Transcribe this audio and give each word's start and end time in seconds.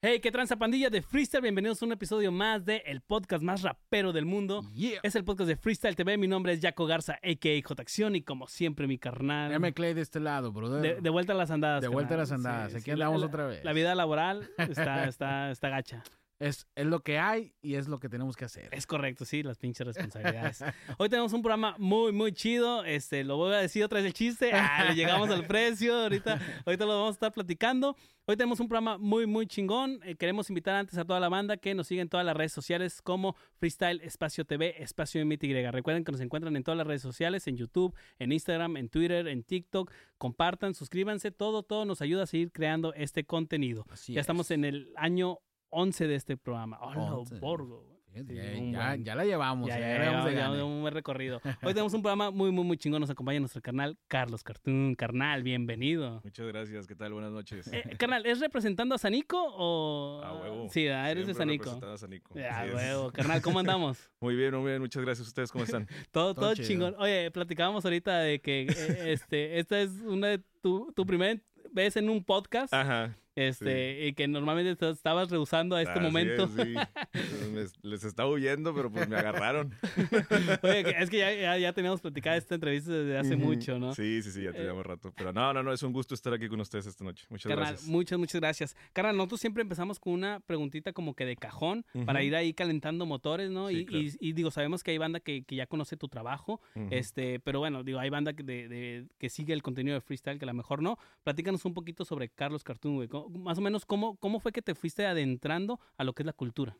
Hey, 0.00 0.20
qué 0.20 0.30
tranza 0.30 0.54
pandilla 0.56 0.90
de 0.90 1.02
Freestyle. 1.02 1.42
Bienvenidos 1.42 1.82
a 1.82 1.86
un 1.86 1.90
episodio 1.90 2.30
más 2.30 2.64
de 2.64 2.84
el 2.86 3.00
podcast 3.00 3.42
más 3.42 3.62
rapero 3.62 4.12
del 4.12 4.26
mundo. 4.26 4.62
Yeah. 4.72 5.00
Es 5.02 5.16
el 5.16 5.24
podcast 5.24 5.48
de 5.48 5.56
Freestyle 5.56 5.96
TV. 5.96 6.16
Mi 6.16 6.28
nombre 6.28 6.52
es 6.52 6.60
Jaco 6.60 6.86
Garza, 6.86 7.14
a.k.a. 7.14 7.60
J 7.60 7.82
Acción. 7.82 8.14
Y 8.14 8.22
como 8.22 8.46
siempre, 8.46 8.86
mi 8.86 8.96
carnal. 8.98 9.50
M. 9.50 9.72
Clay 9.72 9.94
de 9.94 10.02
este 10.02 10.20
lado, 10.20 10.52
brother. 10.52 10.82
De, 10.82 11.00
de 11.00 11.10
vuelta 11.10 11.32
a 11.32 11.36
las 11.36 11.50
andadas. 11.50 11.82
De 11.82 11.88
vuelta 11.88 12.14
a 12.14 12.18
las 12.18 12.30
andadas. 12.30 12.76
Aquí 12.76 12.90
la- 12.90 12.94
andamos 13.06 13.20
la- 13.22 13.26
otra 13.26 13.46
vez. 13.48 13.64
La 13.64 13.72
vida 13.72 13.92
laboral 13.96 14.48
está, 14.56 15.08
está, 15.08 15.50
está 15.50 15.68
gacha. 15.68 16.04
Es, 16.40 16.68
es 16.76 16.86
lo 16.86 17.00
que 17.00 17.18
hay 17.18 17.52
y 17.60 17.74
es 17.74 17.88
lo 17.88 17.98
que 17.98 18.08
tenemos 18.08 18.36
que 18.36 18.44
hacer. 18.44 18.68
Es 18.70 18.86
correcto, 18.86 19.24
sí, 19.24 19.42
las 19.42 19.58
pinches 19.58 19.84
responsabilidades. 19.86 20.62
Hoy 20.98 21.08
tenemos 21.08 21.32
un 21.32 21.42
programa 21.42 21.74
muy, 21.78 22.12
muy 22.12 22.32
chido. 22.32 22.84
Este, 22.84 23.24
lo 23.24 23.36
voy 23.36 23.54
a 23.54 23.58
decir 23.58 23.82
otra 23.82 23.98
vez 23.98 24.06
el 24.06 24.12
chiste. 24.12 24.52
Ah, 24.52 24.84
le 24.88 24.94
llegamos 24.94 25.30
al 25.30 25.46
precio. 25.46 25.94
Ahorita, 25.94 26.40
ahorita 26.64 26.84
lo 26.86 26.92
vamos 26.92 27.10
a 27.10 27.14
estar 27.14 27.32
platicando. 27.32 27.96
Hoy 28.26 28.36
tenemos 28.36 28.60
un 28.60 28.68
programa 28.68 28.98
muy, 28.98 29.26
muy 29.26 29.46
chingón. 29.48 30.00
Eh, 30.04 30.14
queremos 30.14 30.48
invitar 30.48 30.76
antes 30.76 30.96
a 30.96 31.04
toda 31.04 31.18
la 31.18 31.28
banda 31.28 31.56
que 31.56 31.74
nos 31.74 31.88
siga 31.88 32.02
en 32.02 32.08
todas 32.08 32.24
las 32.24 32.36
redes 32.36 32.52
sociales 32.52 33.02
como 33.02 33.34
Freestyle 33.56 34.00
Espacio 34.02 34.44
TV, 34.44 34.80
Espacio 34.80 35.24
MTY. 35.24 35.70
Recuerden 35.70 36.04
que 36.04 36.12
nos 36.12 36.20
encuentran 36.20 36.54
en 36.54 36.62
todas 36.62 36.78
las 36.78 36.86
redes 36.86 37.02
sociales, 37.02 37.48
en 37.48 37.56
YouTube, 37.56 37.96
en 38.20 38.30
Instagram, 38.30 38.76
en 38.76 38.90
Twitter, 38.90 39.26
en 39.26 39.42
TikTok. 39.42 39.90
Compartan, 40.18 40.74
suscríbanse. 40.74 41.32
Todo, 41.32 41.64
todo 41.64 41.84
nos 41.84 42.00
ayuda 42.00 42.24
a 42.24 42.26
seguir 42.26 42.52
creando 42.52 42.94
este 42.94 43.24
contenido. 43.24 43.86
Así 43.90 44.12
ya 44.12 44.20
es. 44.20 44.24
estamos 44.24 44.52
en 44.52 44.64
el 44.64 44.92
año 44.96 45.40
11 45.70 46.06
de 46.06 46.14
este 46.14 46.36
programa. 46.36 46.78
¡Hola, 46.80 47.14
11. 47.14 47.38
borgo! 47.40 47.98
Sí, 48.10 48.24
ya, 48.34 48.42
un 48.58 48.72
ya- 48.72 48.86
buen- 48.88 49.04
ya 49.04 49.14
la 49.14 49.24
llevamos. 49.24 49.68
ya, 49.68 49.78
ya, 49.78 49.86
ya 49.86 49.92
ya, 49.98 50.00
llevamos 50.02 50.24
de 50.24 50.34
ya, 50.34 50.40
gane. 50.40 50.56
ya, 50.56 50.64
un 50.64 50.80
buen 50.80 50.94
recorrido. 50.94 51.40
Hoy 51.62 51.72
tenemos 51.74 51.92
un 51.94 52.02
programa 52.02 52.30
muy, 52.32 52.50
muy, 52.50 52.64
muy 52.64 52.76
chingón. 52.76 53.00
Nos 53.00 53.10
acompaña 53.10 53.38
nuestro 53.38 53.60
carnal 53.62 53.96
Carlos 54.08 54.42
Cartoon. 54.42 54.94
Carnal, 54.96 55.42
bienvenido. 55.44 56.20
Muchas 56.24 56.46
gracias, 56.48 56.86
¿qué 56.88 56.96
tal? 56.96 57.12
Buenas 57.12 57.30
noches. 57.30 57.70
Eh, 57.72 57.84
carnal, 57.98 58.24
¿es 58.26 58.40
representando 58.40 58.94
a 58.94 58.98
Sanico 58.98 59.36
o...? 59.40 60.22
A 60.24 60.32
huevo. 60.40 60.68
Sí, 60.70 60.88
ah, 60.88 61.08
eres 61.10 61.26
de 61.28 61.34
Sanico. 61.34 61.64
representado 61.64 61.92
a 61.92 61.98
Sanico. 61.98 62.34
A 62.38 62.60
Así 62.60 62.68
es. 62.70 62.74
huevo. 62.74 63.12
Carnal, 63.12 63.42
¿cómo 63.42 63.58
andamos? 63.60 64.10
Muy 64.20 64.34
bien, 64.34 64.52
muy 64.56 64.70
bien, 64.70 64.80
muchas 64.80 65.04
gracias. 65.04 65.28
¿Ustedes 65.28 65.52
cómo 65.52 65.62
están? 65.64 65.86
Todo, 66.10 66.34
Todo 66.34 66.54
chingón. 66.56 66.96
Oye, 66.98 67.30
platicábamos 67.30 67.84
ahorita 67.84 68.18
de 68.20 68.40
que 68.40 68.62
eh, 68.62 69.12
este, 69.12 69.60
esta 69.60 69.80
es 69.80 69.90
una 70.00 70.28
de 70.28 70.38
tu, 70.60 70.92
tu 70.96 71.06
primera 71.06 71.40
vez 71.70 71.96
en 71.96 72.08
un 72.08 72.24
podcast. 72.24 72.72
Ajá. 72.74 73.16
Este, 73.40 74.06
y 74.08 74.12
que 74.14 74.26
normalmente 74.26 74.74
te 74.74 74.90
estabas 74.90 75.30
rehusando 75.30 75.76
a 75.76 75.82
este 75.82 75.92
así 75.92 76.00
momento. 76.00 76.44
es, 76.44 76.50
sí. 76.50 76.74
Les, 77.54 77.72
les 77.82 78.04
estaba 78.04 78.28
huyendo, 78.30 78.74
pero 78.74 78.90
pues 78.90 79.08
me 79.08 79.16
agarraron. 79.16 79.72
Oye, 80.62 80.94
es 81.02 81.10
que 81.10 81.18
ya, 81.18 81.32
ya, 81.34 81.58
ya 81.58 81.72
teníamos 81.72 82.00
platicado 82.00 82.36
esta 82.36 82.54
entrevista 82.54 82.92
desde 82.92 83.18
hace 83.18 83.36
mucho, 83.36 83.78
¿no? 83.78 83.94
Sí, 83.94 84.22
sí, 84.22 84.30
sí, 84.30 84.42
ya 84.42 84.50
Eh, 84.50 84.54
teníamos 84.54 84.84
rato. 84.84 85.12
Pero 85.16 85.32
no, 85.32 85.52
no, 85.52 85.62
no, 85.62 85.72
es 85.72 85.82
un 85.82 85.92
gusto 85.92 86.14
estar 86.14 86.32
aquí 86.32 86.48
con 86.48 86.60
ustedes 86.60 86.86
esta 86.86 87.04
noche. 87.04 87.26
Muchas 87.30 87.48
Carnal, 87.50 87.68
gracias. 87.72 87.88
muchas, 87.90 88.18
muchas 88.18 88.40
gracias. 88.40 88.76
Carnal, 88.92 89.16
nosotros 89.16 89.40
siempre 89.40 89.62
empezamos 89.62 89.98
con 89.98 90.12
una 90.14 90.40
preguntita 90.40 90.92
como 90.92 91.14
que 91.14 91.24
de 91.24 91.36
cajón 91.36 91.84
para 92.06 92.22
ir 92.22 92.34
ahí 92.34 92.52
calentando 92.54 93.06
motores, 93.06 93.50
¿no? 93.50 93.68
Sí, 93.68 93.78
y, 93.78 93.86
claro. 93.86 94.04
y- 94.04 94.16
y 94.20 94.32
digo, 94.32 94.50
sabemos 94.50 94.82
que 94.82 94.90
hay 94.90 94.98
banda 94.98 95.20
que, 95.20 95.42
que 95.44 95.56
ya 95.56 95.66
conoce 95.66 95.96
tu 95.96 96.08
trabajo, 96.08 96.60
este, 96.90 97.40
pero 97.40 97.60
bueno, 97.60 97.82
digo, 97.84 97.98
hay 97.98 98.10
banda 98.10 98.32
que, 98.32 98.42
de, 98.42 98.68
de- 98.68 99.06
que 99.18 99.28
sigue 99.30 99.52
el 99.52 99.62
contenido 99.62 99.94
de 99.94 100.00
freestyle 100.00 100.38
que 100.38 100.44
a 100.44 100.46
lo 100.46 100.54
mejor 100.54 100.82
no. 100.82 100.98
Platícanos 101.24 101.64
un 101.64 101.74
poquito 101.74 102.04
sobre 102.04 102.28
Carlos 102.28 102.64
Cartoon, 102.64 102.96
güey. 102.96 103.08
¿Cómo- 103.28 103.44
Más 103.44 103.58
o 103.58 103.60
menos, 103.60 103.84
¿cómo, 103.84 104.16
¿cómo 104.16 104.40
fue 104.40 104.52
que 104.52 104.62
te 104.62 104.74
fuiste 104.74 105.04
adentrando 105.06 105.78
a 105.98 106.04
lo 106.04 106.14
que 106.14 106.22
es 106.22 106.26
la 106.26 106.32
cultura? 106.32 106.78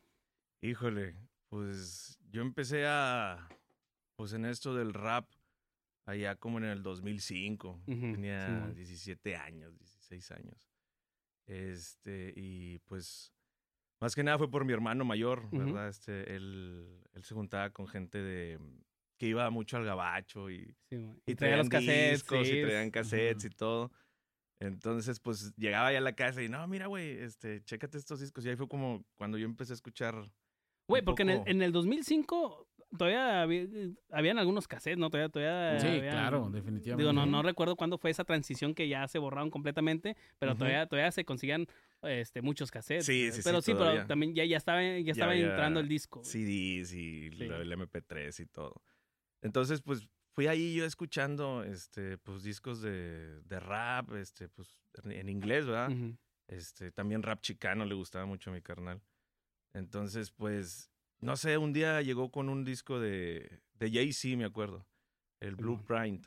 Híjole, 0.62 1.14
pues 1.50 2.18
yo 2.30 2.40
empecé 2.40 2.86
a, 2.86 3.48
pues 4.16 4.32
en 4.32 4.46
esto 4.46 4.74
del 4.74 4.94
rap, 4.94 5.28
allá 6.06 6.36
como 6.36 6.56
en 6.56 6.64
el 6.64 6.82
2005. 6.82 7.78
Ujú, 7.86 8.00
Tenía 8.12 8.46
Simón. 8.46 8.74
17 8.74 9.36
años, 9.36 9.76
16 9.78 10.30
años. 10.30 10.70
Este, 11.46 12.32
y 12.34 12.78
pues, 12.80 13.30
más 14.00 14.14
que 14.14 14.22
nada 14.24 14.38
fue 14.38 14.50
por 14.50 14.64
mi 14.64 14.72
hermano 14.72 15.04
mayor, 15.04 15.44
Ujú. 15.52 15.58
¿verdad? 15.58 15.88
Este, 15.88 16.34
él, 16.34 17.02
él 17.12 17.24
se 17.24 17.34
juntaba 17.34 17.68
con 17.70 17.88
gente 17.88 18.16
de, 18.22 18.58
que 19.18 19.26
iba 19.26 19.50
mucho 19.50 19.76
al 19.76 19.84
gabacho 19.84 20.48
y, 20.50 20.74
Sí, 20.88 21.14
y 21.26 21.34
traía 21.34 21.58
los 21.58 21.68
cassettes, 21.68 22.22
discos 22.22 22.48
sí, 22.48 22.58
y 22.58 22.62
traían 22.62 22.90
cassettes 22.90 23.44
Ujú. 23.44 23.52
y 23.52 23.56
todo. 23.56 23.92
Entonces, 24.60 25.20
pues 25.20 25.54
llegaba 25.56 25.92
ya 25.92 25.98
a 25.98 26.02
la 26.02 26.14
casa 26.14 26.42
y 26.42 26.48
no, 26.48 26.66
mira, 26.66 26.86
güey, 26.86 27.10
este, 27.18 27.62
chécate 27.62 27.96
estos 27.98 28.20
discos. 28.20 28.44
Y 28.44 28.48
ahí 28.50 28.56
fue 28.56 28.68
como 28.68 29.04
cuando 29.16 29.38
yo 29.38 29.44
empecé 29.46 29.72
a 29.72 29.74
escuchar. 29.74 30.14
Güey, 30.88 31.02
porque 31.02 31.22
en 31.22 31.30
el, 31.30 31.38
poco- 31.38 31.50
en 31.50 31.62
el 31.62 31.70
2005 31.72 32.66
todavía 32.96 33.42
había, 33.42 33.66
habían 34.10 34.38
algunos 34.38 34.66
cassettes, 34.66 34.98
¿no? 34.98 35.10
Todavía, 35.10 35.28
todavía 35.28 35.78
Sí, 35.78 35.86
habían- 35.86 36.10
claro, 36.10 36.48
definitivamente. 36.50 37.02
Digo, 37.02 37.12
no, 37.12 37.26
no 37.26 37.42
recuerdo 37.42 37.76
cuándo 37.76 37.98
fue 37.98 38.10
esa 38.10 38.24
transición 38.24 38.74
que 38.74 38.88
ya 38.88 39.06
se 39.06 39.18
borraron 39.18 39.50
completamente, 39.50 40.16
pero 40.38 40.56
todavía, 40.56 40.86
todavía 40.86 41.12
se 41.12 41.24
conseguían 41.24 41.66
este, 42.02 42.42
muchos 42.42 42.70
cassettes. 42.70 43.06
Sí, 43.06 43.26
eh, 43.26 43.32
sí, 43.32 43.42
sí, 43.42 43.42
Pero 43.44 43.60
sí, 43.60 43.74
pero 43.74 44.06
también 44.06 44.34
ya, 44.34 44.44
ya 44.44 44.56
estaba, 44.56 44.80
ya 44.82 45.12
estaba 45.12 45.34
entrando 45.36 45.78
el 45.80 45.88
disco. 45.88 46.24
CDs 46.24 46.92
y 46.94 47.30
Sí. 47.30 47.44
el 47.44 47.70
MP3 47.72 48.40
y 48.40 48.46
todo. 48.46 48.80
Entonces, 49.42 49.82
pues 49.82 50.08
fui 50.38 50.46
ahí 50.46 50.72
yo 50.72 50.84
escuchando 50.84 51.64
este 51.64 52.16
pues 52.16 52.44
discos 52.44 52.80
de, 52.80 53.40
de 53.40 53.58
rap, 53.58 54.12
este 54.12 54.48
pues 54.48 54.68
en- 55.02 55.28
inglés, 55.28 55.66
¿verdad? 55.66 55.90
Ujú. 55.90 56.16
Este 56.46 56.92
también 56.92 57.24
rap 57.24 57.40
chicano 57.40 57.84
le 57.84 57.96
gustaba 57.96 58.24
mucho 58.24 58.50
a 58.50 58.52
mi 58.52 58.62
carnal. 58.62 59.02
Entonces, 59.74 60.30
pues 60.30 60.92
no 61.18 61.36
sé, 61.36 61.58
un 61.58 61.72
día 61.72 62.00
llegó 62.02 62.30
con 62.30 62.48
un 62.48 62.64
disco 62.64 63.00
de 63.00 63.64
de 63.72 63.90
Jay-Z, 63.90 64.36
me 64.36 64.44
acuerdo, 64.44 64.86
el. 65.40 65.56
Blueprint. 65.56 66.24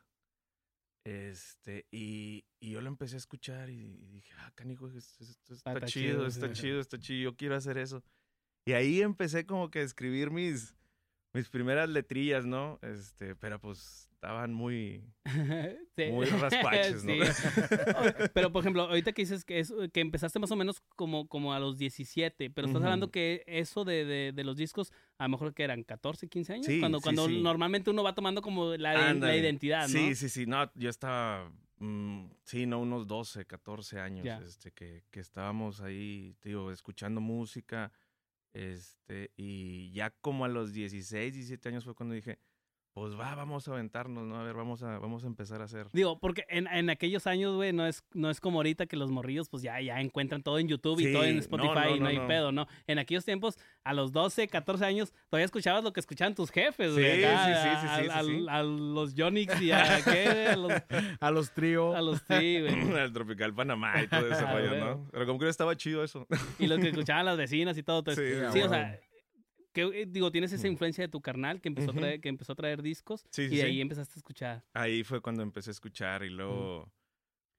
Este, 1.05 1.88
y, 1.89 2.43
y 2.59 2.72
yo 2.72 2.81
lo 2.81 2.89
empecé 2.89 3.16
a 3.16 3.19
escuchar 3.19 3.69
y, 3.69 3.79
y 3.79 4.07
dije, 4.09 4.33
ah, 4.39 4.51
canijo, 4.55 4.89
esto, 4.89 5.23
esto 5.23 5.53
está, 5.53 5.72
está 5.72 5.88
chido, 5.88 6.16
chido, 6.16 6.28
está 6.28 6.47
sí. 6.53 6.61
chido, 6.61 6.79
está 6.81 6.99
chido, 6.99 7.31
yo 7.31 7.38
quiero 7.38 7.55
hacer 7.55 7.78
eso. 7.78 8.03
Y 8.66 8.73
ahí 8.73 9.01
empecé 9.01 9.45
como 9.45 9.72
que 9.72 9.79
a 9.79 9.83
escribir 9.83 10.31
mis, 10.31 10.75
mis 11.34 11.50
primeras 11.50 11.90
letrillas, 11.90 12.46
¿no? 12.46 12.80
Este, 12.81 13.36
pero 13.36 13.59
pues 13.59 14.08
estaban 14.22 14.53
muy, 14.53 15.02
Sí. 15.96 16.06
muy 16.12 16.25
raspaches, 16.28 17.03
¿no? 17.06 17.14
Sí. 17.25 17.42
pero, 18.34 18.52
por 18.52 18.62
ejemplo, 18.62 18.84
ahorita 18.84 19.14
que 19.14 19.24
dices 19.24 19.44
que, 19.44 19.59
es, 19.59 19.74
que 19.91 20.00
empezaste 20.00 20.38
más 20.40 20.52
o 20.52 20.56
menos 20.56 20.81
como, 20.96 21.28
como 21.28 21.53
a 21.53 21.59
los 21.59 21.78
17, 21.78 22.52
pero 22.52 22.68
estás 22.68 22.84
hablando 22.84 23.09
que 23.09 23.44
eso 23.47 23.84
de, 23.84 24.06
de, 24.06 24.31
de 24.31 24.44
los 24.44 24.58
discos, 24.58 24.91
a 25.18 25.24
lo 25.24 25.30
mejor 25.30 25.53
que 25.53 25.64
eran 25.64 25.84
14, 25.84 26.28
15 26.28 26.53
años, 26.53 26.66
Sí, 26.68 26.80
cuando, 26.80 27.02
cuando 27.02 27.28
normalmente 27.28 27.90
uno 27.90 28.03
va 28.03 28.14
tomando 28.14 28.41
como 28.41 28.75
la, 28.75 29.14
la 29.14 29.36
identidad, 29.36 29.88
¿no? 29.88 29.88
Sí, 29.88 30.16
sí, 30.16 30.30
sí, 30.30 30.46
no, 30.46 30.72
yo 30.75 30.90
estaba, 30.90 31.52
mm, 31.80 32.25
sí, 32.44 32.66
no, 32.68 32.80
unos 32.80 33.08
12, 33.08 33.46
14 33.46 34.00
años, 34.00 34.28
este, 34.44 34.72
que, 34.72 35.03
que 35.09 35.20
estábamos 35.20 35.81
ahí, 35.81 36.36
digo, 36.44 36.72
escuchando 36.72 37.22
música, 37.22 37.91
este, 38.53 39.31
y 39.35 39.91
ya 39.94 40.12
como 40.22 40.45
a 40.45 40.50
los 40.50 40.73
16, 40.73 41.34
17 41.34 41.69
años 41.69 41.85
fue 41.85 41.95
cuando 41.95 42.16
dije, 42.16 42.39
pues 42.94 43.18
va, 43.18 43.34
vamos 43.35 43.68
a 43.68 43.72
aventarnos, 43.72 44.25
¿no? 44.25 44.38
A 44.38 44.44
ver, 44.44 44.53
vamos 44.53 44.84
a, 44.84 45.00
vamos 45.00 45.24
a 45.24 45.28
empezar 45.28 45.62
a 45.62 45.63
hacer. 45.66 45.88
Digo, 45.94 46.19
porque 46.19 46.46
en, 46.50 46.68
en 46.68 46.90
aquellos 46.90 47.25
años, 47.25 47.56
güey, 47.56 47.72
no 47.72 47.88
es, 47.88 48.03
no 48.13 48.29
es 48.29 48.41
como 48.41 48.59
ahorita 48.59 48.85
que 48.85 48.97
los 48.97 49.09
morrillos, 49.12 49.47
pues 49.50 49.63
ya, 49.63 49.79
ya 49.79 50.02
encuentran 50.02 50.44
todo 50.44 50.59
en 50.59 50.68
YouTube 50.68 51.00
y 51.00 51.13
todo 51.13 51.24
en 51.24 51.38
Spotify 51.38 51.69
no, 51.74 51.96
y 51.96 52.00
no, 52.00 52.03
no, 52.03 52.09
hay 52.09 52.19
pedo, 52.28 52.52
¿no? 52.52 52.68
En 52.88 53.00
aquellos 53.00 53.24
tiempos, 53.24 53.57
a 53.85 53.94
los 53.94 54.12
12, 54.12 54.50
14 54.50 54.84
años, 54.85 55.13
todavía 55.29 55.46
escuchabas 55.46 55.84
lo 55.84 55.94
que 55.94 56.02
escuchaban 56.02 56.35
tus 56.35 56.52
jefes, 56.52 56.94
güey. 56.94 57.18
Sí, 57.19 57.24
acá, 57.24 57.46
sí, 57.46 57.53
sí, 57.53 57.59
sí, 57.81 58.09
a, 58.09 58.22
sí, 58.24 58.28
sí, 58.40 58.46
a- 58.50 58.63
los 58.63 59.13
Yonix 59.13 59.62
y 59.62 59.72
a, 59.72 60.02
¿qué? 60.03 60.47
A 60.50 60.56
los, 60.58 60.72
A 61.22 61.31
los 61.31 61.52
tríos. 61.53 61.96
a 61.96 62.02
los 62.02 62.18
sí, 62.19 62.59
güey. 62.59 62.91
el 63.00 63.13
Tropical 63.13 63.53
Panamá 63.53 64.03
y 64.03 64.08
todo 64.08 64.28
ese 64.31 64.46
rollo. 64.46 64.75
¿no? 64.78 65.08
Pero 65.12 65.25
como 65.25 65.40
que 65.40 65.47
estaba 65.47 65.75
chido 65.78 66.03
eso. 66.03 66.28
Y 66.59 66.68
lo 66.68 66.78
que 66.78 66.90
escuchaban 66.90 67.25
las 67.25 67.38
vecinas 67.38 67.78
y 67.78 67.84
todo. 67.84 68.00
Entonces, 68.00 68.47
Sí, 68.52 68.59
sí, 68.59 68.66
o 68.66 68.69
sea, 68.69 69.00
que, 69.74 69.82
eh, 69.82 70.06
digo, 70.08 70.32
tienes 70.32 70.52
esa 70.52 70.68
Ujú. 70.68 70.74
influencia 70.74 71.04
de 71.04 71.08
tu 71.09 71.22
carnal 71.22 71.62
que 71.62 71.70
empezó, 71.70 71.92
a 71.92 71.94
traer, 71.94 72.22
que 72.22 72.30
empezó 72.30 72.54
a 72.54 72.56
traer 72.56 72.82
discos 72.82 73.26
Sí, 73.32 73.44
y 73.44 73.48
sí, 73.50 73.56
de 73.58 73.62
sí. 73.62 73.68
ahí 73.68 73.82
empezaste 73.82 74.14
a 74.16 74.20
escuchar. 74.20 74.64
Ahí 74.74 75.04
fue 75.04 75.22
cuando 75.22 75.44
empecé 75.44 75.70
a 75.70 75.72
escuchar 75.72 76.24
y 76.24 76.30
luego, 76.30 76.92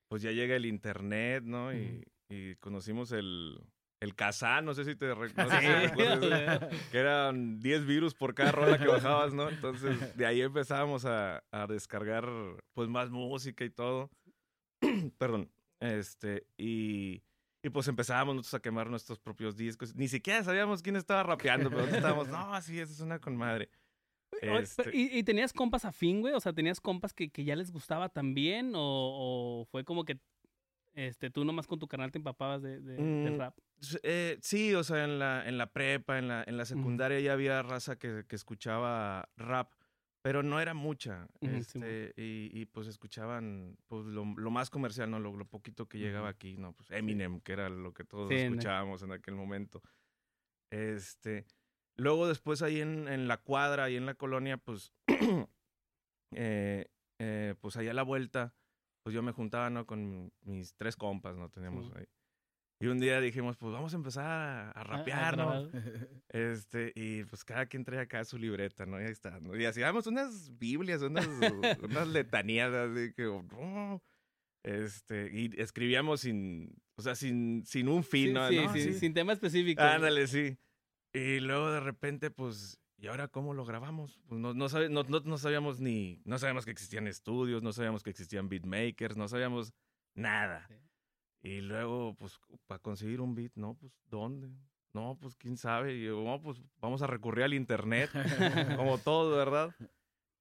pues 0.09 0.23
ya 0.23 0.31
llega 0.33 0.57
el 0.57 0.67
internet, 0.67 1.45
¿no? 1.45 1.75
Y, 1.75 2.05
y 2.29 2.57
conocimos 2.57 3.13
el, 3.13 3.61
el 4.01 4.15
Kazaa, 4.15 4.63
no 4.63 4.75
sé 4.75 4.85
si 4.85 4.97
te 4.97 5.15
no 5.15 5.23
sé 5.49 5.61
si 5.61 5.73
recuerdas, 5.73 6.21
güey. 6.21 6.91
que 6.91 6.99
eran 6.99 7.61
10 7.61 7.87
virus 7.87 8.15
por 8.15 8.35
cada 8.35 8.53
rola 8.53 8.79
que 8.79 8.89
bajabas, 8.89 9.33
¿no? 9.33 9.49
Entonces, 9.49 10.17
de 10.17 10.27
ahí 10.27 10.43
empezábamos 10.43 11.05
a, 11.05 11.45
a 11.53 11.67
descargar, 11.67 12.29
pues, 12.75 12.89
más 12.89 13.11
música 13.11 13.65
y 13.65 13.71
todo. 13.71 14.11
Perdón. 15.19 15.51
Este, 15.81 16.47
y, 16.57 17.23
y 17.63 17.71
pues 17.71 17.87
empezábamos 17.89 18.35
nosotros 18.35 18.59
a 18.59 18.63
quemar 18.63 18.91
nuestros 18.91 19.19
propios 19.19 19.57
discos. 19.57 19.95
Ni 19.95 20.09
siquiera 20.09 20.43
sabíamos 20.43 20.83
quién 20.83 20.97
estaba 20.97 21.23
rapeando, 21.23 21.71
pero 21.71 21.85
estábamos, 21.85 22.29
no, 22.29 22.61
sí, 22.63 22.79
eso 22.81 22.93
es 22.93 23.01
una 23.01 23.19
con 23.19 23.37
madre. 23.37 23.69
Este, 24.41 24.91
¿Y, 24.97 25.19
y 25.19 25.23
tenías 25.23 25.53
compas 25.53 25.85
afín, 25.85 26.21
güey? 26.21 26.35
O 26.35 26.41
sea, 26.41 26.53
¿tenías 26.53 26.81
compas 26.81 27.13
que, 27.13 27.31
que 27.31 27.45
ya 27.45 27.55
les 27.55 27.71
gustaba 27.71 28.09
también? 28.09 28.73
¿O, 28.75 28.81
o 28.81 29.65
fue 29.67 29.85
como 29.85 30.05
que 30.05 30.19
este, 30.95 31.31
tú 31.31 31.45
nomás 31.45 31.67
con 31.67 31.79
tu 31.79 31.87
canal 31.89 32.11
te 32.11 32.19
empapabas 32.19 32.63
de, 32.63 32.81
Mm, 32.81 33.39
rap? 33.39 33.57
Eh, 34.03 34.39
sí, 34.43 34.75
o 34.75 34.85
sea, 34.85 35.05
en 35.05 35.19
la, 35.19 35.47
en 35.47 35.59
la 35.59 35.73
prepa, 35.73 36.19
en 36.19 36.29
la, 36.29 36.45
en 36.47 36.57
la 36.57 36.65
secundaria 36.65 37.21
ya 37.21 37.33
había 37.33 37.63
raza 37.63 37.97
que, 37.97 38.25
que 38.27 38.37
escuchaba 38.37 39.29
rap, 39.37 39.73
pero 40.23 40.43
no 40.45 40.61
era 40.61 40.73
mucha. 40.73 41.29
Este, 41.41 42.15
y, 42.17 42.51
y, 42.53 42.67
pues 42.67 42.87
escuchaban 42.87 43.77
pues, 43.89 44.07
lo, 44.07 44.25
lo 44.25 44.51
más 44.51 44.71
comercial, 44.71 45.11
¿no? 45.11 45.19
Lo, 45.19 45.37
lo 45.37 45.45
poquito 45.45 45.89
que 45.89 45.99
llegaba 45.99 46.29
aquí, 46.29 46.57
¿no? 46.57 46.73
Pues 46.73 46.91
Eminem, 46.93 47.41
que 47.41 47.53
era 47.53 47.69
lo 47.69 47.93
que 47.93 48.05
todos 48.05 48.29
Sí, 48.29 48.37
escuchábamos 48.37 49.03
en 49.03 49.13
aquel 49.13 49.35
momento. 49.35 49.83
Este, 50.71 51.45
luego 51.97 52.29
después 52.29 52.63
ahí 52.63 52.81
en, 52.81 53.09
en 53.09 53.27
la 53.27 53.39
cuadra, 53.39 53.85
ahí 53.85 53.97
en 53.97 54.07
la 54.07 54.15
colonia, 54.15 54.57
pues, 54.59 54.93
eh, 56.35 56.87
eh, 57.19 57.55
pues 57.61 57.77
allá 57.77 57.91
a 57.91 57.95
la 57.95 58.05
vuelta, 58.05 58.55
pues 59.03 59.15
yo 59.15 59.23
me 59.23 59.33
juntaba, 59.33 59.71
¿no? 59.71 59.87
Con 59.87 60.33
mis 60.43 60.75
tres 60.77 60.97
compas, 60.97 61.37
¿no? 61.37 61.51
Teníamos 61.51 61.93
ahí. 61.97 62.07
Y 62.83 62.89
un 62.89 62.99
día 62.99 63.21
dijimos, 63.21 63.57
pues 63.57 63.73
vamos 63.73 63.93
a 63.93 63.97
empezar 63.97 64.25
a, 64.27 64.71
a 64.71 64.81
Ah, 64.81 64.83
rapear, 64.83 65.37
¿no? 65.37 65.71
Este, 66.29 66.93
y 66.97 67.25
pues 67.25 67.45
cada 67.45 67.67
quien 67.67 67.85
trae 67.85 68.01
acá 68.01 68.25
su 68.25 68.39
libreta, 68.39 68.87
¿no? 68.87 68.99
Y 69.01 69.05
ahí 69.05 69.11
está, 69.13 69.39
¿no? 69.39 69.55
Y 69.55 69.67
hacíamos 69.67 70.07
unas 70.07 70.51
Biblias, 70.59 71.03
unas, 71.03 71.27
unas 71.83 72.09
letanías, 72.09 72.73
así 72.73 73.13
que, 73.15 73.27
"Oh", 73.27 74.01
este, 74.65 75.31
y 75.33 75.51
escribíamos 75.61 76.23
sin, 76.23 76.75
o 76.97 77.03
sea, 77.03 77.15
sin, 77.15 77.65
sin 77.67 77.89
un 77.89 78.03
fin, 78.03 78.29
Sí, 78.29 78.35
¿no? 78.35 78.49
sí, 78.49 78.57
¿no? 78.57 78.63
sí, 78.73 78.81
Así. 78.81 78.95
sin 78.95 79.15
tema 79.15 79.33
específico. 79.35 79.83
Ándale, 79.83 80.27
sí. 80.27 80.57
Y 81.13 81.41
luego 81.41 81.71
de 81.71 81.81
repente, 81.81 82.31
pues, 82.31 82.79
¿y 82.99 83.09
ahora 83.09 83.29
cómo 83.29 83.55
lo 83.55 83.65
grabamos? 83.65 84.21
Pues 84.29 84.41
no, 84.41 84.55
no, 84.55 84.69
sabe- 84.69 84.89
no, 84.89 85.03
no, 85.05 85.21
no 85.21 85.39
sabíamos 85.39 85.81
ni, 85.81 86.23
no 86.25 86.39
sabíamos 86.39 86.65
que 86.65 86.71
existían 86.71 87.07
estudios, 87.07 87.63
no 87.63 87.73
sabíamos 87.73 88.03
que 88.03 88.11
existían 88.11 88.49
beatmakers, 88.49 89.17
no 89.17 89.29
sabíamos 89.29 89.73
nada. 90.15 90.67
Sí. 90.69 90.75
Y 91.43 91.61
luego, 91.61 92.15
pues, 92.15 92.39
para 92.67 92.79
conseguir 92.79 93.21
un 93.21 93.35
beat, 93.35 93.53
no, 93.57 93.75
pues, 93.75 93.93
¿dónde? 94.09 94.49
No, 94.95 95.19
pues, 95.21 95.35
quién 95.37 95.57
sabe. 95.57 95.95
Y 95.97 96.05
yo, 96.05 96.23
no, 96.23 96.41
pues, 96.41 96.63
vamos 96.81 97.03
a 97.03 97.07
recurrir 97.07 97.45
al 97.45 97.55
internet, 97.55 98.11
como 98.77 98.99
todo, 98.99 99.37
¿verdad? 99.37 99.75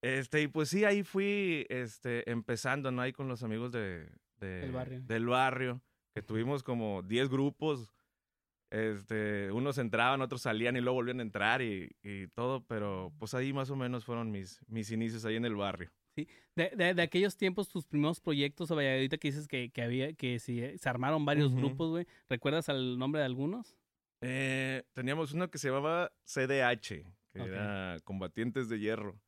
Este, 0.03 0.41
y 0.41 0.47
pues 0.47 0.69
sí, 0.69 0.83
ahí 0.83 1.03
fui, 1.03 1.65
este, 1.69 2.29
empezando, 2.29 2.91
¿no? 2.91 3.01
Ahí 3.01 3.13
con 3.13 3.27
los 3.27 3.43
amigos 3.43 3.71
de, 3.71 4.09
de- 4.39 4.71
barrio. 4.71 5.01
del 5.05 5.25
barrio, 5.27 5.81
que 6.15 6.21
tuvimos 6.23 6.63
como 6.63 7.01
10 7.03 7.29
grupos. 7.29 7.93
Este, 8.71 9.51
unos 9.51 9.77
entraban, 9.77 10.21
otros 10.21 10.41
salían 10.43 10.77
y 10.77 10.81
luego 10.81 10.95
volvían 10.95 11.19
a 11.19 11.23
entrar 11.23 11.61
y, 11.61 11.89
y 12.03 12.27
todo, 12.29 12.63
pero 12.67 13.11
pues 13.19 13.33
ahí 13.33 13.51
más 13.51 13.69
o 13.69 13.75
menos 13.75 14.05
fueron 14.05 14.31
mis, 14.31 14.61
mis 14.67 14.89
inicios 14.91 15.25
ahí 15.25 15.35
en 15.35 15.43
el 15.45 15.55
barrio. 15.55 15.91
De, 16.15 16.27
de, 16.75 16.93
de 16.93 17.01
aquellos 17.01 17.37
tiempos, 17.37 17.69
tus 17.69 17.85
primeros 17.85 18.19
proyectos, 18.19 18.69
o 18.71 18.75
vaya, 18.75 18.93
ahorita 18.93 19.17
que 19.17 19.29
dices 19.29 19.47
que, 19.47 19.69
que 19.69 19.81
había, 19.81 20.13
que 20.13 20.39
si 20.39 20.77
se 20.77 20.89
armaron 20.89 21.25
varios 21.25 21.53
grupos, 21.55 21.89
güey. 21.89 22.07
¿Recuerdas 22.29 22.69
el 22.69 22.97
nombre 22.97 23.19
de 23.19 23.25
algunos? 23.25 23.75
Eh, 24.21 24.83
teníamos 24.93 25.33
uno 25.33 25.49
que 25.49 25.57
se 25.57 25.69
llamaba 25.69 26.11
CDH, 26.25 27.05
que 27.33 27.41
era 27.41 27.97
Combatientes 28.03 28.69
de 28.69 28.79
Hierro, 28.79 29.19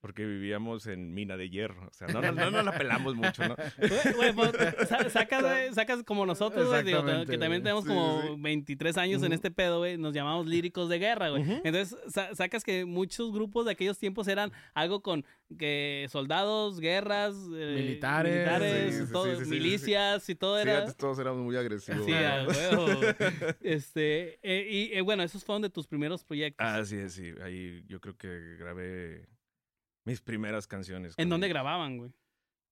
porque 0.00 0.24
vivíamos 0.24 0.86
en 0.86 1.12
mina 1.14 1.36
de 1.36 1.50
hierro. 1.50 1.88
O 1.88 1.92
sea, 1.92 2.06
no, 2.08 2.20
no, 2.22 2.30
no 2.32 2.50
nos 2.50 2.64
la 2.64 2.72
pelamos 2.78 3.14
mucho, 3.16 3.46
¿no? 3.48 3.56
Güey, 3.78 4.14
güey, 4.14 4.32
pues, 4.32 4.52
sa- 4.88 5.08
sacas, 5.10 5.42
güey, 5.42 5.72
sacas 5.74 6.02
como 6.04 6.24
nosotros, 6.26 6.68
güey, 6.68 6.84
digo, 6.84 7.02
que 7.04 7.38
también 7.38 7.48
güey. 7.48 7.62
tenemos 7.62 7.84
Sí, 7.84 7.88
como 7.88 8.22
sí, 8.22 8.28
sí. 8.28 8.34
23 8.38 8.96
años 8.98 9.22
en 9.22 9.32
este 9.32 9.50
pedo, 9.50 9.78
güey, 9.78 9.98
nos 9.98 10.14
llamamos 10.14 10.46
líricos 10.46 10.88
de 10.88 10.98
guerra, 10.98 11.30
güey. 11.30 11.42
Entonces, 11.64 11.96
sa- 12.08 12.34
sacas 12.34 12.62
que 12.62 12.84
muchos 12.84 13.32
grupos 13.32 13.64
de 13.66 13.72
aquellos 13.72 13.98
tiempos 13.98 14.28
eran 14.28 14.52
algo 14.74 15.02
con 15.02 15.24
que 15.58 16.06
soldados, 16.10 16.78
guerras, 16.80 17.34
eh, 17.54 17.74
Militares. 17.76 18.34
militares, 18.34 18.94
Sí, 18.96 19.06
sí, 19.06 19.12
todo, 19.12 19.24
sí, 19.26 19.30
sí, 19.32 19.38
sí, 19.38 19.44
sí. 19.44 19.50
milicias 19.50 20.28
y 20.28 20.34
todo 20.34 20.56
Sí, 20.56 20.62
era... 20.68 20.78
antes 20.80 20.96
todos 20.96 21.18
éramos 21.18 21.42
muy 21.42 21.56
agresivos. 21.56 22.04
Sí, 22.04 22.12
huevo. 22.12 22.86
Este, 23.60 24.38
eh, 24.42 24.66
y 24.70 24.92
eh, 24.92 25.00
bueno, 25.02 25.22
esos 25.22 25.44
fueron 25.44 25.62
de 25.62 25.70
tus 25.70 25.86
primeros 25.86 26.24
proyectos. 26.24 26.66
Ah, 26.66 26.84
sí, 26.84 27.08
sí. 27.08 27.32
Ahí 27.42 27.84
yo 27.88 28.00
creo 28.00 28.16
que 28.16 28.56
grabé 28.58 29.26
mis 30.06 30.22
primeras 30.22 30.66
canciones. 30.66 31.14
¿En 31.18 31.28
dónde 31.28 31.48
ellos. 31.48 31.54
grababan, 31.54 31.98
güey? 31.98 32.12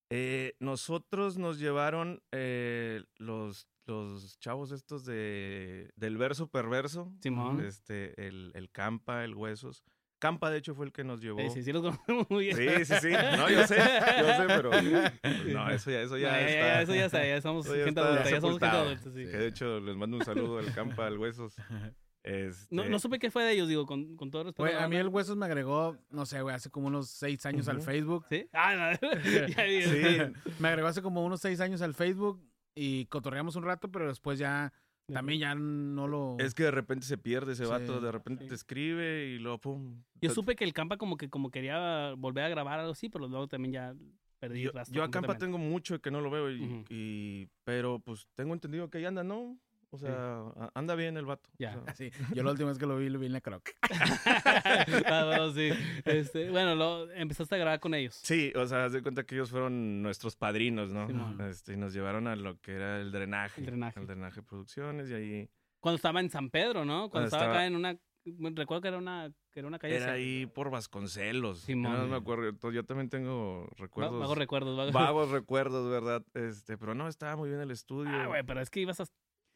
Eh, 0.09 0.55
nosotros 0.59 1.37
nos 1.37 1.59
llevaron 1.59 2.23
eh, 2.31 3.03
los, 3.17 3.67
los 3.85 4.39
chavos 4.39 4.71
estos 4.71 5.05
de, 5.05 5.91
del 5.95 6.17
verso 6.17 6.47
perverso. 6.47 7.13
Simón. 7.21 7.63
Este, 7.63 8.27
el, 8.27 8.51
el 8.55 8.71
Campa, 8.71 9.23
el 9.23 9.35
Huesos. 9.35 9.83
Campa, 10.17 10.49
de 10.49 10.59
hecho, 10.59 10.73
fue 10.73 10.85
el 10.85 10.93
que 10.93 11.03
nos 11.03 11.21
llevó. 11.21 11.39
Sí, 11.39 11.49
sí, 11.49 11.63
sí, 11.63 11.73
los 11.73 11.81
conocemos 11.81 12.25
muy 12.29 12.45
bien. 12.45 12.55
Sí, 12.55 12.85
sí, 12.85 12.93
sí. 13.01 13.09
No, 13.11 13.49
yo 13.49 13.67
sé, 13.67 13.75
yo 13.75 14.27
sé, 14.27 14.45
pero. 14.47 14.71
no, 14.71 15.69
eso 15.69 15.91
ya, 15.91 16.01
eso 16.01 16.17
ya, 16.17 16.31
No, 16.31 16.37
está. 16.37 16.81
eso 16.81 16.95
ya 16.95 17.05
está, 17.05 17.27
ya 17.27 17.41
somos 17.41 17.65
Eso 17.65 17.75
ya 17.75 17.83
gente 17.83 17.99
está 17.99 18.13
adulta, 18.13 18.29
ya 18.29 18.41
somos 18.41 18.59
gente 18.59 18.77
adulta, 18.77 19.03
sí. 19.11 19.25
Que 19.25 19.37
de 19.37 19.47
hecho 19.47 19.79
les 19.81 19.95
mando 19.95 20.17
un 20.17 20.23
saludo 20.23 20.59
al 20.59 20.73
Campa, 20.73 21.07
al 21.07 21.17
Huesos. 21.17 21.55
Este, 22.27 22.75
No, 22.75 22.83
no 22.89 22.97
supe 22.97 23.19
qué 23.19 23.29
fue 23.29 23.43
de 23.43 23.51
ellos, 23.53 23.67
digo, 23.69 23.85
con, 23.85 24.15
con 24.17 24.31
todo 24.31 24.45
respeto. 24.45 24.63
Güey, 24.63 24.73
a 24.75 24.87
mí 24.87 24.95
el. 24.95 25.09
Huesos 25.09 25.37
me 25.37 25.45
agregó, 25.45 25.95
no 26.09 26.25
sé, 26.25 26.41
güey, 26.41 26.55
hace 26.55 26.71
como 26.71 26.87
unos 26.87 27.07
seis 27.09 27.45
años 27.45 27.67
al 27.67 27.77
Ujú. 27.77 27.85
Facebook. 27.85 28.25
¿Sí? 28.29 28.47
Ah, 28.51 28.97
no. 28.99 29.09
Sí, 29.57 30.33
Me 30.59 30.67
agregó 30.69 30.87
hace 30.87 31.03
como 31.03 31.23
unos 31.23 31.39
seis 31.41 31.59
años 31.61 31.81
al 31.83 31.93
Facebook 31.93 32.41
y 32.73 33.05
cotorreamos 33.05 33.55
un 33.55 33.63
rato, 33.63 33.91
pero 33.91 34.07
después 34.07 34.39
ya 34.39 34.73
también 35.13 35.39
ya 35.39 35.53
no 35.53 36.07
lo... 36.07 36.35
es 36.39 36.55
que 36.55 36.63
de 36.63 36.71
repente 36.71 37.05
se 37.05 37.19
pierde 37.19 37.53
ese 37.53 37.65
Sí. 37.65 37.69
vato, 37.69 38.01
de 38.01 38.11
repente 38.11 38.43
Sí. 38.45 38.49
te 38.49 38.55
escribe 38.55 39.27
y 39.27 39.37
luego 39.37 39.59
pum. 39.59 40.01
Yo 40.19 40.31
supe 40.31 40.55
que 40.55 40.63
el 40.63 40.73
Campa 40.73 40.97
como 40.97 41.15
que 41.17 41.29
como 41.29 41.51
quería 41.51 42.13
volver 42.17 42.43
a 42.45 42.49
grabar 42.49 42.79
algo 42.79 42.93
así, 42.93 43.07
pero 43.07 43.27
luego 43.27 43.47
también 43.47 43.71
ya 43.73 43.95
perdí 44.39 44.63
Yo, 44.63 44.71
el 44.71 44.75
rastro 44.75 44.95
yo 44.95 45.03
a 45.03 45.11
Campa 45.11 45.37
tengo 45.37 45.59
mucho 45.59 46.01
que 46.01 46.09
no 46.09 46.21
lo 46.21 46.31
veo, 46.31 46.49
y, 46.49 46.59
Ujú. 46.59 46.83
y- 46.89 47.47
pero 47.63 47.99
pues 47.99 48.25
tengo 48.33 48.55
entendido 48.55 48.89
que 48.89 48.97
ahí 48.97 49.05
anda, 49.05 49.23
¿no? 49.23 49.59
O 49.95 49.97
sea, 49.97 50.69
anda 50.73 50.95
bien 50.95 51.17
el 51.17 51.25
vato. 51.25 51.49
o 51.49 51.55
Ya. 51.57 51.73
sea, 51.73 51.95
Sí, 51.95 52.11
yo 52.33 52.43
la 52.43 52.51
última 52.51 52.69
vez 52.69 52.77
que 52.77 52.85
lo 52.85 52.97
vi, 52.97 53.09
lo 53.09 53.19
vi 53.19 53.25
en 53.27 53.33
la 53.33 53.41
croc. 53.41 53.69
Ah, 55.07 55.23
bueno, 55.25 55.51
sí. 55.53 55.69
Este, 56.05 56.49
bueno, 56.49 56.75
lo, 56.75 57.11
empezaste 57.11 57.55
a 57.55 57.57
grabar 57.57 57.79
con 57.79 57.93
ellos. 57.93 58.19
Sí, 58.23 58.51
o 58.55 58.65
sea, 58.65 58.85
haz 58.85 58.93
de 58.93 59.01
cuenta 59.01 59.23
que 59.23 59.35
ellos 59.35 59.49
fueron 59.51 60.01
nuestros 60.01 60.35
padrinos, 60.35 60.91
¿no? 60.91 61.07
Simón. 61.07 61.39
Este, 61.41 61.73
y 61.73 61.77
nos 61.77 61.93
llevaron 61.93 62.27
a 62.27 62.35
lo 62.35 62.59
que 62.59 62.73
era 62.73 62.99
el 62.99 63.11
drenaje. 63.11 63.61
El 63.61 63.67
drenaje. 63.67 63.99
El 63.99 64.07
drenaje 64.07 64.41
producciones 64.43 65.09
y 65.09 65.13
ahí... 65.13 65.49
Cuando 65.79 65.95
estaba 65.97 66.19
en 66.19 66.29
San 66.29 66.49
Pedro, 66.49 66.83
¿no? 66.85 67.09
Cuando 67.09 67.11
Cuando 67.11 67.27
estaba, 67.27 67.51
acá 67.51 67.65
en 67.65 67.75
una... 67.75 67.97
Recuerdo 68.25 68.81
que 68.81 68.87
era 68.87 68.97
una, 68.97 69.31
que 69.51 69.59
era 69.59 69.67
una 69.67 69.77
calle... 69.77 69.97
Era 69.97 70.13
ahí 70.13 70.47
por 70.47 70.71
Vasconcelos. 70.71 71.59
Simón. 71.59 71.93
no 71.93 72.07
me 72.07 72.15
acuerdo. 72.15 72.71
Yo, 72.71 72.83
también 72.83 73.07
tengo 73.09 73.67
recuerdos. 73.77 74.19
Vagos 74.19 74.37
recuerdos. 74.37 74.75
Vagos 74.75 74.93
vagos 74.93 75.29
recuerdos, 75.29 75.89
¿verdad? 75.91 76.23
Este, 76.33 76.75
pero 76.77 76.95
no, 76.95 77.07
estaba 77.07 77.35
muy 77.35 77.49
bien 77.49 77.61
el 77.61 77.69
estudio. 77.69 78.11
Ah, 78.11 78.25
güey, 78.25 78.43
pero 78.43 78.61
es 78.61 78.69
que 78.71 78.79
ibas 78.79 78.99
a... 78.99 79.05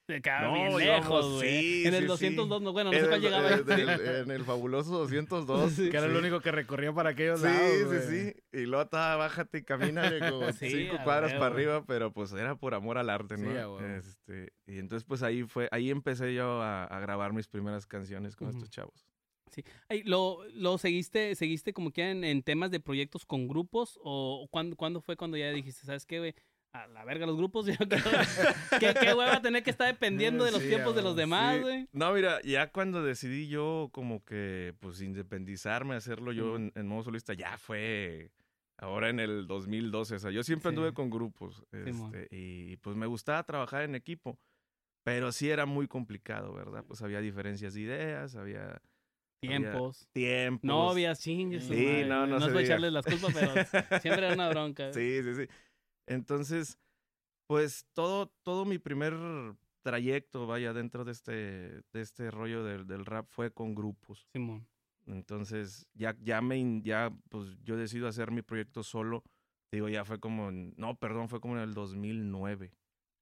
Te 0.10 0.22
No, 0.42 0.54
bien 0.54 0.78
lejos, 0.78 1.34
güey. 1.36 1.62
sí, 1.62 1.84
en 1.86 1.94
el 1.94 2.02
sí, 2.02 2.08
202, 2.08 2.58
sí. 2.60 2.64
no, 2.66 2.72
bueno, 2.74 2.92
no 2.92 2.98
sé 2.98 3.04
En 3.04 3.10
cuál 3.10 3.16
el- 3.16 3.22
llegaba. 3.22 3.50
eh, 3.52 3.64
del- 3.64 3.90
en 4.26 4.32
el 4.32 4.44
fabuloso 4.44 4.98
202. 4.98 5.72
Sí. 5.74 5.90
Que 5.92 5.98
era 5.98 6.08
el 6.08 6.14
sí. 6.14 6.18
único 6.18 6.40
que 6.42 6.52
recorría 6.52 6.92
para 6.92 7.12
aquellos 7.12 7.40
Sí, 7.42 7.46
lados, 7.46 7.72
sí, 7.78 7.84
güey. 7.86 8.02
sí. 8.34 8.34
Y 8.54 8.66
luego 8.66 8.84
estaba, 8.86 9.18
bájate 9.18 9.60
y 9.60 9.64
camínale 9.64 10.20
como 10.32 10.52
Sí, 10.54 10.70
cinco 10.72 10.98
cuadras 11.04 11.34
para 11.34 11.46
arriba, 11.46 11.84
pero 11.86 12.12
pues 12.12 12.32
era 12.34 12.56
por 12.56 12.74
amor 12.74 12.98
al 12.98 13.12
arte, 13.12 13.36
Sí, 13.38 13.44
¿no? 13.44 13.80
este, 13.86 14.52
y 14.66 14.80
entonces 14.80 15.06
pues 15.08 15.22
ahí 15.22 15.44
fue, 15.44 15.70
ahí 15.72 15.92
empecé 15.92 16.34
yo 16.34 16.60
a, 16.62 16.86
a 16.86 17.00
grabar 17.00 17.32
mis 17.34 17.48
primeras 17.48 17.86
canciones 17.86 18.36
con 18.36 18.50
estos 18.50 18.70
chavos. 18.72 19.06
Ay, 19.90 20.04
¿Lo, 20.04 20.40
lo 20.54 20.78
seguiste, 20.78 21.36
seguiste 21.36 21.74
como 21.74 21.92
que 21.92 22.10
en, 22.12 22.24
en 22.24 22.44
temas 22.44 22.72
de 22.72 22.80
proyectos 22.80 23.26
con 23.26 23.48
grupos? 23.48 24.00
¿O 24.04 24.48
cuándo, 24.52 24.76
cuándo 24.76 25.02
fue 25.02 25.18
cuando 25.18 25.38
ya 25.38 25.52
dijiste, 25.52 25.86
¿sabes 25.86 26.06
qué, 26.06 26.20
güey? 26.20 26.36
A 26.72 26.86
la 26.88 27.04
verga 27.04 27.26
los 27.26 27.36
grupos. 27.38 27.66
yo 27.68 27.74
¿Qué, 28.80 28.94
qué 29.02 29.14
hueva 29.14 29.42
tener 29.42 29.64
que 29.64 29.72
estar 29.72 29.88
dependiendo 29.88 30.44
de 30.46 30.52
los 30.52 30.62
Sí, 30.62 30.68
tiempos 30.68 30.96
de 30.96 31.02
los 31.02 31.16
demás, 31.16 31.56
Sí. 31.56 31.62
güey? 31.62 31.88
No, 31.94 32.14
mira, 32.14 32.42
ya 32.44 32.72
cuando 32.72 33.04
decidí 33.04 33.48
yo 33.48 33.90
como 33.92 34.24
que 34.24 34.76
pues 34.80 35.02
independizarme, 35.02 35.96
hacerlo 35.96 36.32
yo 36.32 36.56
en, 36.58 36.72
en 36.76 36.88
modo 36.88 37.04
solista, 37.04 37.34
ya 37.34 37.58
fue 37.58 38.30
ahora 38.78 39.10
en 39.10 39.20
el 39.20 39.48
2012. 39.48 40.16
O 40.16 40.20
sea, 40.20 40.32
yo 40.32 40.44
siempre 40.44 40.70
Sí. 40.70 40.76
anduve 40.76 40.94
con 40.94 41.10
grupos 41.10 41.64
este, 41.72 42.28
y 42.30 42.78
pues 42.78 42.96
me 42.96 43.08
gustaba 43.08 43.44
trabajar 43.44 43.82
en 43.84 43.96
equipo, 43.96 44.38
pero 45.04 45.32
sí 45.32 45.50
era 45.50 45.66
muy 45.66 45.88
complicado, 45.88 46.54
¿verdad? 46.54 46.84
Pues 46.88 47.02
había 47.02 47.20
diferencias 47.20 47.74
de 47.74 47.82
ideas, 47.82 48.36
había 48.36 48.80
Tiempos. 49.42 50.08
tiempos. 50.12 50.68
Novias, 50.68 51.22
chingues. 51.22 51.64
Sí, 51.64 51.74
madre, 51.74 52.06
no, 52.06 52.28
no 52.28 52.40
No 52.40 52.48
es 52.48 52.66
echarles 52.66 52.92
las 52.92 53.06
culpas, 53.06 53.34
pero 53.34 53.54
siempre 54.02 54.26
era 54.26 54.34
una 54.34 54.50
bronca. 54.50 54.92
Sí, 54.94 55.24
sí, 55.24 55.34
sí. 55.34 55.48
Entonces, 56.10 56.78
pues 57.48 57.86
todo, 57.94 58.28
todo 58.44 58.66
mi 58.66 58.80
primer 58.80 59.14
trayecto, 59.82 60.48
vaya, 60.48 60.74
dentro 60.74 61.06
de 61.06 61.12
este, 61.12 61.32
de 61.32 62.02
este 62.02 62.32
rollo 62.32 62.64
del, 62.64 62.86
del 62.88 63.06
rap 63.06 63.28
fue 63.30 63.52
con 63.52 63.76
grupos. 63.76 64.28
Simón. 64.34 64.68
Entonces, 65.06 65.88
ya, 65.94 66.16
ya 66.22 66.42
me, 66.42 66.82
ya, 66.82 67.12
pues 67.30 67.58
yo 67.64 67.78
decido 67.78 68.08
hacer 68.08 68.32
mi 68.32 68.42
proyecto 68.42 68.84
solo. 68.84 69.24
Digo, 69.72 69.88
ya 69.88 70.04
fue 70.04 70.20
como, 70.20 70.50
en- 70.50 70.74
no, 70.78 70.96
perdón, 70.98 71.30
fue 71.30 71.40
como 71.40 71.56
en 71.56 71.62
el 71.62 71.74
2009, 71.74 72.74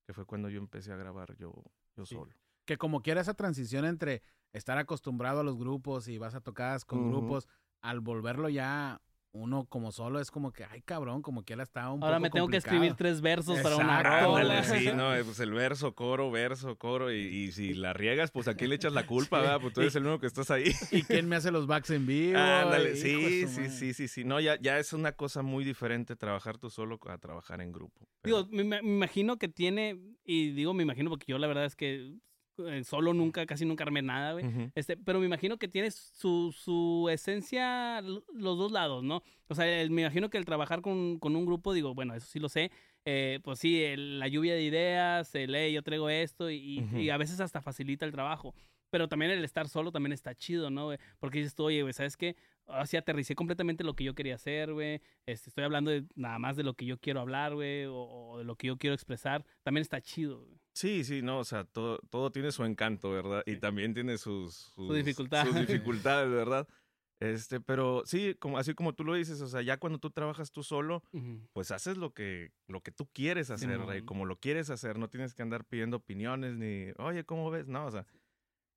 que 0.05 0.13
fue 0.13 0.25
cuando 0.25 0.49
yo 0.49 0.59
empecé 0.59 0.91
a 0.91 0.97
grabar 0.97 1.35
yo, 1.37 1.53
yo 1.95 2.05
Sí. 2.05 2.15
solo. 2.15 2.33
Que 2.65 2.77
como 2.77 3.01
quiera 3.01 3.21
esa 3.21 3.33
transición 3.33 3.85
entre 3.85 4.21
estar 4.53 4.77
acostumbrado 4.77 5.41
a 5.41 5.43
los 5.43 5.57
grupos 5.57 6.07
y 6.07 6.17
vas 6.17 6.35
a 6.35 6.41
tocadas 6.41 6.83
con 6.83 7.07
grupos, 7.09 7.47
al 7.81 7.99
volverlo 8.01 8.49
ya 8.49 9.01
uno 9.37 9.65
como 9.65 9.91
solo 9.91 10.19
es 10.19 10.31
como 10.31 10.51
que, 10.51 10.65
ay 10.65 10.81
cabrón, 10.81 11.21
como 11.21 11.43
que 11.43 11.53
él 11.53 11.59
está 11.61 11.91
un 11.91 12.03
Ahora 12.03 12.17
poco 12.17 12.21
me 12.23 12.29
tengo 12.29 12.47
que 12.47 12.57
escribir 12.57 12.93
tres 12.95 13.21
versos 13.21 13.59
para 13.59 13.77
una 13.77 14.03
rola. 14.03 14.63
Sí, 14.63 14.89
no, 14.95 15.09
pues 15.25 15.39
el 15.39 15.51
verso, 15.53 15.93
coro, 15.95 16.31
verso, 16.31 16.77
coro, 16.77 17.11
y, 17.13 17.17
y 17.19 17.51
si 17.51 17.73
la 17.73 17.93
riegas, 17.93 18.31
pues 18.31 18.47
aquí 18.47 18.67
le 18.67 18.75
echas 18.75 18.93
la 18.93 19.05
culpa, 19.05 19.39
¿verdad? 19.39 19.59
Pues 19.61 19.73
tú 19.73 19.81
eres 19.81 19.95
el 19.95 20.05
único 20.05 20.19
que 20.19 20.27
estás 20.27 20.51
ahí. 20.51 20.65
¿Y 20.91 21.03
quién 21.03 21.27
me 21.29 21.35
hace 21.35 21.51
los 21.51 21.67
backs 21.67 21.89
en 21.91 22.05
vivo? 22.05 22.37
Ándale, 22.37 22.95
sí, 22.95 23.47
sí, 23.47 23.69
sí, 23.69 23.93
sí, 23.93 24.07
sí. 24.07 24.23
No, 24.23 24.39
ya, 24.39 24.59
ya 24.59 24.79
es 24.79 24.93
una 24.93 25.11
cosa 25.13 25.41
muy 25.41 25.63
diferente 25.63 26.15
trabajar 26.15 26.57
tú 26.57 26.69
solo 26.69 26.99
a 27.07 27.17
trabajar 27.17 27.61
en 27.61 27.71
grupo. 27.71 28.07
Pero- 28.21 28.43
Digo, 28.43 28.63
me, 28.63 28.81
me 28.81 28.89
imagino 28.89 29.37
que 29.37 29.47
tiene, 29.47 29.97
y 30.25 30.51
digo 30.51 30.73
me 30.73 30.83
imagino 30.83 31.09
porque 31.09 31.25
yo 31.31 31.37
la 31.37 31.47
verdad 31.47 31.65
es 31.65 31.75
que 31.75 32.15
solo 32.83 33.13
nunca, 33.13 33.45
casi 33.45 33.65
nunca 33.65 33.83
armé 33.83 34.01
nada, 34.01 34.33
güey. 34.33 34.45
Este, 34.75 34.97
pero 34.97 35.19
me 35.19 35.25
imagino 35.25 35.57
que 35.57 35.67
tiene 35.67 35.91
su, 35.91 36.51
su 36.57 37.07
esencia 37.11 38.01
los 38.01 38.57
dos 38.57 38.71
lados, 38.71 39.03
¿no? 39.03 39.21
O 39.47 39.55
sea, 39.55 39.81
el- 39.81 39.91
me 39.91 40.01
imagino 40.01 40.29
que 40.29 40.37
el 40.37 40.45
trabajar 40.45 40.81
con, 40.81 41.19
con 41.19 41.35
un 41.35 41.45
grupo, 41.45 41.73
digo, 41.73 41.93
bueno, 41.93 42.13
eso 42.15 42.27
sí 42.27 42.39
lo 42.39 42.49
sé, 42.49 42.71
eh, 43.05 43.39
pues 43.43 43.59
sí, 43.59 43.81
el- 43.83 44.19
la 44.19 44.27
lluvia 44.27 44.53
de 44.55 44.63
ideas, 44.63 45.33
el, 45.35 45.55
"Hey, 45.55 45.73
yo 45.73 45.81
traigo 45.83 46.09
esto, 46.09 46.49
y, 46.49 46.79
a 47.09 47.17
veces 47.17 47.39
hasta 47.39 47.61
facilita 47.61 48.05
el 48.05 48.11
trabajo. 48.11 48.53
Pero 48.89 49.09
también 49.09 49.31
el 49.31 49.43
estar 49.43 49.67
solo 49.67 49.91
también 49.91 50.13
está 50.13 50.33
chido, 50.33 50.69
¿no? 50.69 50.85
güey? 50.85 50.97
Porque 51.19 51.39
dices 51.39 51.55
tú, 51.55 51.65
oye, 51.65 51.81
güey, 51.81 51.93
¿sabes 51.93 52.15
qué? 52.15 52.37
Ahora 52.67 52.85
sí 52.85 52.95
aterricé 52.95 53.35
completamente 53.35 53.83
lo 53.83 53.93
que 53.95 54.05
yo 54.05 54.15
quería 54.15 54.35
hacer, 54.35 54.71
güey. 54.73 55.01
Este, 55.25 55.49
estoy 55.49 55.65
hablando 55.65 55.91
de, 55.91 56.05
nada 56.15 56.39
más 56.39 56.55
de 56.55 56.63
lo 56.63 56.73
que 56.73 56.85
yo 56.85 56.97
quiero 56.97 57.19
hablar, 57.19 57.53
güey, 57.53 57.83
o, 57.85 57.95
o 57.97 58.37
de 58.37 58.45
lo 58.45 58.55
que 58.55 58.67
yo 58.67 58.77
quiero 58.77 58.93
expresar. 58.93 59.45
También 59.63 59.81
está 59.81 59.99
chido, 60.01 60.39
güey. 60.39 60.56
Sí, 60.77 61.03
sí, 61.03 61.23
no, 61.23 61.39
o 61.39 61.43
sea, 61.43 61.63
todo, 61.63 61.97
todo 62.11 62.31
tiene 62.31 62.51
su 62.51 62.63
encanto, 62.63 63.09
¿verdad? 63.09 63.41
Y 63.47 63.55
también 63.55 63.95
tiene 63.95 64.19
sus, 64.19 64.53
sus, 64.75 64.95
dificultad. 64.95 65.43
sus 65.47 65.55
dificultades, 65.67 66.29
¿verdad? 66.29 66.67
Este, 67.19 67.59
pero 67.59 68.03
sí, 68.05 68.35
como, 68.35 68.59
así 68.59 68.75
como 68.75 68.93
tú 68.93 69.03
lo 69.03 69.15
dices, 69.15 69.41
o 69.41 69.47
sea, 69.47 69.63
ya 69.63 69.77
cuando 69.77 69.97
tú 69.97 70.11
trabajas 70.11 70.51
tú 70.51 70.61
solo, 70.61 71.01
pues 71.51 71.71
haces 71.71 71.97
lo 71.97 72.13
que, 72.13 72.51
lo 72.67 72.81
que 72.81 72.91
tú 72.91 73.07
quieres 73.11 73.49
hacer, 73.49 73.69
¿verdad? 73.69 73.95
Y 73.95 74.01
Simón. 74.01 74.05
como 74.05 74.25
lo 74.25 74.39
quieres 74.39 74.69
hacer, 74.69 74.99
no 74.99 75.09
tienes 75.09 75.33
que 75.33 75.41
andar 75.41 75.65
pidiendo 75.65 75.97
opiniones 75.97 76.57
ni, 76.57 76.91
oye, 76.99 77.23
¿cómo 77.23 77.49
ves? 77.49 77.67
No, 77.67 77.87
o 77.87 77.91
sea, 77.91 78.05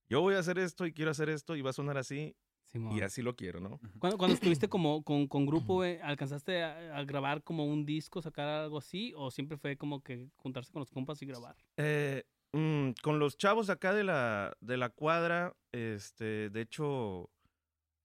yo 0.08 0.22
voy 0.22 0.36
a 0.36 0.38
hacer 0.38 0.58
esto 0.58 0.86
y 0.86 0.94
quiero 0.94 1.10
hacer 1.10 1.28
esto 1.28 1.54
y 1.54 1.60
va 1.60 1.68
a 1.68 1.74
sonar 1.74 1.98
así 1.98 2.34
Simón. 2.72 2.96
y 2.96 3.00
así 3.00 3.20
lo 3.22 3.34
quiero, 3.34 3.60
¿no? 3.60 3.80
Cuando, 3.98 4.16
cuando 4.18 4.34
estuviste 4.34 4.68
como 4.68 5.02
con, 5.02 5.26
con 5.26 5.44
grupo, 5.46 5.74
güey, 5.74 5.98
¿alcanzaste 6.00 6.62
a, 6.62 6.96
a 6.98 7.04
grabar 7.04 7.42
como 7.42 7.64
un 7.66 7.84
disco, 7.84 8.22
sacar 8.22 8.48
algo 8.48 8.78
así? 8.78 9.12
¿O 9.16 9.30
siempre 9.30 9.56
fue 9.56 9.76
como 9.76 10.02
que 10.02 10.28
juntarse 10.36 10.72
con 10.72 10.80
los 10.80 10.90
compas 10.90 11.20
y 11.22 11.26
grabar? 11.26 11.56
Eh, 11.76 12.22
mm, 12.52 12.90
con 13.02 13.18
los 13.18 13.36
chavos 13.36 13.70
acá 13.70 13.92
de 13.94 14.04
la, 14.04 14.56
de 14.60 14.76
la 14.76 14.88
cuadra, 14.90 15.54
este, 15.72 16.50
de 16.50 16.60
hecho, 16.60 17.30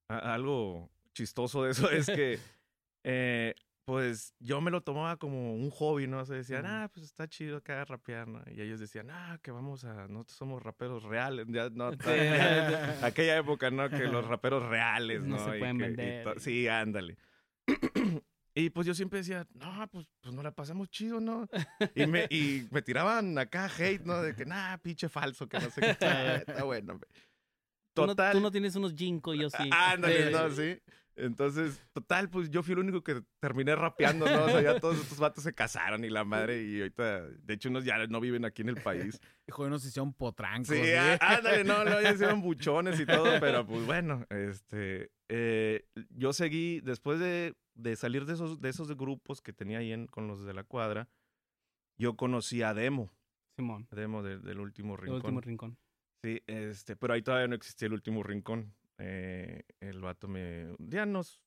a- 0.09 0.33
algo 0.33 0.89
chistoso 1.13 1.63
de 1.63 1.71
eso 1.71 1.89
es 1.91 2.07
que, 2.07 2.39
eh, 3.03 3.53
pues 3.85 4.33
yo 4.39 4.61
me 4.61 4.71
lo 4.71 4.81
tomaba 4.81 5.15
como 5.17 5.53
un 5.53 5.69
hobby, 5.69 6.07
¿no? 6.07 6.19
O 6.19 6.25
sea, 6.25 6.35
decían, 6.35 6.65
ah, 6.65 6.89
pues 6.91 7.05
está 7.05 7.27
chido 7.27 7.57
acá 7.57 7.85
rapear, 7.85 8.27
¿no? 8.27 8.41
Y 8.51 8.59
ellos 8.61 8.79
decían, 8.79 9.09
ah, 9.11 9.39
que 9.43 9.51
vamos 9.51 9.83
a, 9.85 10.07
nosotros 10.07 10.35
somos 10.37 10.63
raperos 10.63 11.03
reales, 11.03 11.45
ya, 11.49 11.69
no, 11.69 11.91
Sí. 12.03 12.09
aquella 13.03 13.37
época, 13.37 13.69
¿no? 13.69 13.87
Que 13.89 14.05
los 14.07 14.25
raperos 14.27 14.63
reales, 14.63 15.21
No 15.21 15.37
¿no? 15.37 15.45
se 15.45 15.55
Y 15.57 15.59
pueden 15.59 15.77
que- 15.77 15.83
y 15.85 15.87
vender. 15.87 16.23
to- 16.23 16.39
sí, 16.39 16.67
ándale. 16.67 17.17
Y 18.57 18.69
pues 18.69 18.87
yo 18.87 18.93
siempre 18.93 19.19
decía, 19.19 19.45
no, 19.53 19.85
pues, 19.91 20.07
pues 20.21 20.33
nos 20.33 20.41
la 20.41 20.51
pasamos 20.53 20.89
chido, 20.89 21.19
¿no? 21.19 21.45
Y 21.93 22.07
me, 22.07 22.25
y 22.29 22.65
me 22.71 22.81
tiraban 22.81 23.37
acá 23.37 23.65
hate, 23.65 24.05
¿no? 24.05 24.21
De 24.21 24.33
que, 24.33 24.45
nah, 24.45 24.77
pinche 24.77 25.09
falso, 25.09 25.45
que 25.49 25.59
no 25.59 25.69
sé 25.69 25.81
qué. 25.81 25.89
Está, 25.89 26.35
está 26.37 26.63
bueno, 26.63 26.93
hombre. 26.93 27.09
Tú 27.93 28.03
no- 28.03 28.07
Total. 28.07 28.31
Tú 28.31 28.39
no, 28.39 28.51
tienes 28.51 28.73
unos 28.77 28.93
jinko 28.95 29.33
y 29.33 29.39
yo 29.41 29.49
sí. 29.49 29.69
Ándale, 29.73 30.27
Sí. 30.27 30.31
no, 30.33 30.49
sí. 30.51 30.79
Entonces, 31.17 31.81
total, 31.93 32.29
pues 32.29 32.49
yo 32.49 32.61
fui 32.61 32.73
el 32.73 32.79
único 32.79 33.01
que 33.03 33.21
terminé 33.39 33.75
rapeando, 33.75 34.25
¿no? 34.25 34.45
O 34.45 34.49
sea, 34.49 34.61
ya 34.61 34.79
todos 34.79 34.99
estos 34.99 35.17
vatos 35.17 35.43
se 35.43 35.53
casaron 35.53 36.03
y 36.03 36.09
la 36.09 36.23
madre, 36.25 36.63
y 36.63 36.79
ahorita, 36.81 37.21
de 37.29 37.53
hecho, 37.53 37.69
unos 37.69 37.85
ya 37.85 38.05
no 38.07 38.19
viven 38.19 38.43
aquí 38.43 38.61
en 38.63 38.69
el 38.69 38.75
país. 38.81 39.19
Hijo 39.47 39.63
de 39.63 39.69
nos 39.69 39.85
hicieron 39.85 40.13
potrancos. 40.13 40.67
Sí, 40.75 40.81
¿eh? 40.81 40.97
á- 40.99 41.17
ándale, 41.37 41.63
no, 41.63 41.85
no, 41.85 42.01
ya 42.01 42.11
hicieron 42.11 42.41
buchones 42.41 42.99
y 42.99 43.05
todo, 43.05 43.39
pero 43.39 43.65
pues 43.65 43.85
bueno, 43.85 44.25
este, 44.29 45.11
eh, 45.29 45.85
yo 46.09 46.33
seguí, 46.33 46.81
después 46.81 47.19
de, 47.19 47.55
de 47.75 47.95
salir 47.95 48.25
de 48.25 48.33
esos, 48.33 48.59
de 48.59 48.69
esos 48.69 48.95
grupos 48.97 49.41
que 49.41 49.53
tenía 49.53 49.77
ahí 49.77 49.93
en- 49.93 50.07
con 50.07 50.27
los 50.27 50.43
de 50.45 50.53
la 50.53 50.63
cuadra, 50.65 51.07
yo 51.97 52.17
conocí 52.17 52.61
a 52.61 52.73
Demo, 52.73 53.09
Simón, 53.55 53.87
a 53.89 53.95
Demo 53.95 54.21
de- 54.21 54.39
del 54.39 54.59
último 54.59 54.95
el 54.95 55.01
rincón. 55.01 55.15
último 55.17 55.41
rincón. 55.41 55.77
Sí, 56.21 56.41
este, 56.47 56.95
pero 56.97 57.13
ahí 57.13 57.21
todavía 57.21 57.47
no 57.47 57.55
existía 57.55 57.85
el 57.87 57.93
último 57.93 58.21
rincón. 58.23 58.73
Eh, 58.99 59.63
el 59.79 60.01
vato 60.01 60.27
me. 60.27 60.71
Un 60.79 60.89
día 60.89 61.05
nos 61.05 61.41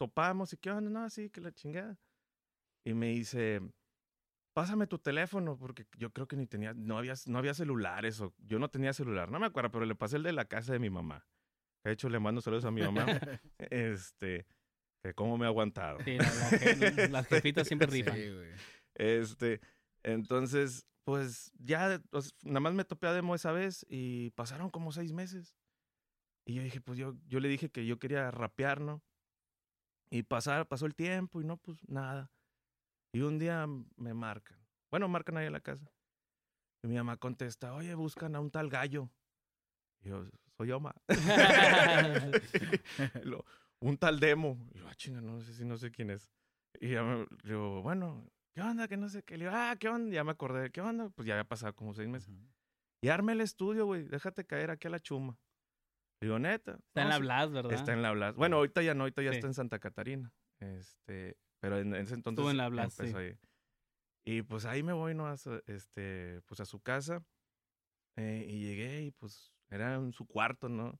topamos 0.00 0.52
y 0.52 0.56
qué 0.56 0.70
onda, 0.70 0.90
no, 0.90 1.08
sí, 1.10 1.30
que 1.30 1.40
la 1.40 1.52
chingada. 1.52 1.98
Y 2.86 2.94
me 2.94 3.08
dice, 3.08 3.60
pásame 4.54 4.86
tu 4.86 4.98
teléfono, 4.98 5.56
porque 5.56 5.86
yo 5.98 6.12
creo 6.12 6.28
que 6.28 6.36
ni 6.36 6.46
tenía, 6.46 6.74
no 6.74 6.98
había, 6.98 7.14
no 7.26 7.38
había 7.38 7.54
celulares, 7.54 8.20
o 8.20 8.34
yo 8.38 8.58
no 8.58 8.68
tenía 8.68 8.92
celular, 8.92 9.30
no 9.30 9.38
me 9.40 9.46
acuerdo, 9.46 9.70
pero 9.70 9.84
le 9.86 9.94
pasé 9.94 10.16
el 10.16 10.22
de 10.22 10.32
la 10.32 10.44
casa 10.46 10.72
de 10.72 10.78
mi 10.78 10.90
mamá. 10.90 11.26
De 11.84 11.92
hecho, 11.92 12.08
le 12.08 12.18
mando 12.18 12.40
saludos 12.40 12.64
a 12.64 12.70
mi 12.70 12.82
mamá. 12.82 13.06
este, 13.58 14.46
que 15.02 15.14
cómo 15.14 15.36
me 15.38 15.44
ha 15.44 15.48
aguantado. 15.48 15.98
Sí, 16.04 16.16
la- 16.16 16.24
la 16.24 16.50
je- 16.50 17.08
las 17.10 17.26
jefitas 17.26 17.66
siempre 17.66 17.86
rifan. 17.88 18.16
Este, 18.94 19.60
entonces, 20.02 20.86
pues 21.04 21.52
ya, 21.58 21.88
sea, 21.88 22.30
nada 22.42 22.60
más 22.60 22.74
me 22.74 22.84
topé 22.84 23.06
a 23.06 23.12
Demo 23.12 23.34
esa 23.34 23.52
vez 23.52 23.84
y 23.88 24.30
pasaron 24.30 24.70
como 24.70 24.92
seis 24.92 25.12
meses. 25.12 25.54
Y 26.46 26.54
yo 26.54 26.62
dije, 26.62 26.80
pues 26.80 26.98
yo, 26.98 27.14
yo 27.26 27.40
le 27.40 27.48
dije 27.48 27.70
que 27.70 27.86
yo 27.86 27.98
quería 27.98 28.30
rapear, 28.30 28.80
¿no? 28.80 29.02
Y 30.10 30.22
pasar, 30.22 30.68
pasó 30.68 30.86
el 30.86 30.94
tiempo 30.94 31.40
y 31.40 31.44
no, 31.44 31.56
pues 31.56 31.78
nada. 31.88 32.30
Y 33.12 33.20
un 33.20 33.38
día 33.38 33.66
me 33.96 34.14
marcan. 34.14 34.58
Bueno, 34.90 35.08
marcan 35.08 35.36
ahí 35.36 35.46
en 35.46 35.52
la 35.52 35.60
casa. 35.60 35.90
Y 36.82 36.88
mi 36.88 36.96
mamá 36.96 37.16
contesta, 37.16 37.74
oye, 37.74 37.94
buscan 37.94 38.36
a 38.36 38.40
un 38.40 38.50
tal 38.50 38.68
gallo. 38.68 39.10
Y 40.02 40.10
yo, 40.10 40.24
soy 40.56 40.68
yo, 40.68 40.80
ma. 40.80 40.94
Y 43.22 43.26
lo, 43.26 43.44
un 43.80 43.96
tal 43.96 44.20
demo. 44.20 44.68
Y 44.74 44.78
yo, 44.78 44.88
ah, 44.88 44.94
chinga, 44.94 45.20
no 45.20 45.40
sé 45.40 45.54
si 45.54 45.64
no 45.64 45.78
sé 45.78 45.90
quién 45.90 46.10
es. 46.10 46.30
Y 46.80 46.90
ya 46.90 47.02
me, 47.02 47.26
yo, 47.44 47.80
bueno, 47.82 48.28
¿qué 48.54 48.60
onda? 48.60 48.86
Que 48.86 48.96
no 48.96 49.08
sé 49.08 49.22
qué. 49.22 49.38
Le 49.38 49.46
digo, 49.46 49.56
ah, 49.56 49.74
¿qué 49.78 49.88
onda? 49.88 50.14
Ya 50.14 50.24
me 50.24 50.32
acordé, 50.32 50.70
¿qué 50.70 50.80
onda? 50.80 51.08
Pues 51.08 51.26
ya 51.26 51.34
había 51.34 51.48
pasado 51.48 51.74
como 51.74 51.94
seis 51.94 52.08
meses. 52.08 52.34
Y 53.00 53.08
arme 53.08 53.32
el 53.32 53.40
estudio, 53.40 53.86
güey. 53.86 54.04
Déjate 54.04 54.44
caer 54.44 54.70
aquí 54.70 54.86
a 54.86 54.90
la 54.90 55.00
chuma. 55.00 55.38
Digo, 56.24 56.38
neta. 56.38 56.72
Está 56.86 57.02
en 57.02 57.08
"No, 57.08 57.10
la 57.10 57.16
sí". 57.16 57.22
Blas, 57.22 57.52
¿verdad? 57.52 57.72
Está 57.72 57.92
en 57.92 58.02
la 58.02 58.12
Blas. 58.12 58.34
Bueno, 58.34 58.56
ahorita 58.56 58.82
ya 58.82 58.94
no, 58.94 59.02
ahorita 59.04 59.22
ya 59.22 59.30
Sí. 59.30 59.36
está 59.36 59.46
en 59.46 59.54
Santa 59.54 59.78
Catarina. 59.78 60.32
Este, 60.58 61.36
pero 61.60 61.78
en, 61.78 61.94
en 61.94 62.02
ese 62.02 62.14
entonces 62.14 62.38
Estuvo 62.40 62.50
en 62.50 62.56
la 62.56 62.68
Blas, 62.68 62.98
empezó 62.98 63.18
sí. 63.18 63.24
ahí. 63.24 63.38
Y 64.24 64.42
pues 64.42 64.64
ahí 64.64 64.82
me 64.82 64.92
voy, 64.94 65.14
¿no? 65.14 65.26
A 65.26 65.36
su, 65.36 65.62
este, 65.66 66.40
pues 66.46 66.60
a 66.60 66.64
su 66.64 66.80
casa. 66.80 67.22
eh, 68.16 68.46
y 68.48 68.60
llegué 68.64 69.02
y 69.02 69.10
pues 69.10 69.52
era 69.70 69.94
en 69.96 70.12
su 70.12 70.24
cuarto, 70.26 70.68
¿no? 70.68 70.98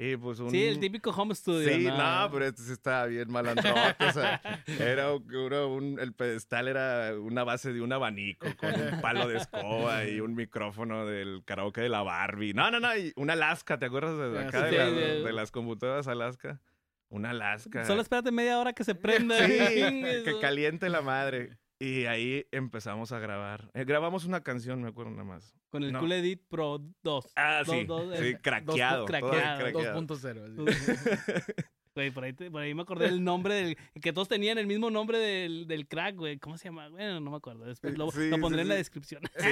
Y 0.00 0.16
pues 0.16 0.38
un... 0.38 0.50
Sí, 0.52 0.62
el 0.64 0.78
típico 0.78 1.10
home 1.10 1.34
studio. 1.34 1.68
Sí, 1.68 1.84
no, 1.84 2.28
pero 2.32 2.44
este 2.46 2.62
sí 2.62 2.70
estaba 2.72 3.06
bien 3.06 3.28
malandrote. 3.32 3.96
o 4.06 4.12
sea, 4.12 4.40
era, 4.78 5.12
un- 5.12 5.34
era 5.34 5.66
un, 5.66 5.98
el 5.98 6.12
pedestal 6.12 6.68
era 6.68 7.14
una 7.18 7.42
base 7.42 7.72
de 7.72 7.80
un 7.80 7.92
abanico 7.92 8.46
con 8.58 8.72
un 8.80 9.00
palo 9.00 9.26
de 9.26 9.38
escoba 9.38 10.04
y 10.04 10.20
un 10.20 10.34
micrófono 10.36 11.04
del 11.04 11.42
karaoke 11.44 11.80
de 11.80 11.88
la 11.88 12.02
Barbie. 12.02 12.54
No, 12.54 12.70
no, 12.70 12.78
no, 12.78 12.96
y 12.96 13.12
una 13.16 13.32
Alaska, 13.32 13.78
¿te 13.80 13.86
acuerdas 13.86 14.16
de 14.32 14.38
acá 14.38 14.62
de, 14.62 14.70
Sí, 14.70 14.76
la- 14.76 14.84
de- 14.90 15.22
de 15.24 15.32
las 15.32 15.50
computadoras 15.50 16.06
Alaska? 16.06 16.60
Una 17.08 17.30
Alaska. 17.30 17.84
Solo 17.84 18.02
espérate 18.02 18.30
media 18.30 18.58
hora 18.60 18.74
que 18.74 18.84
se 18.84 18.94
prenda. 18.94 19.36
Sí, 19.46 19.52
que 20.24 20.34
caliente 20.40 20.88
la 20.90 21.00
madre. 21.00 21.58
Y 21.80 22.06
ahí 22.06 22.44
empezamos 22.50 23.12
a 23.12 23.20
grabar. 23.20 23.70
Eh, 23.72 23.84
grabamos 23.84 24.24
una 24.24 24.42
canción, 24.42 24.82
me 24.82 24.88
acuerdo 24.88 25.12
nada 25.12 25.24
más. 25.24 25.54
Con 25.70 25.84
el 25.84 25.92
No. 25.92 26.00
Cool 26.00 26.12
Edit 26.12 26.42
Pro 26.48 26.80
2. 27.04 27.32
Ah, 27.36 27.62
Dos- 27.64 27.76
sí. 27.76 27.84
dos, 27.84 28.18
sí, 28.18 28.24
eh, 28.24 28.38
craqueado. 28.42 29.04
craqueado. 29.06 29.58
craqueado. 29.60 30.00
2.0. 30.06 30.68
así. 30.68 31.52
Güey, 31.94 32.10
por 32.12 32.24
ahí, 32.24 32.32
te- 32.32 32.50
por 32.50 32.62
ahí 32.62 32.74
me 32.74 32.82
acordé 32.82 33.06
del 33.06 33.22
nombre 33.24 33.54
del. 33.54 33.76
Que 34.00 34.12
todos 34.12 34.28
tenían 34.28 34.56
el 34.58 34.66
mismo 34.66 34.88
nombre 34.90 35.18
del, 35.18 35.66
del 35.66 35.86
crack, 35.88 36.16
güey. 36.16 36.38
¿Cómo 36.38 36.56
se 36.56 36.64
llama? 36.68 36.88
Bueno, 36.90 37.20
no 37.20 37.30
me 37.30 37.36
acuerdo. 37.36 37.64
Después 37.64 37.96
lo, 37.98 38.10
Sí, 38.12 38.28
lo 38.28 38.38
pondré 38.38 38.60
sí, 38.60 38.62
en 38.62 38.68
la 38.68 38.74
descripción. 38.76 39.22
Sí, 39.36 39.48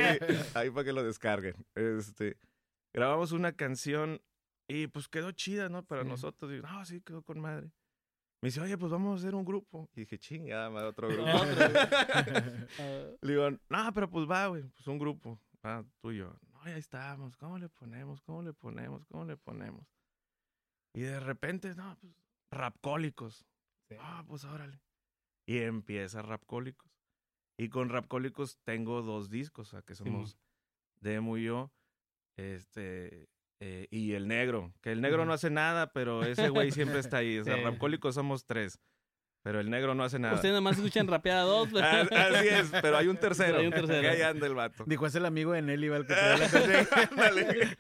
ahí 0.55 0.71
para 0.71 0.85
que 0.85 0.93
lo 0.93 1.03
descarguen. 1.05 1.55
Este, 1.75 2.37
grabamos 2.95 3.33
una 3.33 3.53
canción 3.53 4.21
y 4.69 4.87
pues 4.89 5.09
quedó 5.09 5.33
chida, 5.33 5.69
¿no? 5.69 5.85
Para 5.85 6.03
Sí. 6.03 6.09
nosotros. 6.09 6.53
Y, 6.53 6.61
no, 6.61 6.85
sí, 6.85 7.01
quedó 7.01 7.23
con 7.23 7.41
madre. 7.41 7.71
Me 8.43 8.49
dice, 8.49 8.61
oye, 8.61 8.77
pues 8.77 8.93
vamos 8.93 9.13
a 9.13 9.17
hacer 9.23 9.35
un 9.35 9.45
grupo. 9.45 9.89
Y 9.95 10.01
dije, 10.01 10.19
chingada, 10.19 10.71
madre, 10.71 10.89
otro 10.89 11.09
grupo. 11.11 11.29
Ah, 12.79 13.17
Le 13.23 13.33
digo, 13.33 13.51
no, 13.69 13.93
pero 13.95 14.11
pues 14.11 14.29
va, 14.31 14.47
güey, 14.49 14.63
pues 14.63 14.87
un 14.87 14.99
grupo. 14.99 15.41
Ah, 15.63 15.83
tú 16.01 16.13
y 16.13 16.19
yo. 16.19 16.37
No, 16.53 16.65
ya 16.65 16.77
estamos. 16.77 17.37
¿Cómo 17.37 17.59
le 17.59 17.69
ponemos? 17.69 18.21
¿Cómo 18.23 18.43
le 18.43 18.53
ponemos? 18.53 19.05
¿Cómo 19.07 19.25
le 19.25 19.37
ponemos? 19.37 19.87
Y 20.95 21.01
de 21.01 21.19
repente, 21.21 21.75
no, 21.75 21.97
pues, 22.01 22.13
rapcólicos. 22.51 23.47
Sí. 23.89 23.97
Ah, 24.01 24.25
pues 24.27 24.45
órale. 24.45 24.81
Y 25.47 25.59
empieza 25.59 26.23
Rapcólicos. 26.23 26.91
Y 27.57 27.69
con 27.69 27.89
Rapcólicos 27.89 28.59
tengo 28.65 29.01
dos 29.03 29.31
discos, 29.31 29.69
o 29.69 29.71
sea, 29.71 29.83
que 29.83 29.95
somos 29.95 30.37
Demo 31.01 31.39
y 31.39 31.45
yo. 31.45 31.71
Este. 32.37 33.29
Eh, 33.61 33.87
y 33.91 34.13
el 34.13 34.29
negro. 34.29 34.73
Que 34.83 34.93
el 34.93 35.01
negro 35.01 35.25
no 35.25 35.33
hace 35.33 35.51
nada, 35.51 35.93
pero 35.93 36.25
ese 36.25 36.49
güey 36.49 36.71
siempre 36.71 36.99
está 37.01 37.19
ahí. 37.19 37.39
O 37.39 37.45
sea, 37.45 37.55
Sí. 37.57 37.63
Rapcólicos 37.63 38.15
somos 38.15 38.45
tres. 38.45 38.79
Pero 39.43 39.61
el 39.61 39.71
negro 39.71 39.95
no 39.95 40.03
hace 40.03 40.19
nada. 40.19 40.35
Ustedes 40.35 40.51
nada 40.53 40.61
más 40.61 40.77
escuchan 40.77 41.07
rapeada 41.07 41.43
dos, 41.43 41.69
pero... 41.73 41.87
Así 41.87 42.49
es, 42.49 42.69
pero 42.83 42.97
hay 42.97 43.07
un 43.07 43.17
tercero. 43.17 43.59
Hay 43.59 43.67
un 43.67 43.73
tercero. 43.73 44.01
Que 44.01 44.09
ahí 44.09 44.23
anda 44.23 44.45
el 44.45 44.55
vato. 44.55 44.83
Dijo, 44.89 45.07
es 45.07 45.15
el 45.15 45.25
amigo 45.25 45.53
de 45.53 45.63
Nelly, 45.63 45.89
va, 45.89 45.99
el 45.99 46.07
que 46.07 46.15
trae 46.15 46.39
la 46.39 46.49
canción. 46.51 46.89
Ándale. 47.13 47.77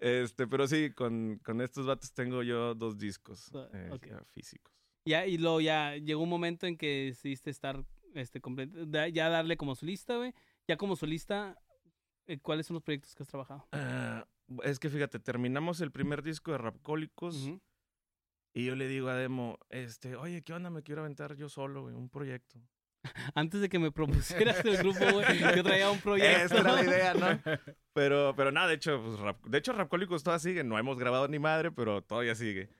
este, 0.00 0.46
pero 0.46 0.66
sí, 0.66 0.92
con, 0.92 1.38
con 1.44 1.60
estos 1.62 1.86
vatos 1.86 2.12
tengo 2.12 2.42
yo 2.42 2.74
dos 2.74 2.98
discos 2.98 3.50
Ah, 3.54 3.68
eh, 3.72 3.88
ok. 3.92 4.06
ya 4.06 4.22
físicos. 4.32 4.72
Ya, 5.06 5.26
y 5.26 5.38
luego 5.38 5.60
ya 5.60 5.96
llegó 5.96 6.22
un 6.22 6.28
momento 6.28 6.66
en 6.66 6.76
que 6.76 7.06
decidiste 7.06 7.50
estar, 7.50 7.82
este, 8.14 8.40
ya 9.12 9.28
darle 9.30 9.56
como 9.56 9.74
solista, 9.74 10.16
güey. 10.16 10.34
Ya 10.68 10.76
como 10.76 10.94
solista, 10.94 11.56
¿cuáles 12.42 12.66
son 12.66 12.74
los 12.74 12.82
proyectos 12.82 13.14
que 13.14 13.22
has 13.22 13.28
trabajado? 13.28 13.66
Ah, 13.72 14.26
es 14.64 14.78
que 14.78 14.88
fíjate, 14.88 15.18
terminamos 15.18 15.80
el 15.80 15.90
primer 15.90 16.22
disco 16.22 16.52
de 16.52 16.58
Rapcólicos 16.58 17.36
Ujú. 17.36 17.60
y 18.54 18.66
yo 18.66 18.74
le 18.76 18.86
digo 18.88 19.08
a 19.08 19.14
Demo, 19.14 19.58
este, 19.70 20.16
oye, 20.16 20.42
¿qué 20.42 20.52
onda? 20.52 20.70
Me 20.70 20.82
quiero 20.82 21.00
aventar 21.02 21.34
yo 21.36 21.48
solo, 21.48 21.82
güey, 21.82 21.94
un 21.94 22.08
proyecto. 22.08 22.60
Antes 23.34 23.60
de 23.60 23.68
que 23.68 23.78
me 23.78 23.90
propusieras 23.90 24.64
el 24.64 24.76
grupo, 24.78 25.00
güey, 25.12 25.38
yo 25.56 25.62
traía 25.64 25.90
un 25.90 25.98
proyecto. 26.02 26.44
Esa 26.54 26.58
era 26.60 26.72
la 26.72 26.84
idea, 26.84 27.14
¿no? 27.14 27.26
Pero, 27.94 28.32
pero 28.34 28.50
nada, 28.52 28.68
de 28.68 28.74
hecho, 28.76 29.02
pues, 29.04 29.18
Rap- 29.20 29.44
de 29.46 29.58
hecho, 29.58 29.72
Rapcólicos 29.74 30.22
todavía 30.22 30.38
sigue. 30.38 30.64
No 30.64 30.78
hemos 30.78 30.98
grabado 30.98 31.28
ni 31.28 31.38
madre, 31.38 31.70
pero 31.70 32.00
todavía 32.02 32.34
sigue. 32.34 32.70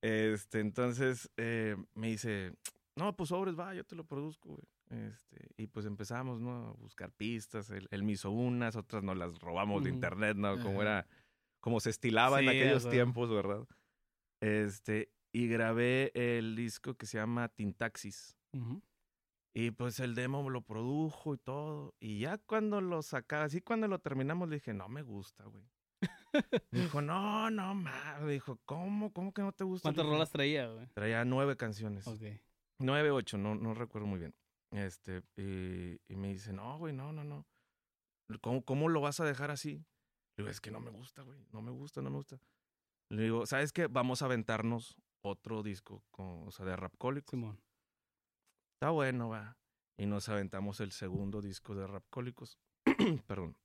Este, 0.00 0.60
entonces, 0.60 1.30
eh, 1.36 1.76
me 1.94 2.06
dice, 2.08 2.54
no, 2.96 3.14
pues 3.14 3.28
sobres, 3.28 3.54
va, 3.58 3.74
yo 3.74 3.84
te 3.84 3.94
lo 3.94 4.04
produzco, 4.04 4.48
güey. 4.48 4.62
Este, 4.92 5.48
y 5.56 5.66
pues 5.68 5.86
empezamos, 5.86 6.40
¿no? 6.40 6.68
A 6.68 6.72
buscar 6.74 7.10
pistas. 7.12 7.70
Él, 7.70 7.88
él 7.90 8.02
me 8.02 8.12
hizo 8.12 8.30
unas, 8.30 8.76
otras 8.76 9.02
nos 9.02 9.16
las 9.16 9.38
robamos 9.40 9.82
de 9.84 9.90
internet, 9.90 10.36
¿no? 10.36 10.52
Como 10.60 10.80
Ajá. 10.80 10.82
era, 10.82 11.06
como 11.60 11.80
se 11.80 11.90
estilaba 11.90 12.40
en 12.40 12.44
Sí, 12.50 12.56
aquellos 12.56 12.82
a 12.84 12.88
huevo. 12.88 12.90
tiempos, 12.90 13.30
¿verdad? 13.30 13.66
Este, 14.40 15.10
y 15.32 15.48
grabé 15.48 16.12
el 16.14 16.56
disco 16.56 16.94
que 16.94 17.06
se 17.06 17.18
llama 17.18 17.48
Tintaxis. 17.48 18.36
Y 19.54 19.70
pues 19.70 20.00
el 20.00 20.14
demo 20.14 20.48
lo 20.50 20.62
produjo 20.62 21.34
y 21.34 21.38
todo. 21.38 21.94
Y 22.00 22.20
ya 22.20 22.38
cuando 22.38 22.80
lo 22.80 23.02
sacaba, 23.02 23.44
así 23.44 23.60
cuando 23.60 23.86
lo 23.88 23.98
terminamos, 23.98 24.48
le 24.48 24.56
dije, 24.56 24.72
no 24.74 24.88
me 24.88 25.02
gusta, 25.02 25.44
güey. 25.44 25.64
Dijo, 26.70 27.00
no, 27.02 27.50
no, 27.50 27.74
ma. 27.74 28.20
Dijo, 28.26 28.58
¿cómo? 28.64 29.12
¿Cómo 29.12 29.32
que 29.32 29.42
no 29.42 29.52
te 29.52 29.64
gusta? 29.64 29.86
¿Cuántas 29.86 30.06
rolas 30.06 30.30
traía, 30.30 30.68
güey? 30.68 30.86
Traía 30.94 31.24
nueve 31.24 31.56
canciones. 31.56 32.06
Ok. 32.06 32.22
Nueve, 32.78 33.10
ocho, 33.10 33.38
no, 33.38 33.54
no 33.54 33.74
recuerdo 33.74 34.06
muy 34.08 34.18
bien. 34.18 34.34
Este, 34.72 35.22
y, 35.36 36.00
y 36.08 36.16
me 36.16 36.28
dice, 36.28 36.52
no, 36.52 36.78
güey, 36.78 36.92
no, 36.94 37.12
no, 37.12 37.24
no. 37.24 37.46
¿Cómo, 38.40 38.64
¿Cómo 38.64 38.88
lo 38.88 39.00
vas 39.00 39.20
a 39.20 39.24
dejar 39.24 39.50
así? 39.50 39.84
Le 40.36 40.44
digo, 40.44 40.50
es 40.50 40.60
que 40.60 40.70
no 40.70 40.80
me 40.80 40.90
gusta, 40.90 41.22
güey. 41.22 41.38
No 41.52 41.60
me 41.60 41.70
gusta, 41.70 42.00
no 42.00 42.10
me 42.10 42.16
gusta. 42.16 42.40
Le 43.10 43.24
digo, 43.24 43.44
¿sabes 43.46 43.72
qué? 43.72 43.86
Vamos 43.86 44.22
a 44.22 44.24
aventarnos 44.24 44.96
otro 45.22 45.62
disco, 45.62 46.02
con, 46.10 46.48
o 46.48 46.50
sea, 46.50 46.64
de 46.64 46.74
Rapcólicos. 46.74 47.30
Simón. 47.30 47.60
Está 48.74 48.90
bueno, 48.90 49.28
va. 49.28 49.58
Y 49.98 50.06
nos 50.06 50.28
aventamos 50.30 50.80
el 50.80 50.92
segundo 50.92 51.42
disco 51.42 51.74
de 51.74 51.86
Rapcólicos. 51.86 52.58
Perdón. 53.26 53.56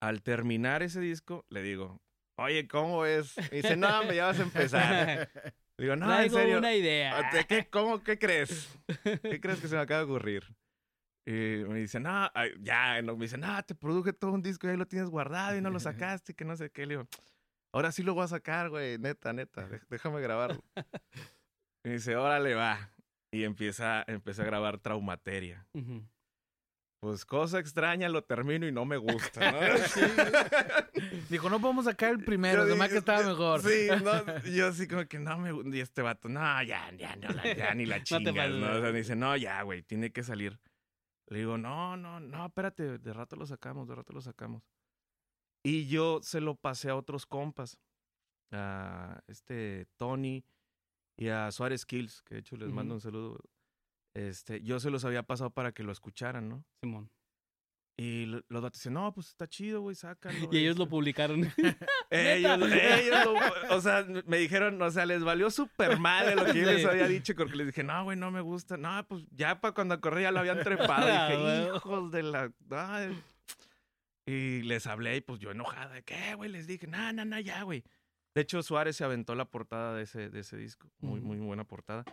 Al 0.00 0.22
terminar 0.22 0.82
ese 0.82 1.00
disco, 1.00 1.44
le 1.48 1.62
digo, 1.62 2.00
oye, 2.36 2.68
¿cómo 2.68 3.04
es? 3.04 3.36
Y 3.50 3.56
dice, 3.56 3.76
no, 3.76 4.04
me 4.04 4.14
ya 4.14 4.26
vas 4.26 4.38
a 4.38 4.42
empezar. 4.44 5.30
Digo, 5.78 5.96
no, 5.96 6.04
en 6.06 6.10
Traigo 6.10 6.38
serio. 6.38 6.58
una 6.58 6.72
idea. 6.74 7.30
¿de 7.32 7.44
¿Qué, 7.46 7.68
¿Cómo? 7.68 8.02
¿Qué 8.02 8.18
crees? 8.18 8.78
¿Qué 9.22 9.40
crees 9.40 9.60
que 9.60 9.68
se 9.68 9.74
me 9.76 9.82
acaba 9.82 10.00
de 10.00 10.04
ocurrir? 10.06 10.44
Y 11.26 11.30
me 11.66 11.78
dice, 11.80 11.98
no, 12.00 12.30
ya, 12.60 13.00
me 13.02 13.14
dice, 13.24 13.38
no, 13.38 13.62
te 13.64 13.74
produje 13.74 14.12
todo 14.12 14.32
un 14.32 14.42
disco 14.42 14.66
y 14.66 14.70
ahí 14.70 14.76
lo 14.76 14.86
tienes 14.86 15.08
guardado 15.08 15.56
y 15.56 15.60
no 15.62 15.70
lo 15.70 15.80
sacaste, 15.80 16.34
que 16.34 16.44
no 16.44 16.54
sé 16.56 16.70
qué. 16.70 16.86
Le 16.86 16.94
digo, 16.96 17.08
ahora 17.72 17.92
sí 17.92 18.02
lo 18.02 18.14
voy 18.14 18.24
a 18.24 18.28
sacar, 18.28 18.68
güey, 18.68 18.98
neta, 18.98 19.32
neta, 19.32 19.66
dé- 19.66 19.80
déjame 19.88 20.20
grabarlo. 20.20 20.62
Y 21.84 21.88
me 21.88 21.94
dice, 21.96 22.16
órale, 22.16 22.54
va. 22.54 22.90
Y 23.30 23.44
empieza, 23.44 24.04
empieza 24.06 24.40
a 24.42 24.46
grabar 24.46 24.78
Traumateria. 24.78 25.66
Ujú. 25.74 26.02
Pues 27.04 27.26
cosa 27.26 27.58
extraña, 27.58 28.08
lo 28.08 28.24
termino 28.24 28.66
y 28.66 28.72
no 28.72 28.86
me 28.86 28.96
gusta, 28.96 29.52
¿no? 29.52 29.58
Dijo, 31.28 31.50
no 31.50 31.60
podemos 31.60 31.84
sacar 31.84 32.12
el 32.12 32.24
primero, 32.24 32.62
además 32.62 32.88
que 32.88 32.96
estaba 32.96 33.22
mejor. 33.22 33.60
Sí, 33.60 33.88
no, 34.02 34.40
yo 34.50 34.68
así 34.68 34.88
como 34.88 35.04
que 35.06 35.18
no 35.18 35.36
me 35.36 35.52
gusta. 35.52 35.76
Y 35.76 35.80
este 35.80 36.00
vato, 36.00 36.30
no, 36.30 36.40
ya, 36.62 36.90
ya, 36.96 37.14
no, 37.16 37.28
la- 37.28 37.54
ya 37.54 37.74
ni 37.74 37.84
la 37.84 38.02
chingas, 38.04 38.34
¿no? 38.48 38.56
O 38.56 38.70
sea, 38.70 38.78
güey. 38.80 38.92
me 38.92 38.98
dice, 39.00 39.16
no, 39.16 39.36
ya, 39.36 39.60
güey, 39.64 39.82
tiene 39.82 40.12
que 40.12 40.22
salir. 40.22 40.58
Le 41.26 41.40
digo, 41.40 41.58
no, 41.58 41.98
no, 41.98 42.20
no, 42.20 42.46
espérate, 42.46 42.96
de 42.98 43.12
rato 43.12 43.36
lo 43.36 43.44
sacamos, 43.44 43.86
de 43.86 43.96
rato 43.96 44.14
lo 44.14 44.22
sacamos. 44.22 44.62
Y 45.62 45.86
yo 45.88 46.20
se 46.22 46.40
lo 46.40 46.54
pasé 46.54 46.88
a 46.88 46.96
otros 46.96 47.26
compas, 47.26 47.78
a 48.50 49.20
este 49.26 49.88
Tony 49.98 50.42
y 51.18 51.28
a 51.28 51.50
Suárez 51.50 51.84
Kills, 51.84 52.22
que 52.22 52.36
de 52.36 52.40
hecho 52.40 52.56
les 52.56 52.70
mando 52.70 52.94
un 52.94 53.00
saludo. 53.02 53.38
Este, 54.14 54.62
yo 54.62 54.78
se 54.80 54.90
los 54.90 55.04
había 55.04 55.24
pasado 55.24 55.50
para 55.50 55.72
que 55.72 55.82
lo 55.82 55.92
escucharan, 55.92 56.48
¿no? 56.48 56.64
Simón. 56.82 57.10
Y 57.96 58.26
lo- 58.26 58.42
los 58.48 58.62
datos 58.62 58.80
dicen, 58.80 58.94
no, 58.94 59.12
pues 59.14 59.28
está 59.28 59.46
chido, 59.48 59.80
güey, 59.80 59.94
sácalo. 59.94 60.36
Y 60.52 60.58
ellos 60.58 60.76
lo 60.76 60.84
este". 60.84 60.90
publicaron. 60.90 61.40
Ellos, 62.10 62.60
ellos 62.72 63.24
lo- 63.24 63.76
o 63.76 63.80
sea, 63.80 64.04
me 64.26 64.38
dijeron, 64.38 64.80
o 64.82 64.90
sea, 64.90 65.04
les 65.06 65.22
valió 65.24 65.50
súper 65.50 65.98
mal 65.98 66.34
lo 66.36 66.44
que 66.44 66.60
yo 66.60 66.66
les 66.66 66.84
había 66.84 67.08
dicho, 67.08 67.34
porque 67.36 67.56
les 67.56 67.66
dije, 67.68 67.82
no, 67.82 68.04
güey, 68.04 68.16
no 68.16 68.30
me 68.30 68.40
gusta. 68.40 68.76
No, 68.76 69.04
pues 69.08 69.24
ya 69.32 69.60
para 69.60 69.74
cuando 69.74 70.00
corrí 70.00 70.22
ya 70.22 70.30
lo 70.32 70.40
habían 70.40 70.60
trepado. 70.62 71.06
Ah, 71.08 71.28
dije, 71.30 71.42
huevo. 71.42 71.76
hijos 71.76 72.10
de 72.12 72.22
la. 72.22 72.52
ay". 72.70 73.22
Y 74.26 74.62
les 74.62 74.86
hablé 74.86 75.16
y 75.16 75.20
pues 75.20 75.38
yo 75.40 75.50
enojada, 75.50 76.00
¿qué, 76.02 76.34
güey? 76.34 76.50
Les 76.50 76.66
dije, 76.66 76.86
no, 76.86 77.12
no, 77.12 77.24
no, 77.24 77.38
ya, 77.40 77.62
güey. 77.62 77.84
De 78.34 78.42
hecho, 78.42 78.62
Suárez 78.62 78.96
se 78.96 79.04
aventó 79.04 79.34
la 79.34 79.44
portada 79.44 79.94
de 79.94 80.02
ese, 80.04 80.30
de 80.30 80.40
ese 80.40 80.56
disco. 80.56 80.88
Muy, 81.00 81.20
muy 81.20 81.38
buena 81.38 81.64
portada. 81.64 82.04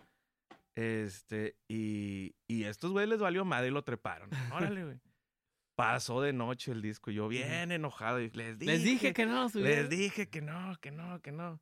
Este, 0.76 1.58
y, 1.68 2.36
y 2.48 2.64
estos 2.64 2.92
güeyes 2.92 3.10
les 3.10 3.20
valió 3.20 3.44
madre 3.46 3.68
y 3.68 3.72
lo 3.72 3.84
treparon. 3.84 4.30
Órale, 4.54 4.86
güey. 4.86 5.00
Pasó 5.76 6.22
de 6.22 6.34
noche 6.34 6.72
el 6.72 6.82
disco, 6.82 7.12
yo 7.12 7.28
bien 7.28 7.72
enojado 7.72 8.20
y 8.20 8.30
les 8.32 8.60
dije, 8.60 8.72
Les 8.72 8.84
dije 8.84 9.14
que 9.14 9.26
no. 9.26 9.44
les 9.44 9.52
subieran. 9.54 9.90
dije 9.90 10.30
que 10.30 10.42
no, 10.42 10.76
que 10.80 10.92
no, 10.92 11.22
que 11.22 11.32
no. 11.32 11.60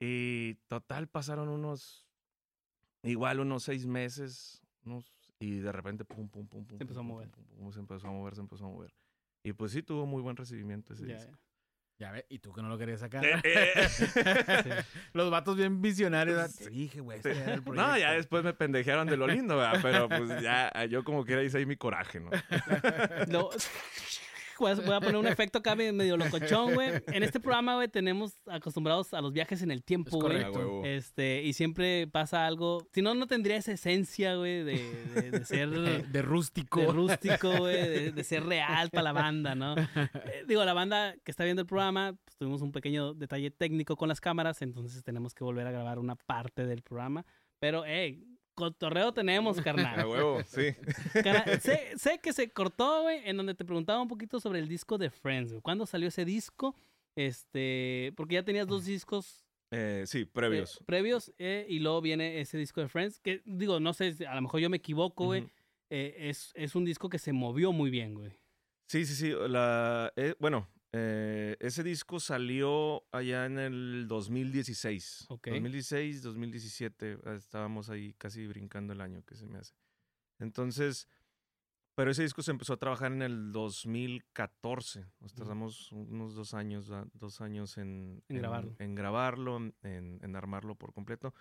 Y 0.00 0.54
total 0.66 1.08
pasaron 1.08 1.48
unos, 1.48 2.06
igual 3.02 3.40
unos 3.40 3.62
seis 3.64 3.86
meses, 3.86 4.62
unos, 4.84 5.04
y 5.38 5.58
de 5.58 5.72
repente 5.72 6.04
pum, 6.04 6.28
pum, 6.28 6.46
pum, 6.48 6.64
pum. 6.66 6.78
Se 6.78 6.84
empezó 6.84 7.00
pum, 7.00 7.06
a 7.10 7.12
mover. 7.14 7.30
pum, 7.30 7.44
pum, 7.44 7.58
pum, 7.58 7.72
se 7.72 7.80
empezó 7.80 8.08
a 8.08 8.10
mover, 8.12 8.34
se 8.34 8.40
empezó 8.40 8.64
a 8.64 8.68
mover. 8.68 8.94
Y 9.42 9.52
pues 9.52 9.72
sí, 9.72 9.82
tuvo 9.82 10.06
muy 10.06 10.22
buen 10.22 10.36
recibimiento 10.36 10.94
ese 10.94 11.04
disco. 11.04 11.38
Ya 11.96 12.10
ve, 12.10 12.26
y 12.28 12.40
tú 12.40 12.52
que 12.52 12.60
no 12.60 12.68
lo 12.68 12.76
querías 12.76 12.98
sacar. 13.00 13.24
Eh, 13.24 13.40
eh. 13.44 14.82
Los 15.12 15.30
vatos 15.30 15.56
bien 15.56 15.80
visionarios. 15.80 16.56
Te 16.56 16.68
dije, 16.68 17.00
güey, 17.00 17.22
Sí. 17.22 17.28
este 17.28 17.40
era 17.42 17.54
el 17.54 17.64
No, 17.64 17.96
ya 17.96 18.12
después 18.12 18.42
me 18.42 18.52
pendejearon 18.52 19.06
de 19.06 19.16
lo 19.16 19.28
lindo, 19.28 19.56
¿verdad? 19.56 19.78
pero 19.80 20.08
pues 20.08 20.42
ya 20.42 20.72
yo 20.86 21.04
como 21.04 21.24
quiera 21.24 21.42
hice 21.44 21.58
ahí 21.58 21.66
mi 21.66 21.76
coraje, 21.76 22.18
¿no? 22.18 22.30
Lo- 23.28 23.50
Voy 24.58 24.70
a, 24.72 25.00
poner 25.00 25.16
un 25.16 25.26
efecto 25.26 25.58
acá 25.58 25.74
me- 25.74 25.92
medio 25.92 26.16
locochón, 26.16 26.74
güey. 26.74 26.90
En 27.08 27.22
este 27.22 27.40
programa, 27.40 27.74
güey, 27.76 27.88
tenemos 27.88 28.38
acostumbrados 28.46 29.12
a 29.14 29.20
los 29.20 29.32
viajes 29.32 29.62
en 29.62 29.70
el 29.70 29.82
tiempo, 29.82 30.18
güey. 30.20 30.44
Este, 30.84 31.42
y 31.42 31.52
siempre 31.52 32.06
pasa 32.06 32.46
algo. 32.46 32.86
Si 32.92 33.02
no, 33.02 33.14
no 33.14 33.26
tendría 33.26 33.56
esa 33.56 33.72
esencia, 33.72 34.34
güey, 34.36 34.62
de, 34.64 35.04
de- 35.14 35.30
de 35.30 35.44
ser 35.44 35.70
De, 35.70 36.02
de 36.02 36.22
rústico. 36.22 36.80
de 36.80 36.86
rústico, 36.86 37.50
güey, 37.58 37.88
de, 37.88 38.12
de 38.12 38.24
ser 38.24 38.44
real 38.44 38.90
para 38.90 39.02
la 39.04 39.12
banda, 39.12 39.54
¿no? 39.54 39.74
Eh, 40.34 40.44
digo, 40.46 40.64
la 40.64 40.72
banda 40.74 41.14
que 41.24 41.30
está 41.30 41.44
viendo 41.44 41.62
el 41.62 41.66
programa, 41.66 42.14
pues 42.24 42.36
tuvimos 42.36 42.62
un 42.62 42.72
pequeño 42.72 43.14
detalle 43.14 43.50
técnico 43.50 43.96
con 43.96 44.08
las 44.08 44.20
cámaras, 44.20 44.62
entonces 44.62 45.02
tenemos 45.04 45.34
que 45.34 45.44
volver 45.44 45.66
a 45.66 45.70
grabar 45.70 45.98
una 45.98 46.16
parte 46.16 46.64
del 46.66 46.82
programa. 46.82 47.24
Pero, 47.58 47.84
hey, 47.86 48.22
cotorreo 48.54 49.12
tenemos, 49.12 49.58
A 49.60 49.62
carnal. 49.62 50.06
huevo, 50.06 50.42
sí. 50.44 50.74
Sé, 51.60 51.92
sé 51.96 52.18
que 52.22 52.32
se 52.32 52.50
cortó, 52.50 53.02
güey, 53.02 53.20
en 53.28 53.36
donde 53.36 53.54
te 53.54 53.64
preguntaba 53.64 54.00
un 54.00 54.08
poquito 54.08 54.40
sobre 54.40 54.58
el 54.58 54.68
disco 54.68 54.98
de 54.98 55.10
Friends, 55.10 55.52
güey. 55.52 55.62
¿Cuándo 55.62 55.86
salió 55.86 56.08
ese 56.08 56.24
disco? 56.24 56.74
Este, 57.16 58.12
porque 58.16 58.34
ya 58.34 58.42
tenías 58.44 58.66
dos 58.66 58.84
discos 58.84 59.44
Eh, 59.70 60.04
sí, 60.06 60.20
eh, 60.20 60.26
previos. 60.26 60.80
previos 60.86 61.32
eh, 61.38 61.66
y 61.68 61.78
luego 61.80 62.00
viene 62.00 62.40
ese 62.40 62.58
disco 62.58 62.80
de 62.80 62.88
Friends, 62.88 63.18
que 63.20 63.42
digo, 63.44 63.80
no 63.80 63.92
sé, 63.92 64.16
a 64.28 64.34
lo 64.34 64.42
mejor 64.42 64.60
yo 64.60 64.70
me 64.70 64.76
equivoco, 64.78 65.26
güey. 65.26 65.48
Eh, 65.90 66.28
es, 66.30 66.52
es 66.54 66.74
un 66.74 66.84
disco 66.84 67.08
que 67.08 67.18
se 67.18 67.32
movió 67.32 67.72
muy 67.72 67.90
bien, 67.90 68.14
güey. 68.14 68.32
Sí, 68.88 69.04
sí, 69.06 69.14
sí. 69.14 69.32
La, 69.48 70.12
eh, 70.16 70.34
bueno, 70.38 70.68
eh, 70.96 71.56
ese 71.58 71.82
disco 71.82 72.20
salió 72.20 73.04
allá 73.10 73.46
en 73.46 73.58
el 73.58 74.06
2016. 74.06 75.26
Ok. 75.28 75.48
2016, 75.48 76.22
2017. 76.22 77.12
eh, 77.12 77.18
Estábamos 77.36 77.90
ahí 77.90 78.14
casi 78.14 78.46
brincando 78.46 78.92
el 78.92 79.00
año 79.00 79.24
que 79.24 79.34
se 79.34 79.46
me 79.46 79.58
hace. 79.58 79.74
Entonces, 80.38 81.08
pero 81.96 82.12
ese 82.12 82.22
disco 82.22 82.42
se 82.42 82.52
empezó 82.52 82.74
a 82.74 82.76
trabajar 82.76 83.10
en 83.12 83.22
el 83.22 83.50
2014. 83.50 85.06
Nos 85.20 85.34
tardamos 85.34 85.90
unos 85.90 86.34
dos 86.36 86.54
años, 86.54 86.92
¿va? 86.92 87.06
dos 87.12 87.40
años 87.40 87.76
en, 87.76 88.22
En 88.28 88.36
grabarlo. 88.38 88.76
en 88.78 88.94
grabarlo, 88.94 89.56
en, 89.56 89.72
en 90.22 90.36
armarlo 90.36 90.76
por 90.76 90.92
completo. 90.92 91.34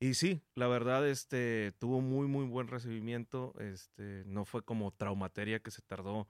Y 0.00 0.14
sí, 0.14 0.42
la 0.54 0.66
verdad, 0.66 1.08
este, 1.08 1.72
tuvo 1.78 2.00
muy, 2.00 2.26
muy 2.26 2.44
buen 2.44 2.66
recibimiento. 2.68 3.54
Este, 3.58 4.24
no 4.26 4.44
fue 4.44 4.62
como 4.64 4.90
Traumateria 4.92 5.60
que 5.60 5.70
se 5.70 5.80
tardó 5.80 6.26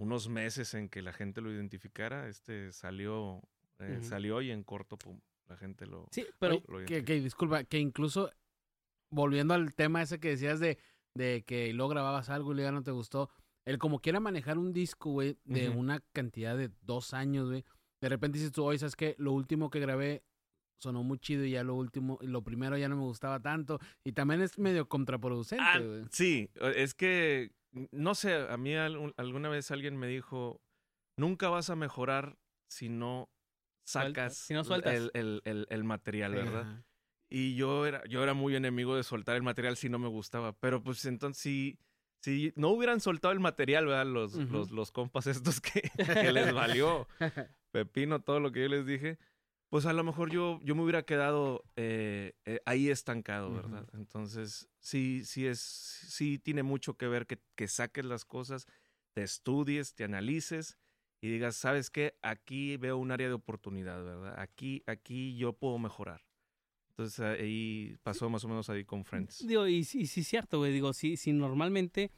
unos 0.00 0.28
meses 0.28 0.74
en 0.74 0.88
que 0.88 1.02
la 1.02 1.12
gente 1.12 1.40
lo 1.40 1.52
identificara. 1.52 2.28
Este 2.28 2.72
salió, 2.72 3.42
eh, 3.78 4.00
salió 4.02 4.40
y 4.42 4.50
en 4.50 4.64
corto, 4.64 4.96
pum, 4.96 5.20
la 5.46 5.56
gente 5.56 5.86
lo... 5.86 6.08
Sí, 6.10 6.26
pero 6.38 6.62
lo 6.68 6.84
Que, 6.84 7.02
disculpa, 7.02 7.64
que 7.64 7.78
incluso 7.78 8.30
volviendo 9.10 9.54
al 9.54 9.74
tema 9.74 10.02
ese 10.02 10.20
que 10.20 10.30
decías 10.30 10.60
de, 10.60 10.78
de 11.14 11.42
que 11.46 11.72
luego 11.72 11.90
grababas 11.90 12.30
algo 12.30 12.54
y 12.54 12.58
ya 12.62 12.72
no 12.72 12.82
te 12.82 12.92
gustó, 12.92 13.30
el 13.66 13.78
como 13.78 14.00
quiera 14.00 14.20
manejar 14.20 14.58
un 14.58 14.72
disco, 14.72 15.10
güey, 15.10 15.36
de 15.44 15.68
una 15.68 16.00
cantidad 16.12 16.56
de 16.56 16.70
dos 16.82 17.12
años, 17.12 17.48
güey, 17.48 17.64
de 18.00 18.08
repente 18.08 18.38
dices 18.38 18.52
tú, 18.52 18.64
oye, 18.64 18.78
¿sabes 18.78 18.96
qué? 18.96 19.14
Lo 19.18 19.32
último 19.32 19.68
que 19.70 19.80
grabé 19.80 20.24
sonó 20.78 21.02
muy 21.02 21.18
chido 21.18 21.44
y 21.44 21.50
ya 21.50 21.62
lo 21.62 21.74
último, 21.74 22.18
lo 22.22 22.42
primero 22.42 22.78
ya 22.78 22.88
no 22.88 22.96
me 22.96 23.02
gustaba 23.02 23.40
tanto 23.40 23.78
y 24.02 24.12
también 24.12 24.40
es 24.40 24.58
medio 24.58 24.88
contraproducente, 24.88 25.62
Ah, 25.64 25.80
sí, 26.10 26.48
es 26.74 26.94
que, 26.94 27.52
no 27.72 28.14
sé, 28.14 28.34
a 28.34 28.56
mí 28.56 28.74
al- 28.74 29.14
alguna 29.16 29.48
vez 29.48 29.70
alguien 29.70 29.96
me 29.96 30.06
dijo, 30.06 30.60
nunca 31.16 31.48
vas 31.48 31.70
a 31.70 31.76
mejorar 31.76 32.38
si 32.68 32.88
no 32.88 33.30
sacas 33.84 34.36
si 34.36 34.54
no 34.54 34.64
sueltas. 34.64 34.94
el, 34.94 35.10
el- 35.14 35.42
el- 35.44 35.66
el 35.70 35.84
material, 35.84 36.34
¿verdad? 36.34 36.62
Ajá. 36.62 36.84
Y 37.28 37.54
yo 37.54 37.86
era, 37.86 38.02
yo 38.08 38.22
era 38.22 38.34
muy 38.34 38.56
enemigo 38.56 38.96
de 38.96 39.04
soltar 39.04 39.36
el 39.36 39.42
material 39.42 39.76
si 39.76 39.88
no 39.88 39.98
me 39.98 40.08
gustaba. 40.08 40.52
Pero 40.54 40.82
pues 40.82 41.04
entonces 41.04 41.40
si, 41.40 41.78
si 42.22 42.52
no 42.56 42.70
hubieran 42.70 43.00
soltado 43.00 43.32
el 43.32 43.38
material, 43.40 43.86
¿verdad? 43.86 44.06
Los, 44.06 44.34
Ujú. 44.34 44.52
los, 44.52 44.70
los 44.72 44.90
compas 44.90 45.26
estos 45.28 45.60
que, 45.60 45.82
que 45.96 46.32
les 46.32 46.52
valió 46.54 47.06
pepino 47.70 48.20
todo 48.20 48.40
lo 48.40 48.50
que 48.52 48.62
yo 48.62 48.68
les 48.68 48.84
dije, 48.86 49.18
pues 49.70 49.86
a 49.86 49.92
lo 49.94 50.04
mejor 50.04 50.30
yo, 50.30 50.60
yo 50.62 50.74
me 50.74 50.82
hubiera 50.82 51.04
quedado 51.04 51.64
eh, 51.76 52.34
eh, 52.44 52.60
ahí 52.66 52.90
estancado, 52.90 53.52
¿verdad? 53.54 53.88
Entonces 53.94 54.68
sí, 54.80 55.22
sí 55.24 55.46
es, 55.46 55.60
sí 55.60 56.38
tiene 56.38 56.62
mucho 56.62 56.94
que 56.98 57.08
ver 57.08 57.26
que, 57.26 57.38
que 57.54 57.68
saques 57.68 58.04
las 58.04 58.24
cosas, 58.24 58.66
te 59.14 59.22
estudies, 59.22 59.94
te 59.94 60.04
analices 60.04 60.76
y 61.22 61.28
digas, 61.30 61.56
¿sabes 61.56 61.88
qué? 61.90 62.14
Aquí 62.22 62.76
veo 62.76 62.98
un 62.98 63.10
área 63.12 63.28
de 63.28 63.34
oportunidad, 63.34 64.04
¿verdad? 64.04 64.38
Aquí, 64.38 64.82
aquí 64.86 65.36
yo 65.36 65.52
puedo 65.54 65.78
mejorar. 65.78 66.22
Entonces 66.90 67.20
ahí 67.20 67.96
pasó 68.02 68.28
más 68.28 68.44
o 68.44 68.48
menos 68.48 68.68
ahí 68.68 68.84
con 68.84 69.04
Friends. 69.04 69.46
Digo, 69.46 69.66
y, 69.66 69.84
sí- 69.84 70.06
sí 70.06 70.20
es 70.20 70.28
cierto, 70.28 70.58
güey. 70.58 70.72
Digo, 70.72 70.92
si, 70.92 71.16
si 71.16 71.32
normalmente, 71.32 72.10